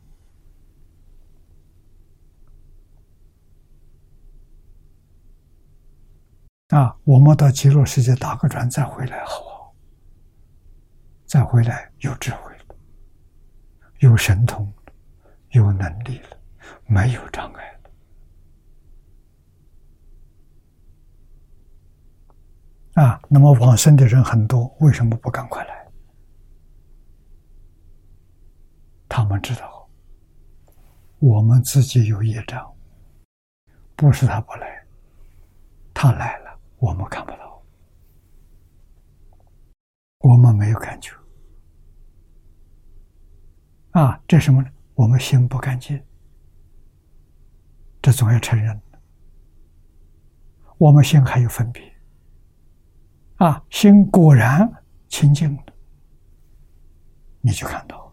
[6.75, 9.73] 啊，我们到极乐世界打个转再回来，好不好？
[11.25, 12.75] 再回来有智慧了，
[13.99, 14.69] 有神通，
[15.51, 16.37] 有能力了，
[16.87, 17.79] 没有障碍
[22.95, 23.01] 了。
[23.01, 25.76] 啊，那么往生的人很多，为什么不赶快来？
[29.09, 29.89] 他们知道，
[31.19, 32.73] 我们自己有业障，
[33.95, 34.85] 不是他不来，
[35.93, 36.59] 他来了。
[36.77, 37.63] 我们看不到，
[40.19, 41.11] 我们没有感觉
[43.91, 44.21] 啊！
[44.27, 44.69] 这什么呢？
[44.93, 45.99] 我们心不干净，
[47.99, 48.79] 这总要承认。
[50.77, 51.81] 我们心还有分别
[53.37, 54.71] 啊，心果然
[55.07, 55.63] 清净了，
[57.41, 58.06] 你就看到，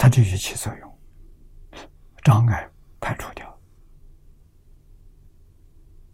[0.00, 0.98] 它就起作用，
[2.22, 2.70] 障碍
[3.00, 3.60] 排除掉。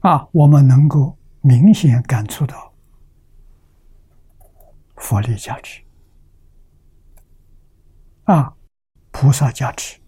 [0.00, 2.74] 啊，我们能够明显感触到
[4.96, 5.84] 佛力价值，
[8.24, 8.56] 啊，
[9.12, 10.00] 菩萨价值，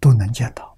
[0.00, 0.71] 都能见到。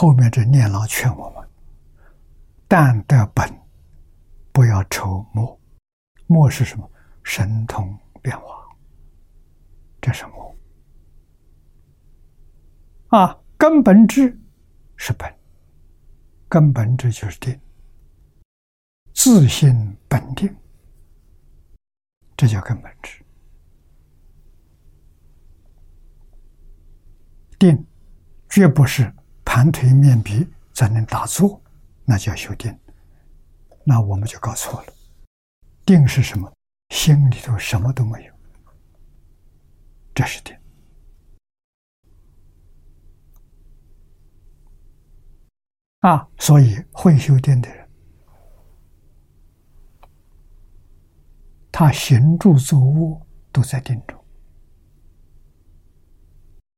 [0.00, 1.48] 后面这念老劝我们：
[2.68, 3.52] 但得本，
[4.52, 5.60] 不要愁末。
[6.28, 6.88] 末是什么？
[7.24, 8.64] 神通变化，
[10.00, 10.56] 这是末。
[13.08, 14.40] 啊，根本智
[14.94, 15.34] 是本，
[16.48, 17.60] 根本智就是定，
[19.12, 20.54] 自信本定，
[22.36, 23.20] 这叫根本智。
[27.58, 27.84] 定，
[28.48, 29.12] 绝不是
[29.48, 31.58] 盘腿面壁才能打坐，
[32.04, 32.78] 那叫修定。
[33.82, 34.92] 那我们就搞错了。
[35.86, 36.52] 定是什么？
[36.90, 38.34] 心里头什么都没有，
[40.14, 40.54] 这是定。
[46.00, 47.88] 啊，所以会修定的人，
[51.72, 54.22] 他行住坐卧都在定中。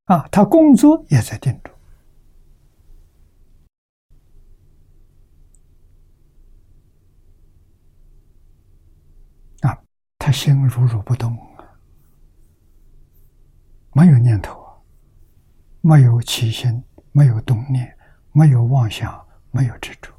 [0.04, 1.74] 啊，他工作也在定中。
[9.60, 9.84] 啊，
[10.20, 11.64] 他心如如不动啊，
[13.94, 14.76] 没有念头啊，
[15.80, 17.96] 没有起心，没有动念。
[18.32, 20.14] 没有妄想，没有执着，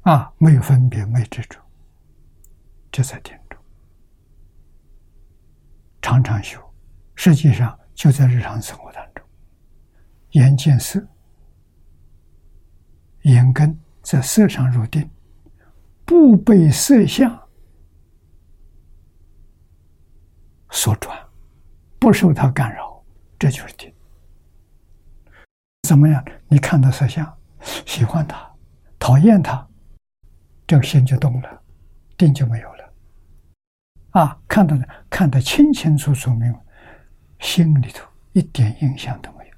[0.00, 1.60] 啊，没有分别，没执着，
[2.90, 3.56] 这才定住。
[6.02, 6.60] 常常修，
[7.14, 9.24] 实际上就在日常生活当中，
[10.30, 11.06] 眼见色，
[13.22, 15.08] 眼根在色上入定，
[16.04, 17.48] 不被色相
[20.70, 21.18] 所转，
[21.98, 23.02] 不受它干扰，
[23.38, 23.92] 这就是定。
[25.88, 26.24] 怎么样？
[26.48, 27.38] 你看到色相，
[27.86, 28.50] 喜欢他，
[28.98, 29.66] 讨厌他，
[30.66, 31.62] 这个心就动了，
[32.16, 32.92] 定就没有了。
[34.10, 36.54] 啊，看到的看得清清楚楚明，
[37.40, 39.56] 心里头一点印象都没有，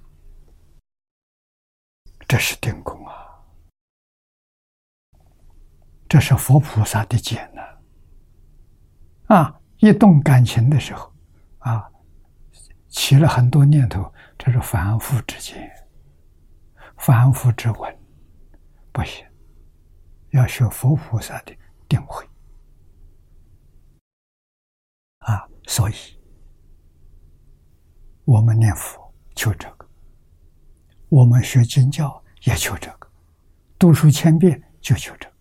[2.28, 3.25] 这是定功啊！
[6.16, 7.60] 这是佛菩萨的简呢。
[9.26, 11.12] 啊，一动感情的时候，
[11.58, 11.86] 啊，
[12.88, 15.70] 起了很多念头，这是凡夫之见。
[16.96, 17.98] 凡夫之闻
[18.92, 19.26] 不行，
[20.30, 21.54] 要学佛菩萨的
[21.86, 22.26] 定慧
[25.18, 25.46] 啊！
[25.66, 25.94] 所以，
[28.24, 29.86] 我们念佛求这个，
[31.10, 33.06] 我们学经教也求这个，
[33.78, 35.35] 读书千遍就求这个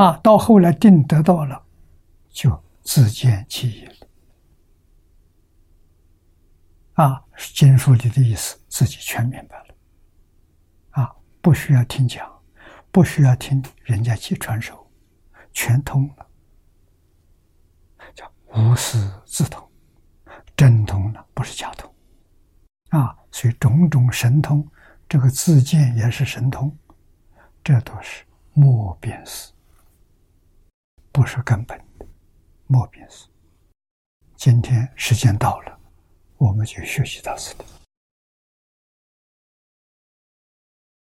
[0.00, 0.18] 啊！
[0.22, 1.62] 到后来定得到了，
[2.30, 3.94] 就自见其意了。
[6.94, 7.22] 啊，
[7.54, 9.74] 经书里的意思自己全明白了，
[10.92, 12.26] 啊，不需要听讲，
[12.90, 14.90] 不需要听人家去传授，
[15.52, 16.26] 全通了，
[18.14, 19.70] 叫无师自通，
[20.56, 21.94] 真通了，不是假通，
[22.88, 24.66] 啊，所以种种神通，
[25.06, 26.74] 这个自见也是神通，
[27.62, 28.24] 这都是
[28.54, 29.52] 莫辨识，
[31.12, 32.06] 不是根本的
[32.66, 33.28] 莫比斯。
[34.36, 35.80] 今天时间到了。
[36.40, 37.64] 我们就学习到此地。